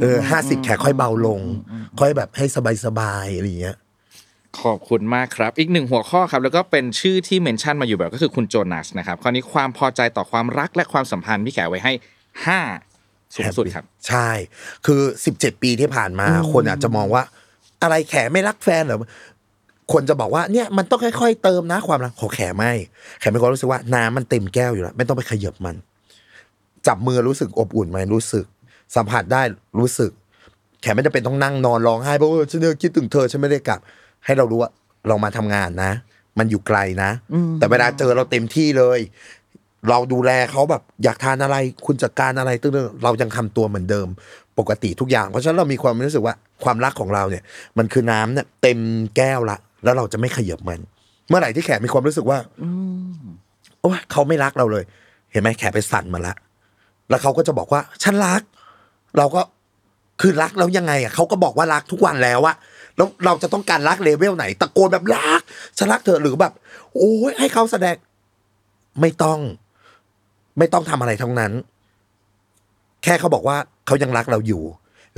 [0.00, 1.40] เออห้าสิบแขค่อยเบาลง
[2.00, 2.44] ค่อยแบบให้
[2.84, 3.76] สบายๆอะไรอย่างเงี้ย
[4.60, 11.92] ขอบคุณมากครับ อีกหนึ่งหัวข้อครับ แล้วก็เป็นชื่อที่เมนชั่นมาอยู่แบบก็คือคุณโจนัสนะครับคราวนี้ความพอใจต่อความรักและความสัมพันธ์พี่แขไว้ให้
[12.46, 12.60] ห้า
[13.34, 14.28] สูงสุดครับ ใช่
[14.86, 17.22] คือสิบเจ็ดปีที่ผ่านมา คนอาจจะมองว่า
[17.82, 18.98] อะไรแขไม่รักแฟนเหรอ
[19.92, 22.72] คนจะบอกว่าเนี่ยมันต้องค่อยๆเติมนะความรักขอแขไม่
[23.20, 25.76] แขไม่ก็รู้สึกว่าน้ำมันเต็มแก้วอยู่แล้วไม่ต้องไปขยับมัน
[26.86, 28.44] จับมือรู้สึกอบอุ่นไหมรู้สึก
[28.96, 29.42] สัมผัสได้
[29.78, 30.10] รู้สึก
[30.82, 33.80] แขไม่จำเป็นต้องนั่งนอนร้องไห้เพราะว่าฉันเนี่ยคิดถึงเธอฉันไม่ได้กลับ
[34.24, 34.70] ให้เรารู้ว่า
[35.08, 35.92] เรามาทำงานนะ
[36.38, 37.10] มันอยู่ไกลนะ
[37.58, 39.00] แต่เวลาเจอเราเต็มที่เลย
[39.90, 41.56] เราดูแลเขาแบบอยากทานอะไร
[41.86, 44.08] คุณจัดการอะไรตึ้งๆเรายังทำตัวเหมือนเดิม
[44.58, 47.42] ปกติทุกอย่าง เพราะฉะนั้นเรามีความรู้สึกว่าความรักของเราเนี่ย
[47.78, 48.78] มันคือน้ำเนี่ยเต็ม
[49.16, 50.80] แก้วละ แล้วเราจะไม่ขยับมัน
[51.28, 52.38] เมื่อไหร่ที่แขกมีความรู้สึกว่า
[53.80, 54.84] โอ้ยเขาไม่รักเราเลย
[55.32, 56.34] เห็นไหมแขกไปสั่นมาละ
[57.10, 58.42] แล้วเขาก็จะบอกว่า ฉันรัก
[59.18, 59.42] เราก็
[60.20, 62.56] คือรักแล้วยังไงอะเขาก็บอกว่ารักทุกวันแล้วอะ
[62.96, 65.40] แล้วเราจะต้องการรักเลเวลไหน ตะโกนแบบรัก
[65.78, 66.52] ฉันรักเธอหรือแบบ
[66.94, 67.96] โอ้ยให้เขาแสดง
[69.00, 69.38] ไม่ต้อง
[70.58, 71.52] ไม่ต้องทำอะไรทั้งนั้น
[73.04, 73.56] แค่เขาบอกว่า
[73.86, 74.62] เขายังรักเราอยู่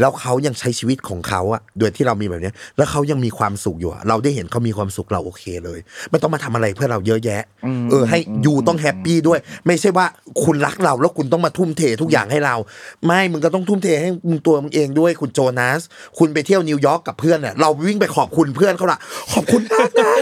[0.00, 5.78] แล้วเขายังใช้ชีวิตของเขาอะโดยที่เรามีแบบเนี้ยแล้วเขายังมีความสุขอยู่อะเราได้เห็นเขามีความสุขเราโอเคเลย
[6.10, 7.42] ไม่ต้องมาทำอะไรเพื่อเราเยอะแยะ
[7.90, 10.06] เออให้ you ต้อง happy ด้วย ไม่ใช่ว่า
[10.44, 12.56] คุณรักเราแล้วคุณต้องมาทุ่มเททุกอย่างให้เรา
[13.06, 15.80] ไม่มึงก็ต้องทุ่มเทให้มึงตัวมึงเองด้วยคุณโจนาส
[16.18, 18.98] คุณไปเที่ยวนิวยอร์กกับเพื่อนเนี่ยเราวิ่งไปขอบคุณเพื่อนเขาละ
[19.32, 20.12] ขอบคุณมากนะ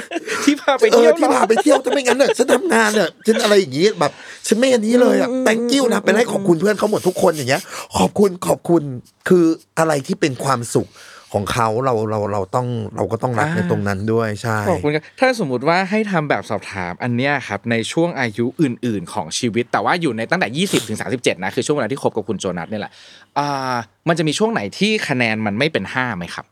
[0.44, 4.12] ที่พาไปเที่ยวเออที่พาไปเที่ยวถ้าไม่งั้นเนี่ยฉันทำงานเนี่ยฉันอะไรอย่างงี้แบบ
[4.46, 7.62] ฉันไม่อันนี้เลยอะ thank you นะเป็นให้ขอบคุณเพื่อนเขาหมดทุกคนอย่างเงี้ย
[7.96, 8.82] ขอบคุณขอบคุณ
[9.28, 9.44] คือ
[9.78, 10.88] อะไรที่เป็นความสุข
[11.32, 22.92] ของเขาเราเราเราต้องเราก็ต้องรักในตรงนั้นด้วยใช่ขอบคุณครับถ้าสมมุติว่าให้ทำแบบสอบถามอันเนี้ยครับในช่วงอายุอื่น ๆ ของชีวิต แต่ว่าอยู่ในตั้งแต่ 20ถึง37นะคือช่วงเวลาที่คบกับคุณโจนัสเนี่ยแหละ
[23.38, 23.74] อ่า
[24.08, 26.46] มันจะมีช่วงไหนที่คะแนนมันไม่เป็นห้าไหมครับ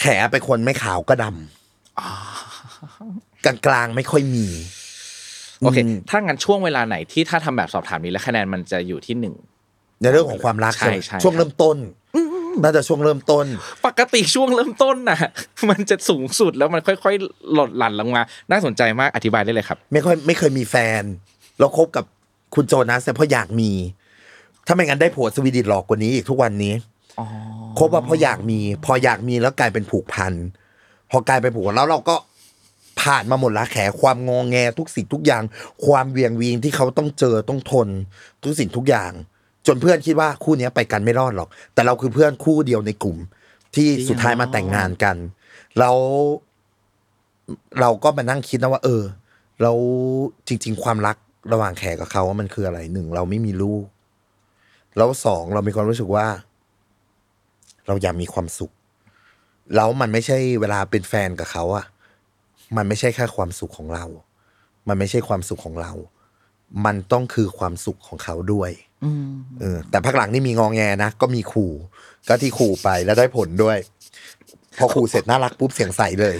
[0.00, 4.46] แขเป็นคนไม่ขาวก็ดำกลางกลางๆไม่ค่อยมี
[5.60, 9.34] โอเคอืมถ้างั้นช่วงเวลาไหนที่ถ้าทำแบบสอบถามนี้แล้วคะแนนมันจะอยู่ที่หนึ่ง
[10.04, 11.76] ในเรื่องของความรักใช่ไหมใช่ช่วงเริ่มต้น
[12.62, 13.46] น่าจะช่วงเริ่มต้น
[13.86, 15.18] ปกติช่วงเริ่มต้นน่ะ
[15.70, 21.02] มันจะสูงสุดแล้วมันค่อยๆ หลดหลั่นลงมา น่าสนใจมากอธิบายได้เลยครับ ไม่ค่อยไม่เคยมีแฟน
[21.58, 22.04] แล้วคบกับ
[22.54, 23.70] คุณโจนัสเนี่ยเพราะอยากมี
[24.66, 26.74] ถ้าไม่งั้นได้ผัวสวีเดินหลอกกว่านี้อีกทุกวันนี้
[27.78, 30.32] คบว่าเพราะอยากมี พออยากมีแล้วกลายเป็นผูกพัน
[31.10, 32.16] พอกลายเป็นผูกพันแล้วเราก็
[33.00, 35.42] ผ่านมาหมดละแขความงองแงทุกสิ่งทุกอย่าง
[35.86, 37.88] ความเวียงวีนที่เขาต้องเจอต้องทน
[38.42, 39.12] ทุกสิ่งทุกอย่าง
[39.66, 43.16] จนเพื่อนคิดว่าคู่เนี้ยไปกันไม่รอดหรอก แต่เราคือเพื่อนคู่เดียวในกลุ่ม
[43.74, 45.16] ที่สุดท้ายมาแต่งงานกัน
[45.78, 45.96] แล้ว
[47.80, 49.02] เราก็มานั่งคิดนะว่า เออ
[49.62, 49.78] แล้ว
[50.48, 51.16] จริง ๆ ความรัก
[51.52, 53.84] ระหว่างแขกกับเขาว่ามันคืออะไรหนึ่งเราไม่มีลูก
[54.96, 56.26] แล้วสองเรามีความรู้สึกว่า
[57.86, 58.72] เราอยากมีความสุข
[59.74, 61.84] แล้วมันไม่ใช่เวลาเป็นแฟนกับเขาอะ
[62.76, 64.04] มันไม่ใช่แค่ความสุขของเรา
[64.88, 65.92] มันไม่ใช่ความสุขของเรา
[66.84, 68.70] มันต้องคือความสุขของเขาด้วย
[69.60, 71.72] เออ แต่พักหลังนี่มีงองแงนะ ก็มีขู่
[72.28, 73.78] ก็ที่ขู่ไปแล้วได้ผลด้วย
[74.78, 76.36] พอขู่เสร็จน่ารักปุ๊บเสียงใสเลย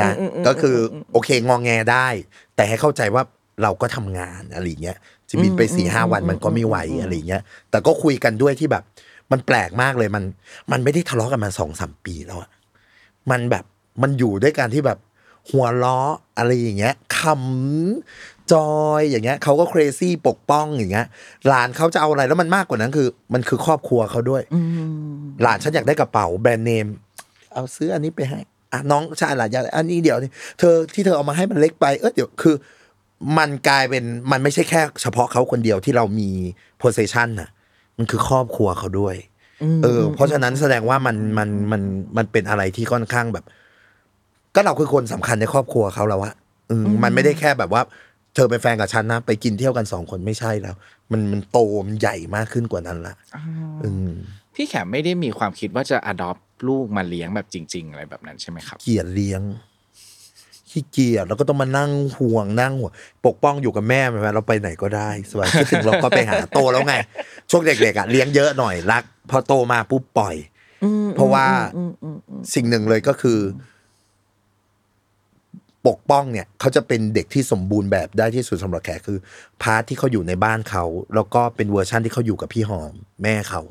[0.00, 0.12] นะ
[0.46, 0.76] ก็คือ
[1.12, 2.06] โอเคงองแงได้
[2.54, 3.22] แต่ให้เข้าใจว่า
[3.62, 4.98] เราก็ทำงานอะไรอย่างเงี้ย
[5.28, 8.82] จะบินไปสี่ห้าวันมันก็ไม่ไหวอะไรอย่างเงี้ย แต่ก็คุยกันด้วยที่แบบ
[9.32, 10.24] มันแปลกมากเลยมัน
[10.72, 12.50] มันไม่ได้ทะเลาะกันมาสองสามปีแล้วอะ
[13.30, 13.64] มันแบบ
[14.02, 14.98] มันอยู่ด้วยกันที่แบบ
[15.50, 15.98] หัวล้อ
[16.38, 21.06] อะไรอย่างเงี้ยขำ จอยอย่างเงี้ยเขาก็ crazy ปกป้องอย่างเงี้ย
[21.48, 24.42] หลานเขาจะเอาอะไรแล้วมันมากกว่านั้นคือ มันคือครอบครัวเขาด้วย
[25.42, 26.86] หลานฉันอยากได้กระเป๋าแบรนด์เนม
[27.52, 28.40] เอาซื้ออันนี้ไปให้
[28.72, 32.54] อะน้องชายหลานอยากได้อันนี้เดี๋ยวนี่เธอที่เธอเอามาให้มันเล็กไปเออเดี๋ยวคือ
[33.38, 36.30] มันกลายเป็นมันไม่ใช่แค่ เฉพาะเขาคนเดียวที่เรามี
[36.80, 37.50] possession น่ะ
[37.98, 39.16] มันคือครอบครัวเขาด้วย
[39.82, 41.82] เออ เพราะฉะนั้นแสดงว่ามันมันมัน
[42.16, 43.44] มันเป็นอะไรที่ค่อนข้างแบบ
[44.54, 46.34] ก็เราคือคนสำคัญในครอบครัวเขาแล้วอะ
[46.70, 47.82] อืมมันไม่ได้แค่แบบว่า
[48.34, 50.74] เธอเป็นแฟนกับฉันนะ ไปกินเที่ยวกันสองคนไม่ใช่แล้ว
[51.12, 53.14] มันมันโตมันใหญ่มากขึ้นกว่านั้นละ
[53.84, 54.12] อืม
[54.54, 59.42] พี่แขมไม่ได้มีความคิดว่าจะ adopt ลูกมาเลี้ยงแบบจริง ๆ อะไรแบบนั้นใช่ไหมครับ เกลียดเลี้ยง
[60.70, 62.92] ขี้เกียจแล้วก็ต้องมานั่งห่วงนั่งห่วง
[63.26, 66.94] ปกป้องอยู่กับแม่ไหมเราไปไหนก็ได้สบายคิดถึงเราก็ไปหาโตแล้วไง
[67.50, 70.36] ช่วงเด็กๆอะเลี้ยงเยอะหน่อยรัก พอโตมาปุ๊บปล่อย
[71.16, 71.46] เพราะว่า
[72.54, 73.38] สิ่งหนึ่งเลยก็คือ
[75.88, 79.18] ปกป้องเนี่ยเขาจะเป็นเด็กที่สมบูรณ์แบบได้ที่สุดสำหรับแขคือ
[79.62, 83.62] part ที่เขาอยู่ในบ้านเขา แล้วก็เป็นเวอร์ชั่นที่เขาอยู่กับพี่หอมแม่เขา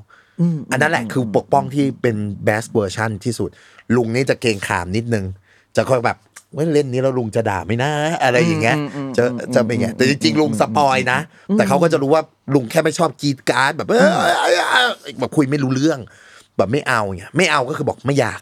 [0.72, 2.16] อันนั้นแหละคือปกป้องที่เป็น
[2.48, 3.50] best version ที่สุด
[3.96, 5.26] ลุงนี่จะเกรงขามนิดนึง
[5.76, 6.18] จะคอยแบบ
[6.56, 7.92] ว่าเล่นนี้แล้วลุงจะด่าไหมนะ
[8.24, 8.78] อะไรอย่างเงี้ย
[9.18, 9.24] จะ
[9.56, 11.20] จะเป็นไงแต่จริงๆลุงสปอยนะ
[11.54, 14.12] แต่เขาก็จะรู้ว่าลุงแค่ไม่ชอบกรีดกราร์ดแบบเออ
[15.20, 16.00] แบบคุยไม่รู้เรื่อง
[16.58, 18.42] แบบไม่เอาเงี้ยไม่เอาก็คือบอกไม่อยาก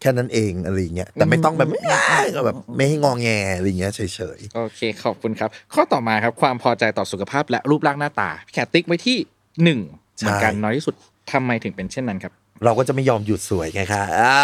[0.00, 2.00] แค่นั้นเองอะไรอย่างเงี้ยแต่ไม่ต้องแบบอ้า
[2.34, 4.00] ก็แบบไม่ให้งอแงอะไรอย่างเงี้ยเฉ
[4.36, 9.16] ยโอเคขอบคุณครับ ข้อต่อมาครับความพอใจต่อสุขภาพและรูปร่างหน้าตาพี่แขกติ๊กไว้ที่
[9.64, 9.80] หนึ่ง
[10.16, 10.94] เหมือนกันน้อยที่สุด
[11.32, 14.36] ทำไมถึงเป็นเช่นนั้นครับๆเราก็จะไม่ยอมหยุดสวยไงคะอ่า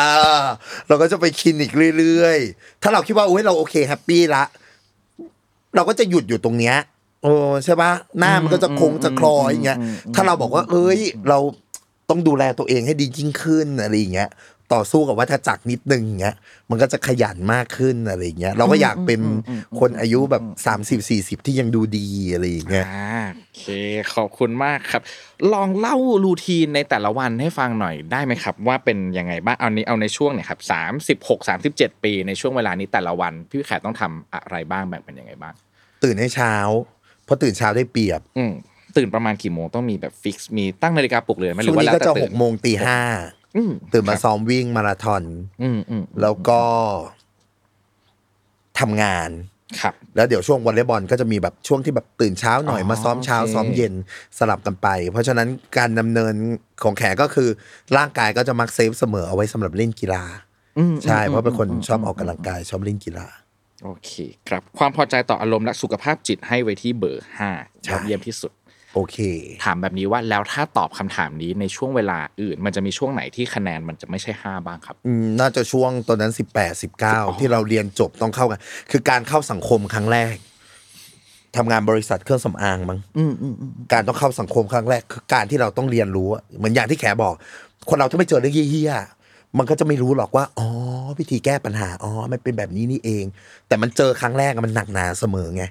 [0.88, 4.44] เราก็จะไปคลินิกเรื่อยๆ ถ้าเราคิดว่าโอ้ยเราโอเค happy ละ
[5.74, 6.76] เราก็จะหยุดอยู่ตรงเนี้ย
[7.22, 7.32] โอ้
[7.64, 9.78] ใช่ปะหน้ามันก็จะคงจะคลอยอย่างเงี้ย
[10.14, 11.38] ถ้าเราบอกว่า เอ้ย เรา
[12.10, 14.30] ต้องดูแลตัวเองให้ดียิ่งขึ้นอะไรอย่างเงี้ย
[14.74, 16.36] ต่อสู้กับวัฏจักรนิดนึงอย่างเงี้ย
[16.70, 19.20] มันก็จะขยันมากขึ้นอะไรอย่างเงี้ยเราก็อยากเป็น
[19.80, 23.64] คนอายุแบบสามสิบสี่สิบที่ยังดูดีอะไรอย่างเงี้ยอ่าโอเค
[24.14, 25.02] ขอบคุณมากครับ
[25.52, 35.54] ลองเล่ารูทีนในแต่ละวันให้ฟังหน่อยได้ไหมครับ ว่าเป็นยังไงบ้างเอานี้เอาในช่วงเนี่ยครับสามสิบหกสามสิบเจ็ดปีในช่วงเวลานี้แต่ละวัน พี่แขกต้องทำอะไรบ้างแบ่งเป็นยังไงบ้าง
[36.04, 36.54] ตื่นให้เช้า
[37.24, 38.52] เพราะตื่นเช้าได้เปรียบ อืม
[38.96, 43.41] ตื่นประมาณกี่โมงต้องมีแบบฟิกซ์มีตั้งนาฬิกาปลุกเลยไหมหช่รืวองว่านี้แล้วก็แต่จะตื่หนกโมงตีห้าอืม
[43.92, 45.22] ตื่นมาซ้อมวิ่งมาราธอน
[45.62, 46.60] อืมอืมแล้วก็
[48.80, 49.30] ทำงาน
[49.80, 53.94] ครับแล้วเดี๋ยวช่วงวอลเลย์บอลก็จะมีแบบช่วงที่แบบตื่นเช้าหน่อยอ๋อมาซ้อมเช้าโอเคซ้อมเย็น
[54.38, 55.48] สลับกันไป เพราะฉะนั้น
[55.78, 56.34] การดำเนิน
[56.82, 57.48] ของแขกก็คือ
[57.96, 60.24] ร่างกายก็จะมักเซฟเสมอเอาไว้สำหรับเล่นกีฬา
[60.78, 63.26] อืมใช่เพราะเป็นคนอืมชอบออกกำลังกายชอบเล่นกีฬา
[63.84, 64.10] โอเค
[64.48, 67.50] ครับความพอใจต่ออารมณ์และสุขภาพจิตให้ไว้ที่เบอร์ห้า
[67.84, 68.52] ใช่ยอดเยี่ยมที่สุด
[68.94, 69.16] โอเค
[69.64, 80.34] ถามแบบนี้ว่าแล้วถ้าตอบคำถามนี้ในช่วงเวลาอื่น มันจะมีช่วงไหนที่คะแนนมันจะไม่ใช่ห้าบ้างครับอืมน่าจะช่วงตอนนั้นสิบแปดสิบเก้าที่เราเรียนจบต้องเข้ากัน คือการเข้าสังคมครั้งแรก
[81.56, 82.98] ทำงานบริษัทเครื่องสำอางมั้ง
[83.92, 87.34] การต้องเข้าสังคมครั้งแรกคือการที่เราต้องเรียนรู้อะเหมือนอย่างที่แขบอก
[87.88, 90.66] คนเราถ้าไม่เจอเรื่องเฮี้ยๆมันก็จะไม่รู้หรอกว่า อ๋อ
[91.18, 93.24] วิธีแก้ปัญหา อ๋อ มันเป็นแบบนี้นี่เอง
[93.68, 95.64] แต่มันเจอครั้งแรกอะมันหนักหนาเสมอไง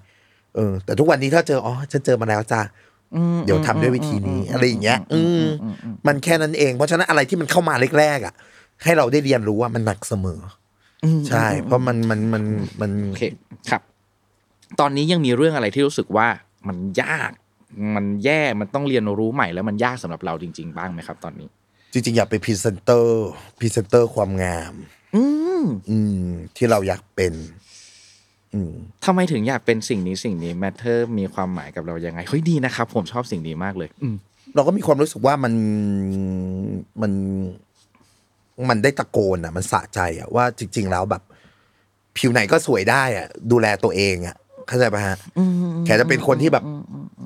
[0.55, 2.61] เออ แต่ทุกวันนี้ถ้าเจอ อ๋อ ฉันเจอมาแล้วจ้า
[3.45, 5.43] เดี๋ยวทำด้วยวิธีนี้อะไรอย่างเงี้ย อืม
[6.07, 8.34] มันแค่นั้นเอง เพราะฉะนั้นอะไรที่มันเข้ามาแรกๆอะ
[8.84, 10.39] ให้เราได้เรียนรู้ว่ามันหนักเสมอ
[11.05, 12.43] อใช่ เพราะมันมันมัน
[12.82, 13.24] มันโอเค
[13.70, 13.82] ครับ
[14.80, 16.28] ตอนนี้ยังมีเรื่องอะไรที่รู้สึกว่า
[16.68, 17.32] มันยาก
[17.95, 21.49] มันแย่มันต้องเรียนรู้ใหม่แล้วมันยากสำหรับเราจริง ๆ บ้างไหมครับ ตอนนี้
[21.93, 23.28] จริง ๆ อยากเป็นพรีเซนเตอร์
[23.59, 24.74] พรีเซนเตอร์ความงาม
[25.16, 25.24] อื
[25.62, 27.61] มอืมที่เราอยากเป็นอืม
[29.06, 34.08] ทำไมถึงอยากเป็นสิ่งนี้สิ่งนี้ matter มีความหมายกับเรายังไงเฮ้ยดีนะครับ ผมชอบสิ่งนี้มากเลย อื
[34.56, 35.54] เราก็มีความรู้สึกว่ามัน
[37.02, 37.12] มัน
[38.70, 41.24] มันได้ตะโกนอะ มันสะใจอะว่าจริง ๆ แล้วแบบ
[42.18, 44.36] ผิวไหนก็สวยได้อะ ดูแลตัวเองอะ
[44.72, 45.17] เข้าใจปะฮะ
[45.86, 46.63] แขจะเป็นคนที่แบบ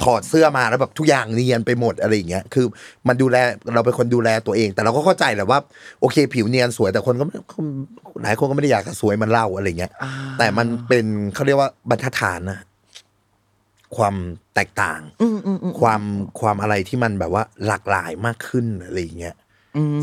[0.03, 2.65] ถอดเสื้อมาแล้วแบบทุกอย่างเนียนไปหมดอะไรอย่างเงี้ยคือ
[3.07, 3.37] มันดูแล
[3.75, 5.59] เราเป็นคนดูแลตัวเอง แต่เราก็เข้าใจแหละว่า
[6.01, 7.35] โอเค ผิวเนียนสวยแต่คนก็ไม่
[8.23, 9.91] หลายคนก็ไม่ได้อยากจะสวยเหมันเล่าอะไรเงี้ย
[10.37, 12.59] แต่มันเป็นเขาเรียกว่าบรรทัดฐานนะ
[13.97, 14.15] ความ
[14.55, 15.01] แตกต่าง
[15.79, 16.01] ความ
[16.39, 19.35] ความอะไรที่มันแบบว่าหลากหลายมากขึ้นอะไรอย่างเงี้ย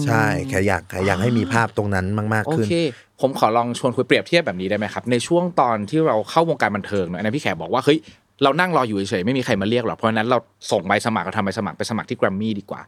[0.05, 2.75] ใช่แค่อยากแค่อยากให้มีภาพตรงนั้นมากๆขึ้นโอเค
[3.21, 7.99] ผมขอลองชวนคุยเปรียบเทียบแบบนี้ได้ไหมครับ ในช่วงตอนที่เราเข้าวงการบันเทิงเนอะอันนั้นพี่แขบอกว่าเฮ้ย
[8.43, 10.39] เรานั่งรออยู่เฉยๆไม่มีใครมาเรียกหรอกเพราะฉะนั้นเรา
[10.71, 12.83] ส่งใบสมัครเราทำใบสมัครไปสมัครที่แกรมมี่ดีกว่า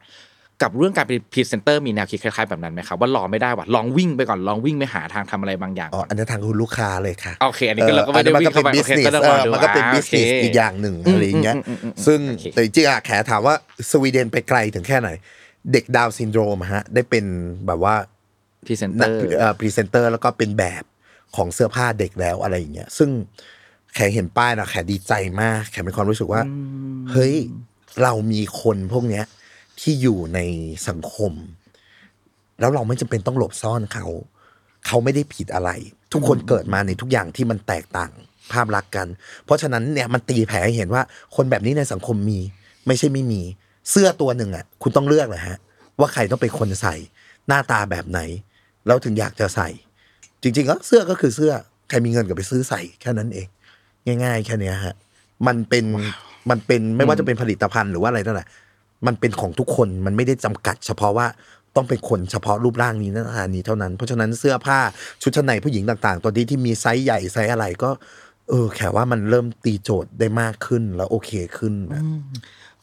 [0.63, 13.55] กับเรื่องการเป็นพรีเซนเตอร์มีแนวคิดคล้ายๆแบบนั้นไหมครับว่ารอไม่ได้ว่ะลองวิ่งไปก่อนลองวิ่งไปหาทางทำอะไรบางอย่างอ๋อก่อน อันนี้ทางคุณลูกค้าเลยค่ะ โอเค อันนี้ก็เราก็ไม่ได้ออวิ่งเข้าไปมันก็เป็นโอเคก็ business ต้องรอเออดูมันก็เป็นอ่า business โอเคอีกอย่างหนึ่งอะไรอย่างเงี้ยอืมอืมอืมอืมซึ่งโอเคแต่จริงๆอะแขถามว่า
[13.91, 15.09] สวีเดนไปไกลถึงแค่ไหน
[15.73, 17.25] เด็กดาวน์ซินโดรมอะฮะได้เป็น
[17.67, 17.95] แบบว่า
[18.67, 19.11] พรีเซนเตนัอก
[19.51, 20.83] ร์พรีเซนเตอร์แล้วก็เป็นแบบ
[21.37, 23.11] ของเสื้อผ้าเด็กแล้วอะไรอย่างเงี้ยซึ่ง
[23.95, 25.13] แขเห็นป้ายนะแขดีใจ
[25.43, 26.43] มาก แขมีความรู้สึกว่า
[27.11, 27.35] เฮ้ย
[28.03, 29.25] เรามีคนพวกเนี้ย
[29.81, 30.41] ที่อยู่ใน
[30.89, 31.33] สังคม
[32.61, 34.07] แล้วเราไม่จำเป็นต้องหลบซ่อนเขา
[34.87, 35.71] เขาไม่ได้ผิดอะไร
[36.13, 38.13] ทุกคนเกิดมาในทุกอย่างที่มันแตกต่าง
[38.53, 39.07] ภาพลักษณ์กัน
[39.45, 41.03] เพราะฉะนั้นเนี่ยมันตีแผลให้เห็นว่า
[41.37, 42.41] คนแบบนี้ในสังคมมี
[42.87, 43.43] ไม่ใช่ไม่มี
[43.91, 45.59] เสื้อตัวหนึ่งอะ คุณต้องเลือกเลยฮะ
[46.01, 46.95] ว่าใครต้องเป็นคนใส่
[47.49, 48.21] หน้าตาแบบไหน
[48.87, 49.69] เราถึงอยากจะใส่
[50.43, 51.53] จริงๆก็เสื้อก็คือเสื้อ
[51.89, 53.49] ใครมีเงินก็ไปซื้อใส่แค่นั้นเอง
[54.25, 54.95] ง่าย ๆ แค่เนี้ยฮะ
[55.47, 55.85] มันเป็น
[56.51, 58.49] มันเป็นไม่ว่าจะเป็นผลิตภัณฑ์หรือว่าอะไรนั่นแหละ
[59.07, 61.27] มันเป็นของทุกคนมันไม่ได้จำกัด เฉพาะว่า
[61.77, 64.79] ต้องเป็นคนเฉพาะรูปร่างนี้หน้าตานี้เท่านั้น เพราะฉะนั้นเสื้อผ้า
[65.23, 67.91] ชุดชั้นในผู้หญิงต่างๆตัวนี้ที่มีไซส์ใหญ่ไซส์อะไรก็
[68.49, 72.03] เออแค่ว่ามันเริ่มตีโจทย์ได้มากขึ้นแล้วโอเคขึ้นนะ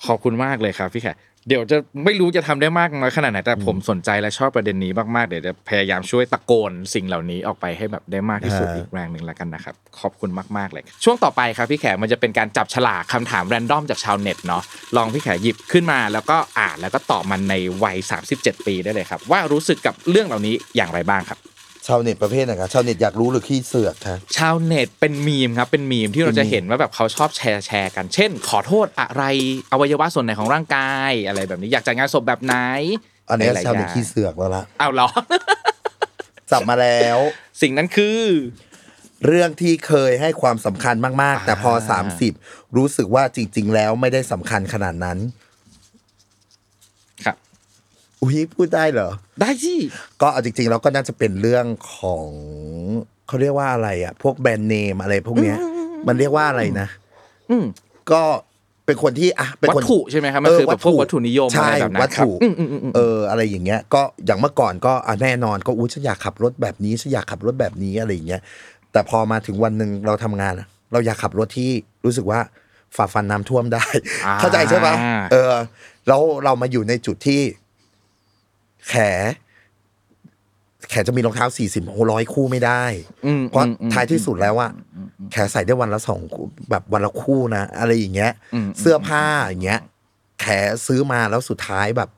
[0.07, 1.17] ขอบคุณมากเลยครับพี่แขก็
[1.47, 14.63] เดี๋ยวจะไม่รู้จะทำได้มากน้อยขนาดไหนแต่ผมสนใจและชอบประเด็นนี้มากๆเดี๋ยวจะพยายามช่วยตะโกนสิ่งเหล่านี้ออกไปให้แบบได้มากที่สุดฮะอีกแรงหนึ่งแล้วกันนะครับขอบคุณมากๆเลย ช่วงต่อไปครับพี่แขมันจะเป็นการจับฉลากคำถาม random จากชาวเน็ตเนาะ
[14.97, 17.97] ลองพี่แขหยิบขึ้นมาแล้วก็อ่านแล้วก็ตอบมันในวัย
[18.31, 21.39] 37 ปีได้เลยครับ ว่ารู้สึกกับเรื่องเหล่านี้อย่างไรบ้างครับ
[21.87, 29.23] ชาวเน็ตประเภทไหนครับชาวเน็ตอยากรู้หรือขี้เสือกครับชาวเน็ตเป็นมีมครับเป็นมีมที่เราจะเห็นว่าแบบเขาชอบแชร์แชร์กัน เช่น ขอโทษอะไร
[29.71, 32.55] อวัยวะส่วนไหนของร่างกายอะไรแบบนี้อยากจัดงานศพแบบไหน
[33.29, 35.09] อันนี้หลยๆชาวเน็ตอย่างขี้เสือกแล้วละเอาเหรอ
[36.51, 37.17] จับมาแล้ว
[37.61, 38.19] สิ่งนั้นคือ
[39.25, 42.01] เรื่องที่เคยให้ความสำคัญมากๆ แต่พออ่า
[42.37, 45.50] 30 รู้สึกว่าจริง ๆ แล้วไม่ได้สำคัญขนาดนั้นครับ
[48.21, 49.09] อุ้ยพูดได้เหรอ
[49.41, 49.79] ได้ที่
[50.21, 51.65] ก็เอาจริงๆแล้วก็น่าจะเป็นเรื่อง
[51.95, 52.27] ของ
[53.27, 55.57] เขาเรียกว่าอะไรอะพวกแบรนด์เนมอะไรพวกเนี้ย
[56.07, 56.87] มันเรียกว่าอะไรนะ
[57.49, 57.65] อืม
[58.11, 58.21] ก็
[58.85, 68.41] เป็นคนที่อะเป็นวัคตนถุใช่ไหมครับมันคือแบบพวกวัตถุนิยมใช่อะไรแบบนั้นวัตครับถุอืมอืมอืมอืมเอออะไรอย่างเงี้ย ก็อย่างเมื่อก่อนก็อะแน่นอนก็อุ้ยฉันอยากขับรถแบบนี้ฉันอยากขับรถแบบนี้อะไรอย่างเงี้ย
[68.91, 71.69] แต่พอมาถึงวันหนึ่งเราทำงานอะเราอยากขับรถที่
[72.05, 72.39] รู้สึกว่า
[72.95, 73.85] ฝ่าฟันน้ำท่วมได้
[74.25, 74.95] อ่าเข้าใจใช่ปะ
[75.31, 75.53] เออ
[76.07, 77.41] แล้วเรามาอยู่ในจุดที่
[78.89, 78.93] แข
[80.89, 82.83] แขจะมีรองเท้าสี่สิบร้อยคู่ไม่ได้
[83.25, 84.71] อืมเพราะอืมอืมท้ายที่สุดแล้วอะ
[85.31, 89.79] แขใส่ได้วันละสองคู่แบบวันละคู่นะ อะไรอย่างเงี้ยอืมเสื้อผ้าอย่างเงี้ย
[90.41, 90.45] แข
[90.87, 92.09] ซื้อมาแล้วสุดท้ายแบบ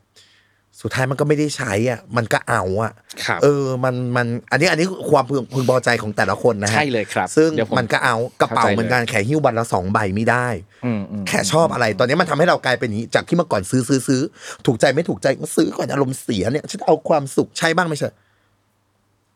[0.82, 2.92] สุดท้ายมันก็ไม่ได้ใช้อะ มันก็เอาอะ
[3.24, 10.46] ครับ เออ มัน มัน อันนี้ อันนี้ความพึงพึงพอใจของแต่ละคนนะฮะใช่เลยครับซึ่งเดี๋ยวผมมันก็เอากระเป๋าเข้าใจเลยเหมือนกันแขหิ้ววันละสองใบไม่ได้
[10.84, 14.22] อืมอืมแขชอบอะไร ตอนนี้มันทำให้เรากลายเป็นอย่างนี้ จากที่เมื่อก่อนซื้อซื้อซื้อ
[14.66, 18.10] ถูกใจไม่ถูกใจก็ซื้อก่อนอารมณ์เสียเนี่ย ฉันเอาความสุขใช้บ้างไม่ใช่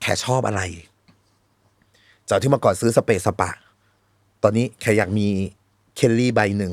[0.00, 0.62] แขชอบอะไร
[2.30, 3.50] จากที่เมื่อก่อนซื้อสเปซสปะ
[4.42, 5.26] ตอนนี้แขอยากมี
[5.96, 6.72] เคลลี่ใบหนึ่ง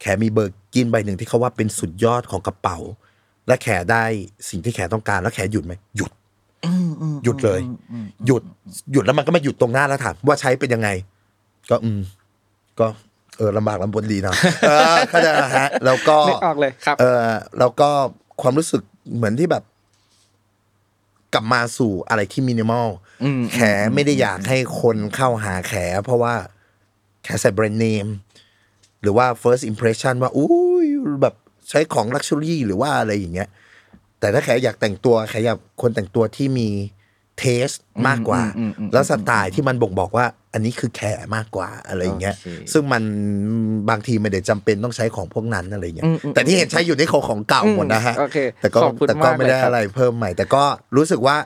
[0.00, 2.78] แขมีเบอร์กินใบหนึ่งที่เขาว่าเป็นสุดยอดของกระเป๋า
[3.50, 4.04] และแขได้
[4.48, 6.10] สิ่งที่แขต้องการ แล้วแขหยุดไหมหยุด
[7.24, 7.60] หยุดเลย
[8.26, 8.42] หยุด
[8.92, 10.88] หยุดแล้วมันก็มาหยุดตรงหน้าแล้วถามว่าใช้เป็นยังไง
[11.70, 12.00] ก็อืม
[12.80, 12.86] ก็
[13.36, 14.34] เออลำบากลำบนดีเนาะ
[14.68, 17.26] เออเข้าใจนะฮะ แล้วก็นึกออกเลยครับ เออ
[17.58, 17.88] แล้วก็
[18.40, 18.82] ความรู้สึก
[19.16, 19.64] เหมือนที่แบบ
[21.34, 22.86] กลับมาสู่อะไรที่มินิมอล
[23.24, 23.58] อืมแข
[23.94, 25.72] ไม่ได้อยากให้คนเข้าหาแข
[26.04, 26.34] เพราะว่า
[27.24, 28.06] แขใส่แบรนด์เนม
[29.02, 30.50] หรือว่า first impression ว่าอุ้
[30.84, 30.86] ย
[31.22, 31.34] แบบ
[31.70, 33.48] ใช้ของ luxury หรือว่าอะไรอย่างเงี้ย
[34.20, 36.68] แต่ถ้าแขอยากแต่งตัวแขอยากคนแต่งตัวที่มี
[37.38, 37.68] เทส
[38.06, 41.00] มากกว่าอืมอืมอืมแล้วสไตล์ที่มันบ่งบอกว่า อันนี้คือแข
[41.36, 43.02] มากกว่าอะไรอย่างเงี้ยโอเคซึ่งมัน
[43.90, 50.62] บางทีไม่ได้จำเป็นต้องใช้ของพวกนั้นอะไรอย่างเงี้ยอืมอืมแต่ที่เห็นใช้อยู่นี่ของของเก่าหมดนะฮะโอเคแต่ก็ขอบคุณแต่ก็มากไม่ได้เลยครับอะไรเพิ่มใหม่ แต่ก็
[50.96, 51.36] รู้สึกว่า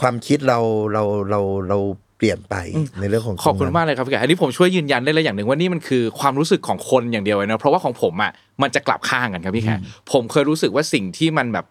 [0.00, 0.58] ความคิดเรา
[0.92, 1.78] เราเราเรา
[2.18, 2.54] เปลี่ยนไป
[3.00, 8.32] ในเรื่องของขอบคุณตรงนั้นมากเลยครับพี่แกอันนี้ผมช่วยยืนยันได้เลยอย่างหนึ่งว่านี่มันคือความรู้สึกของคนอย่างเดียวเลยนะเพราะว่าของผมอะ
[8.62, 9.78] มันจะกลับข้างกันครับพี่แขก
[10.12, 11.66] ผมเคยรู้สึกว่าสิ่งที่มันแบบ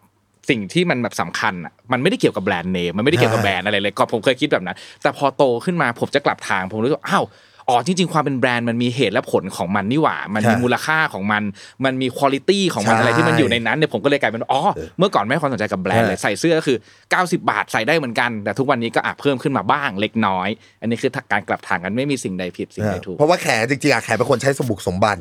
[0.50, 7.24] สิ่งที่มันแบบสำคัญอะมันไม่ได้เกี่ยวกับแบรนด์เนมมันไม่ได้เกี่ยวกับแบรนด์อะไรเลยก็ผมเคยคิดแบบนั้นแต่พอโตขึ้นมาผมจะกลับทางผมรู้สึกว่าอ้าว
[7.68, 11.42] อ๋อจริง ๆ ความเป็นแบรนด์มันมีเหตุและผลของมันนี่หว่า มันมีใช่มูลค่าของมัน
[11.84, 14.62] มันมีคุณภาพของมันใช่อะไรที่มันอยู่ในนั้นเนี่ยผมก็เลยกลายเป็นว่าอ๋อ
[14.98, 16.78] เมื่อก่อนไม่ให้ความสนใจกับแบรนด์เลยใส่เสื้อก็คือ
[17.12, 20.48] 90 บาทใส่ได้เหมือนกัน แต่ทุกวันนี้ก็อาจเพิ่มขึ้นมาบ้างเล็กน้อย
[20.80, 25.18] อันนี้คือการกลับทางกันไม่มีสิ่งใดผิดสิ่งใดถูกเพราะว่าแขจริงๆอะแขเป็นคนใช้สมบุกสมบัน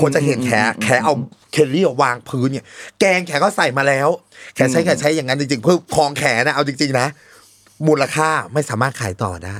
[0.00, 0.52] คนจะเห็นแข
[0.82, 1.14] แขเอา
[1.52, 2.64] เคลลี่วางพื้นเนี่ย
[3.00, 4.08] แกงแขก็ใส่มาแล้ว
[4.54, 7.06] แขใช้แขใช้อย่างนั้นจริงๆเพื่อคลองแขนะเอาจริงๆนะ
[7.88, 9.58] มูลค่าไม่สามารถขายต่อได้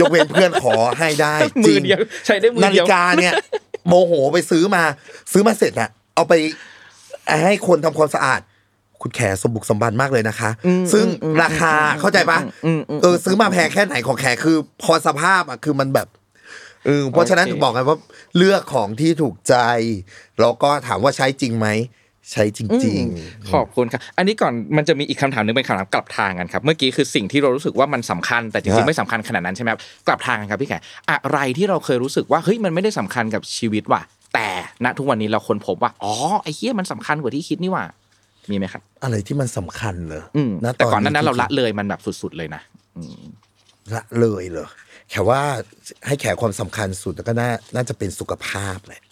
[0.00, 1.34] ยกเว้นเพื่อนขอให้ได้
[1.66, 3.34] จมืริองเดียวใช้ได้มือนาเดีฬิยวกาเนี่ย
[3.88, 4.82] โมโหไปซื้อมา
[5.32, 6.32] ซื้อมาเสร็จอะเอาไป
[7.44, 8.40] ให้คนทำความสะอาด
[9.02, 10.50] คุณแขสมบุกสมบันมากเลยนะคะ
[10.92, 11.06] ซึ่ง
[11.42, 12.38] ราคาเข้าใจปะ
[13.02, 16.08] เออซื้อมาแพงแค่ไหนของแขคือ พอสภาพอะคือมันแบบ
[16.86, 17.98] เออเพราะฉะนั้นโอเคถึงบอกไงว่า
[18.36, 19.56] เลือกของที่ถูกใจ
[20.40, 21.68] แล้วก็ถามว่าใช้จริงไหม
[22.30, 23.04] ใช้จริง
[23.52, 34.02] ขอบคุณครับ อันนี้ก่อนมันจะมีอีกคำถามหนึงเป็นคำถามกลับทางกันครับ เมื่อกี้คือสิ่งที่เรารู้สึกว่ามันสำคัญ แต่จริงๆไม่สำคัญขนาดนั้นใช่ไหมครับ กลับทางกันครับพี่แขกอะไรที่เราเคยรู้สึกว่าเฮ้ยมันไม่ได้สำคัญกับชีวิตว่ะ
[34.34, 34.48] แต่
[34.84, 37.84] ณทุกวันนี้เราค้นพบว่า อ๋อไอ้เหี้ยมันสำคัญกว่าที่คิดนี่หว่า
[38.50, 42.62] มีไหมครับๆอะไรที่มันสำคัญเลยอืมณแต่ก่อนหนั้นนั้นที่เราละเลยมันแบบสุด ๆเลยนะ
[42.96, 43.22] อืม
[43.94, 44.68] ละเลยเหรอ
[45.10, 45.40] แขว่า
[46.06, 49.11] ให้แขความสำคัญสุดก็น่าน่าจะเป็นสุขภาพแหละอืมอ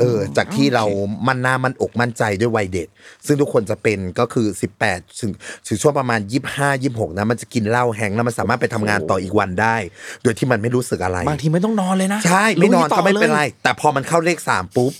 [0.00, 2.88] เออ จากที่เราโอคมั่นหน้ามั่นอกมั่นใจด้วยวัยเด็ก
[3.26, 4.46] ซึ่งทุกคนจะเป็นก็คือ
[4.82, 5.30] 18 ถึง
[5.68, 6.20] ถึงช่วงประมาณ
[6.52, 9.76] 25 26 นะ มันจะกินเหล้าแฮงก์แล้วมันสามารถไปทำงานต่ออีกวันได้
[10.22, 14.92] โดยที่มันไม่รู้สึกอะไร บางทีไม่ต้องนอนเลยนะ ใช่ ไม่นอนลุยต่ก็ไม่เป็นไรลยแต่พอมันเข้าเลขสามปุ๊บ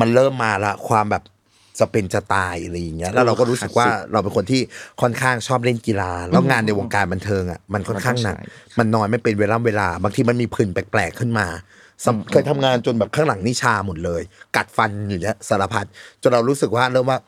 [0.00, 1.22] มันเริ่มมาละความแบบ
[1.80, 4.60] จะเป็นจะตายอะไรอย่างเงี้ยแล้วเราก็รู้สึกว่าเราเป็นคนที่
[5.00, 11.73] ค่อนข้างชอบเล่นกีฬา แล้วงานในวงการบันเทิงอะมันค่อนข้างหนักมันต้องใช้มันนอนไม่เป็นเวลาเวลา บางทีมันมีผื่นแปลกๆขึ้นมาสำ
[12.30, 14.22] เคยทำงานจนแบบข้างหลังนี่ชาหมดเลย
[14.56, 15.86] กัดฟันอยู่เนี้ยสารพัด
[16.22, 17.18] จนเรารู้สึกว่าเริ่มว่า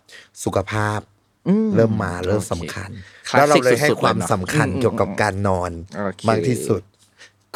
[0.44, 1.00] สุขภาพ
[1.76, 2.90] เริ่มมาเริ่มสำคัญ
[3.28, 6.82] คลาสสิกแล้วเราเลยให้สุดๆความเลยเนอะสำคัญอืมเกี่ยวกับการนอนโอเคมากที่สุด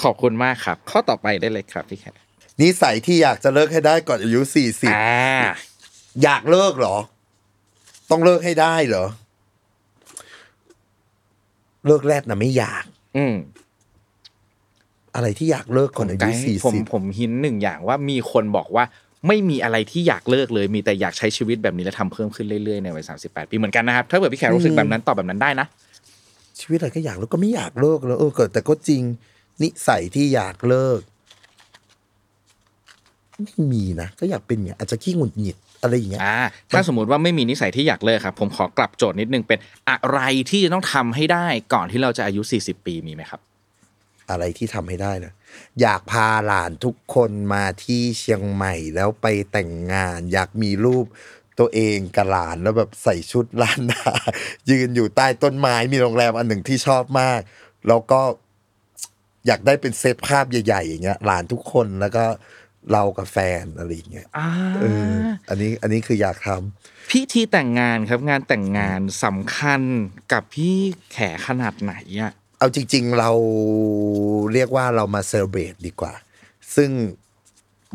[0.03, 2.15] ขอบคุณมากครับ ข้อต่อไปได้เลยครับพี่แขก
[2.61, 5.43] นิสัยที่อยากจะเลิกให้ได้ก่อนอายุสี่สิบอ่า
[6.23, 6.97] อยากเลิกเหรอ
[8.11, 9.07] ต้องเลิกให้ได้เหรอ
[11.87, 12.85] เลิกแรกนะไม่อยาก
[13.17, 13.35] อืม
[15.15, 18.85] อะไรที่อยากเลิกก่อนอาไกยุด์สี่ผมสิบผมหินหนึ่งอย่างว่ามีคนบอกว่า
[19.27, 25.67] ไม่มีอะไรที่อยากเลิกเลย มีแต่อยากใช้ชีวิตแบบนี้และทำเพิ่มขึ้นเรื่อยๆในวัยสามสิบแปดปีเหมือนกันนะครับ ถ้าเกิดพี่แขกรู้สึกแบบนั้นตอบแบบนั้นได้นะ
[26.61, 29.03] ชีวิตอะไรก็อยากแล้วก็ไม่อยากเลิกแล้วเออเกิดแต่ก็จริง
[29.63, 31.01] นิสัยที่อยากเลิก
[33.45, 36.37] ไม่มีนะก็อยากเป็นอย่างอาจจะขี้หงุดหงิดอะไรอย่างเงี้ยอ่า
[36.71, 39.59] ถ้าสมมติว่าไม่มีนิสัยที่อยากเลิกครับ ผมขอกลับโจทย์นิดนึงเป็น
[39.91, 40.21] อะไร
[40.51, 43.41] ที่จะต้องทำให้ได้ก่อนที่เราจะอายุ 40 ปีมีไหมครับ
[44.31, 45.33] อะไรที่ทำให้ได้นะ
[45.81, 51.07] อยากพาหลานทุกคนมาที่เชียงใหม่แล้วไปแต่งงาน อยากมีรูป
[51.59, 54.13] ตัวเองกับหลานแล้วแบบใส่ชุดล้านนา
[54.71, 57.41] ยืนอยู่ใต้ต้นไม้มีโรงแรมอันหนึ่งที่ชอบมาก
[57.89, 58.21] แล้วก็
[59.47, 62.25] อยากได้เป็นเซตภาพใหญ่ๆอย่างเงี้ยหลานทุกคนแล้วก็
[62.93, 64.49] เรากับแฟนอะไรอย่างเงี้ยอ่า
[64.81, 65.13] เออ
[65.49, 69.81] อันนี้อันนี้คืออยากทำพิธีแต่งงานครับงานแต่งงานสำคัญ
[70.33, 70.77] กับพี่
[71.13, 73.31] แขขนาดไหนอะ เอาจริง ๆ เรา
[74.53, 76.13] เรียกว่าเรามาเซเลบรตดีกว่า
[76.77, 76.91] ซึ่ง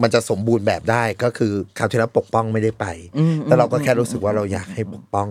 [0.01, 2.85] มันจะสมบูรณ์แบบได้ก็คือคราวที่แล้วปกป้องไม่ได้ไป
[3.17, 5.27] อืมแล้วเราก็แค่รู้สึกว่าเราอยากให้ปกป้อง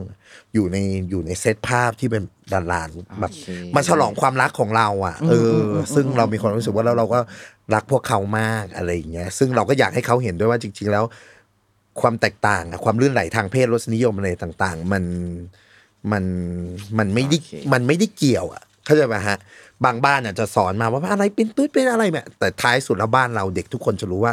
[0.54, 0.76] อยู่ใน
[1.10, 2.90] อยู่ในเซตภาพที่เป็นดานลาน
[3.20, 7.20] แบบโอเคมาฉลองความรักของเราอะเอออ ซึ่งเรามีความรู้สึกว่าแล้วเราก็
[7.74, 11.04] รักพวกเขามากอะไรอย่างเงี้ย ซึ่งเราก็อยากให้เขาเห็นด้วยว่าจริง ๆ แล้ว
[12.00, 15.04] ความแตกต่างอะความลื่นไหลทางเพศรสนิยมอะไรต่าง ๆ มัน
[16.12, 16.24] มัน
[16.98, 19.38] มันไม่ได้โอเคมันไม่ได้เกี่ยวอะ เข้าใจไหมฮะ
[19.84, 24.32] บางบ้านอะจะสอนมาว่าอะไรเป็นตุ๊ดเป็นอะไรแบบแต่ท้ายสุดแล้วบ้านเราเด็กทุกคนจะรู้ว่า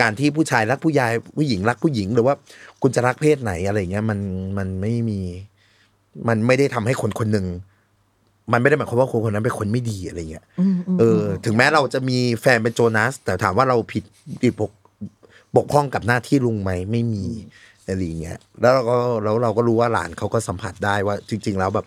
[0.00, 2.34] การที่ผู้ชายรักผู้ชายผู้หญิงรักผู้หญิงหรือว่า
[2.82, 4.18] คุณจะรักเพศไหนอะไรเงี้ยมัน
[4.58, 5.20] มันไม่มี
[6.28, 7.46] มันไม่ได้ทำให้คนคนหนึ่ง
[8.52, 10.44] มันไม่ได้หมายความว่าคนคนนั้นเป็นคนไม่ดีอะไรเงี้ย
[10.98, 14.04] เออ ถึงแม้เราจะมีแฟนเป็นโจนัสแต่ถามว่าเราผิด
[14.42, 14.72] ผิดบก
[15.56, 17.24] บกพร่องกับหน้าที่ลุงไหมไม่มี
[17.86, 21.86] อะไรอย่างเงี้ยแล้วเราก็แล้วเราก็รู้ว่าหลานเขาก็สัมผัสได้ว่า จริง ๆ แล้วแบบ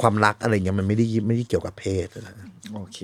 [0.00, 2.34] ความรักอะไรเงี้ยมันไม่ได้ไม่ได้เกี่ยวกับเพศนะ
[2.74, 2.98] โอเค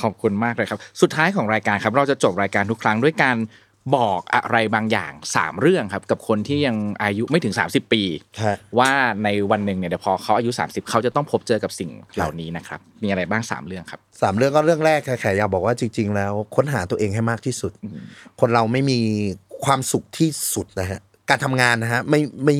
[0.00, 3.36] ขอบคุณมากเลยครับ สุดท้ายของรายการครับ เราจะจบรายการทุกครั้งด้วยการ
[3.96, 8.02] บอกอะไรบางอย่าง 3 เรื่องครับ กับคนที่ยังอายุไม่ถึง 30 ปี
[8.42, 8.90] ฮะว่า
[9.24, 17.72] ในวันหนึ่งเนี่ยเดี๋ยวพอเขาอายุ 30 เขาจะต้องพบเจอกับสิ่งเหล่านี้นะครับ มีอะไรบ้าง 3 เรื่องครับสามเรื่องก็เรื่องแรกค่ะแขกอยากบอกว่าจริง ๆ แล้ว ค้นหาตัวเองให้มากที่สุด
[18.40, 18.98] คนเราไม่มี
[19.64, 22.56] ความสุขที่สุดนะฮะ การทำงานนะฮะไม่ไม่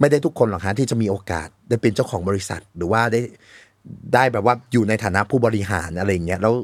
[0.00, 3.20] ไม่ได้ทุกคนหรอกฮะที่จะมีโอกาสได้เป็นเจ้าของบริษัท หรือว่าได้
[4.14, 6.54] ได้แบบว่าอยู่ในฐานะผู้บริหารอะไรอย่างเงี้ยแล้ว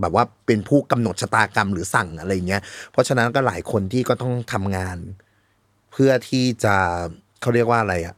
[0.00, 2.62] แบบว่าเป็นผู้กำหนดชะตากรรมหรือสั่งอะไรอย่างเงี้ย
[2.92, 4.96] เพราะฉะนั้นก็หลายคนที่ก็ต้องทำงาน
[5.92, 6.74] เพื่อที่จะ
[7.40, 8.14] เขาเรียกว่าอะไรอะ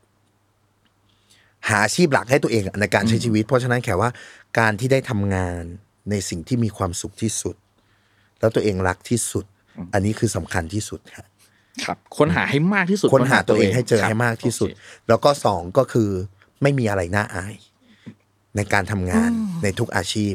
[1.68, 4.10] หาอาชีพหลักให้ตัวเองในการใช้ชีวิต เพราะฉะนั้นแขกว่า
[4.58, 5.62] การที่ได้ทำงาน
[6.10, 7.56] ในสิ่งที่มีความสุขที่สุด
[8.40, 9.44] แล้วตัวเองรักที่สุด
[9.92, 11.26] อันนี้คือสำคัญที่สุดครับ
[11.84, 16.10] ครับค้นหาให้มากที่สุดค้นหาตัวเองให้เจอครับให้มากที่สุดโอเคแล้วก็สองก็คือ
[16.62, 17.54] ไม่มีอะไรน่าอาย
[18.56, 19.30] ในการทำงาน
[19.62, 20.34] ในทุกอาชีพ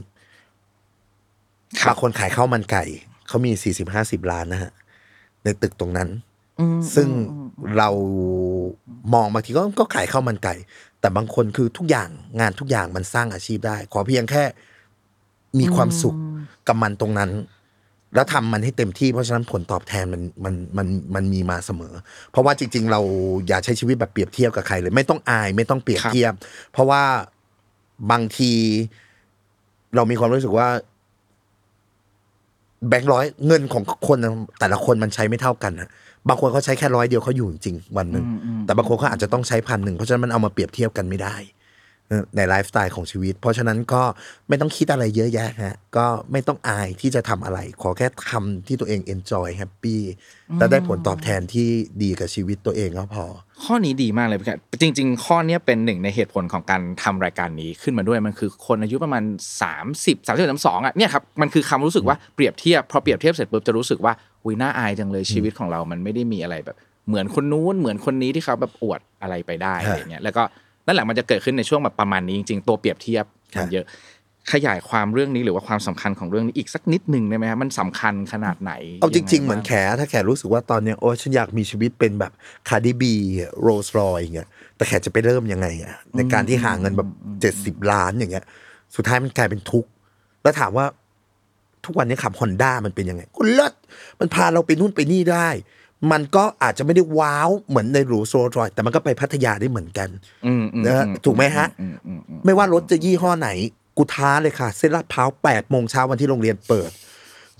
[1.82, 2.84] ครับบางคนขายข้าวมันไก่
[3.28, 4.72] เขามีสี่สิบห้าสิบล้านนะฮะ
[5.44, 6.10] ในตึกตรงนั้น
[6.96, 7.10] ซึ่ง
[7.78, 7.90] เรา
[9.14, 10.56] มองบางทีก็ก็ขายข้าวมันไก่
[11.00, 12.10] แต่บางคนคือทุกอย่าง
[12.40, 14.44] งานทุกอย่างมันสร้างอาชีพได้ ขอเพียงแค่
[15.60, 16.16] มีความสุข
[16.68, 17.32] กับมันตรงนั้น
[18.16, 21.94] แล้วทำมันให้เต็มที่เพราะฉะนั้นผลตอบแทนมันมันมันมันมีมาเสมอ
[22.32, 23.02] เพราะว่าจริง ๆ เรา
[23.48, 26.34] อย่าใช้ชีวิตแบบเปรียบเทียบกับใครเลย ไม่ต้องอายไม่ต้องเปรียบเทียบ
[26.72, 27.04] เพราะว่า
[28.12, 28.52] บางที
[29.96, 30.68] เรามีความรู้สึกว่า
[32.90, 34.18] แบงค์ร้อยเงินของคน
[34.60, 35.90] แต่ละคนมันใช้ไม่เท่ากันนะ
[36.28, 38.26] บางคนเขาใช้แค่ร้อยเดียวเขาอยู่จริงๆวันหนึ่ง
[38.66, 41.57] แต่บางคนเขาอาจจะต้องใช้พันหนึ่งเพราะฉะนั้นมันเอามาเปรียบเทียบกันไม่ได้เออ
[42.36, 44.04] ในไลฟ์สไตล์ของชีวิต เพราะฉะนั้นก็
[44.48, 49.98] ไม่ต้องคิดอะไรเยอะแยะฮะก็ไม่ต้องอายที่จะทำอะไร ขอแค่ทำที่ตัวเอง enjoy happy
[50.60, 51.70] แล้วได้ผลตอบแทนที่
[52.04, 53.26] ดีกับชีวิตตัวเองก็พอ
[53.64, 59.24] ข้อนี้ดีมากเลยพี่แขกจริง ๆ ข้อเนี้ยเป็นหนึ่งในเหตุผลของการทำรายการนี้ขึ้นมาด้วยมันคือคนอายุประมาณ
[59.72, 64.14] 30 30 32อะเนี่ยครับมันคือคำรู้สึกว่าเปรียบเทียบพอเปรียบเทียบเสร็จปุ๊บจะรู้สึกว่า
[64.44, 66.78] อุ้ยน่าอายจังเลยชีวิตของเรามันไม่ได้มีอะไรแบบ
[67.08, 70.44] เหมือนคนนู้นเหมือนคนนี้ที่เขาแบบอวดอะไรไปได้ฮะอะไรเงี้ยแล้วก็
[70.88, 73.26] นั่นแหละมันจะเกิดขึ้นในช่วงแบบประมาณนี้จริงๆตัวเปรียบเทียบ
[73.60, 73.86] มันฮะเยอะ
[74.54, 82.32] ขยายความเรื่องนี้หรือว่าความสำคัญของเรื่องนี้อีกสักนิดหนึ่งได้ไหมครับมันสำคัญขนาดไหน เอาจริงๆยัไเหมือนแขถ้าแขรู้สึกว่าตอนเนี้ยโอ้ฉันอยากมีชีวิตเป็นแบบ
[82.70, 87.10] Cardi B Rolls-Royce อย่างเงี้ยแต่แขจะไปเริ่มยังไงอะในการที่หาเงินแบบ
[87.42, 88.46] เจ็ดสิบล้านอย่างเงี้ย
[88.96, 89.90] สุดท้ายมันกลายเป็นทุกข์
[90.44, 90.86] แล้วถามว่า
[91.86, 93.74] ทุกวันนี้ขับฮอนด้ามันเป็นยังไงก็เลิศ
[94.20, 95.50] มันพาเราไปนู่นไปนี่ได้
[96.12, 100.10] มันก็อาจจะไม่ได้ wow เหมือนในหรูโซลรอยแต่มันก็ไปพัทยาได้เหมือนกัน
[100.46, 103.50] อืมอืมนะฮะอืถูกไหมฮะอืมอืมอืมไม่ว่ารถจะยี่ห้อไหน
[103.98, 106.92] กูท้าเลยค่ะ เส้นลาดพร้าวแปดโมงเช้าวันที่โรงเรียนเปิด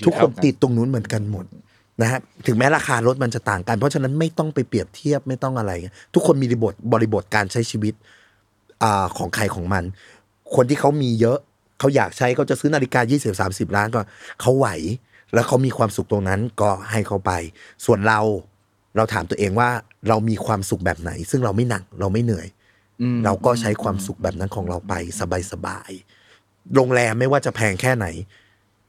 [0.06, 1.46] ทุกคนติดตรงนู้นเหมือนกันหมด
[2.02, 5.72] นะฮะถึงแม้ราคารถมันจะต่างกัน เพราะฉะนั้นไม่ต้องไปเปรียบเทียบไม่ต้องอะไร
[6.14, 7.94] ทุกคนมีบริบทบริบทการใช้ชีวิต
[8.84, 9.84] อ่าของใครของมัน
[10.56, 11.38] คนที่เขามีเยอะ
[11.80, 14.00] เขาอยากใช้เขาจะซื้อนาฬิกา 20 30 ล้านก็
[14.42, 14.68] เขาไหว
[15.34, 17.32] แล้วเขามีความสุขตรงนั้นก็ให้เขาไป
[17.86, 18.22] ส่วนเรา
[18.96, 19.70] เราถามตัวเองว่า
[20.08, 22.48] เรามีความสุขแบบไหน ซึ่งเราไม่หนักเราไม่เหนื่อย
[23.02, 24.94] อืมเราก็ใช้ความสุขแบบนั้นของเราไป
[25.52, 28.08] สบายๆโรงแรมไม่ว่าจะแพงแค่ไหน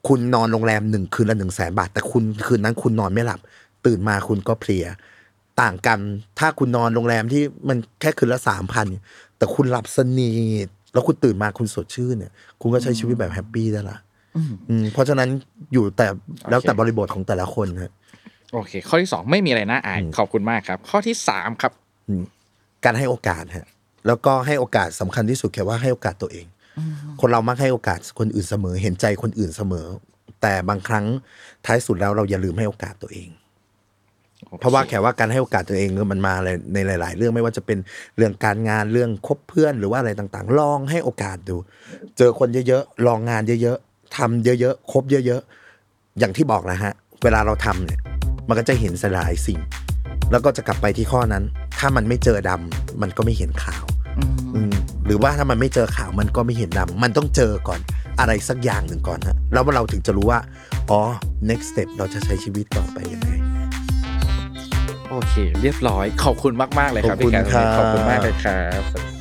[0.07, 3.39] คุณนอนโรงแรมหนึ่งคืนละหนึ่งแสนบาท แต่คุณคืนนั้นคุณนอนไม่หลับ
[3.85, 4.85] ตื่นมาคุณก็เพลีย
[5.61, 5.99] ต่างกัน
[6.39, 8.87] ถ้าคุณนอนโรงแรมที่มันแค่คืนละสามพัน
[9.37, 10.33] แต่คุณหลับสนิ
[10.65, 13.97] ทแล้วคุณตื่นมาคุณสดชื่นเนี่ย คุณก็ใช้ชีวิตแบบแฮปปี้ได้ละ
[14.69, 15.29] อืมเพราะฉะนั้น
[15.73, 16.07] อยู่แต่
[16.49, 17.91] แล้วแต่บริบทของแต่ละคนฮะ
[18.53, 21.71] โอเค ข้อที่สองไม่มีอะไรน่าอายขอบคุณมากครับ ข้อที่สามครับ
[22.85, 23.67] การให้โอกาสฮะ
[24.07, 26.45] แล้วก็ให้โอกาสสำคัญที่สุดแค่ว่าให้โอกาสตัวเอง
[27.21, 29.87] คนเรามักให้โอกาสคนอื่นเสมอ เห็นใจคนอื่นเสมอ
[30.41, 31.05] แต่บางครั้ง
[31.65, 33.29] ท้ายสุดแล้วเราอย่าลืมให้โอกาสตัวเอง
[34.59, 36.33] เพราะว่าแค่ว่าการให้โอกาสตัวเองเนี่ยมันมา
[36.73, 37.77] ในหลาย ๆ เรื่องไม่ว่าจะเป็น
[38.17, 41.55] เรื่องการงานเรื่องคบเพื่อนหรือว่าอะไรต่าง ๆ ลองให้โอกาสดู
[42.17, 47.99] เจอคนเยอะๆลองงานเยอะๆ ทำเยอะๆคบเยอะๆ อย่างที่บอกนะฮะ เวลาเราทำเนี่ย
[48.47, 49.59] มันก็จะเห็นหลายสิ่ง
[50.31, 51.43] แล้วก็จะกลับไปที่ข้อนั้น
[51.77, 53.85] ถ้ามันไม่เจอดำมันก็ไม่เห็นขาว
[54.55, 54.73] อืม
[55.05, 57.79] หรือว่าถ้ามันไม่เจอขาวมันก็ไม่เห็นดำมันต้องเจอก่อน
[58.19, 60.39] อะไรสักอย่างหนึ่งก่อนฮะแล้วเราถึงจะรู้ว่า
[60.89, 61.01] อ๋อ
[61.49, 63.29] next step เราจะใช้ชีวิตต่อไปยังไง
[65.09, 69.18] โอเค เรียบร้อยขอบคุณมาก ๆ เลยครับขอบคุณพี่แกครับขอบคุณมากเลยครับ